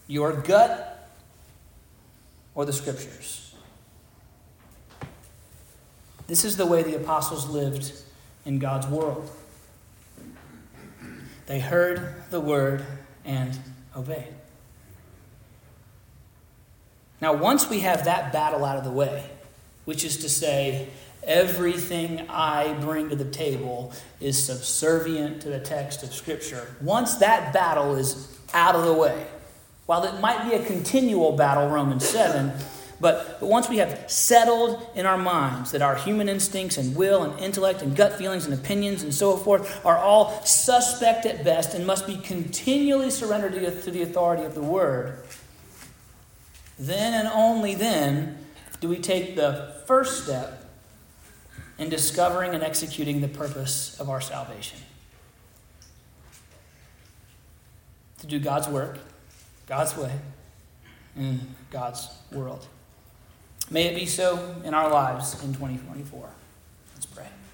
Your 0.07 0.33
gut 0.33 1.09
or 2.55 2.67
the 2.67 2.73
Scriptures? 2.73 3.55
This 6.27 6.45
is 6.45 6.57
the 6.57 6.67
way 6.67 6.83
the 6.83 6.97
apostles 6.97 7.49
lived 7.49 7.93
in 8.45 8.59
God's 8.59 8.87
world. 8.87 9.29
They 11.47 11.61
heard 11.61 12.15
the 12.31 12.41
word 12.41 12.85
and 13.25 13.59
obeyed. 13.97 14.40
Now, 17.21 17.35
once 17.35 17.69
we 17.69 17.81
have 17.81 18.05
that 18.07 18.33
battle 18.33 18.65
out 18.65 18.79
of 18.79 18.85
the 18.85 18.91
way, 18.91 19.25
which 19.85 20.05
is 20.05 20.19
to 20.19 20.29
say, 20.29 20.89
everything 21.23 22.27
I 22.31 22.73
bring 22.81 23.11
to 23.11 23.17
the 23.17 23.31
table 23.31 23.93
is 24.21 24.43
subservient 24.43 25.43
to 25.43 25.51
the 25.51 25.61
text 25.61 26.03
of 26.03 26.15
Scripture, 26.15 26.75
once 26.81 27.17
that 27.17 27.53
battle 27.53 27.97
is 27.97 28.39
out 28.55 28.75
of 28.75 28.85
the 28.85 28.95
way. 28.95 29.27
While 29.87 30.05
it 30.05 30.21
might 30.21 30.49
be 30.49 30.55
a 30.55 30.65
continual 30.65 31.33
battle, 31.33 31.69
Romans 31.69 32.09
7, 32.09 32.53
but, 33.01 33.41
but 33.41 33.49
once 33.49 33.69
we 33.69 33.79
have 33.79 34.11
settled 34.11 34.87
in 34.95 35.07
our 35.07 35.17
minds 35.17 35.73
that 35.73 35.81
our 35.83 35.97
human 35.97 36.29
instincts 36.29 36.77
and 36.77 36.95
will 36.95 37.23
and 37.23 37.41
intellect 37.41 37.81
and 37.81 37.97
gut 37.97 38.19
feelings 38.19 38.45
and 38.45 38.53
opinions 38.53 39.03
and 39.03 39.13
so 39.13 39.37
forth 39.37 39.85
are 39.87 39.97
all 39.97 40.45
suspect 40.45 41.25
at 41.25 41.43
best 41.43 41.75
and 41.75 41.87
must 41.87 42.07
be 42.07 42.19
continually 42.19 43.11
surrendered 43.11 43.55
to, 43.55 43.83
to 43.83 43.91
the 43.91 44.03
authority 44.03 44.45
of 44.45 44.55
the 44.55 44.63
Word, 44.63 45.19
then 46.81 47.13
and 47.13 47.29
only 47.29 47.75
then 47.75 48.39
do 48.81 48.89
we 48.89 48.97
take 48.97 49.37
the 49.37 49.77
first 49.87 50.25
step 50.25 50.65
in 51.79 51.91
discovering 51.91 52.55
and 52.55 52.63
executing 52.63 53.21
the 53.21 53.29
purpose 53.29 53.99
of 54.01 54.09
our 54.09 54.21
salvation. 54.21 54.79
To 58.19 58.27
do 58.27 58.39
God's 58.39 58.69
work, 58.69 58.99
God's 59.67 59.97
way, 59.97 60.13
in 61.17 61.55
God's 61.71 62.09
world. 62.33 62.67
May 63.71 63.87
it 63.87 63.95
be 63.95 64.07
so 64.07 64.57
in 64.65 64.75
our 64.75 64.91
lives 64.91 65.35
in 65.43 65.53
2024. 65.55 66.29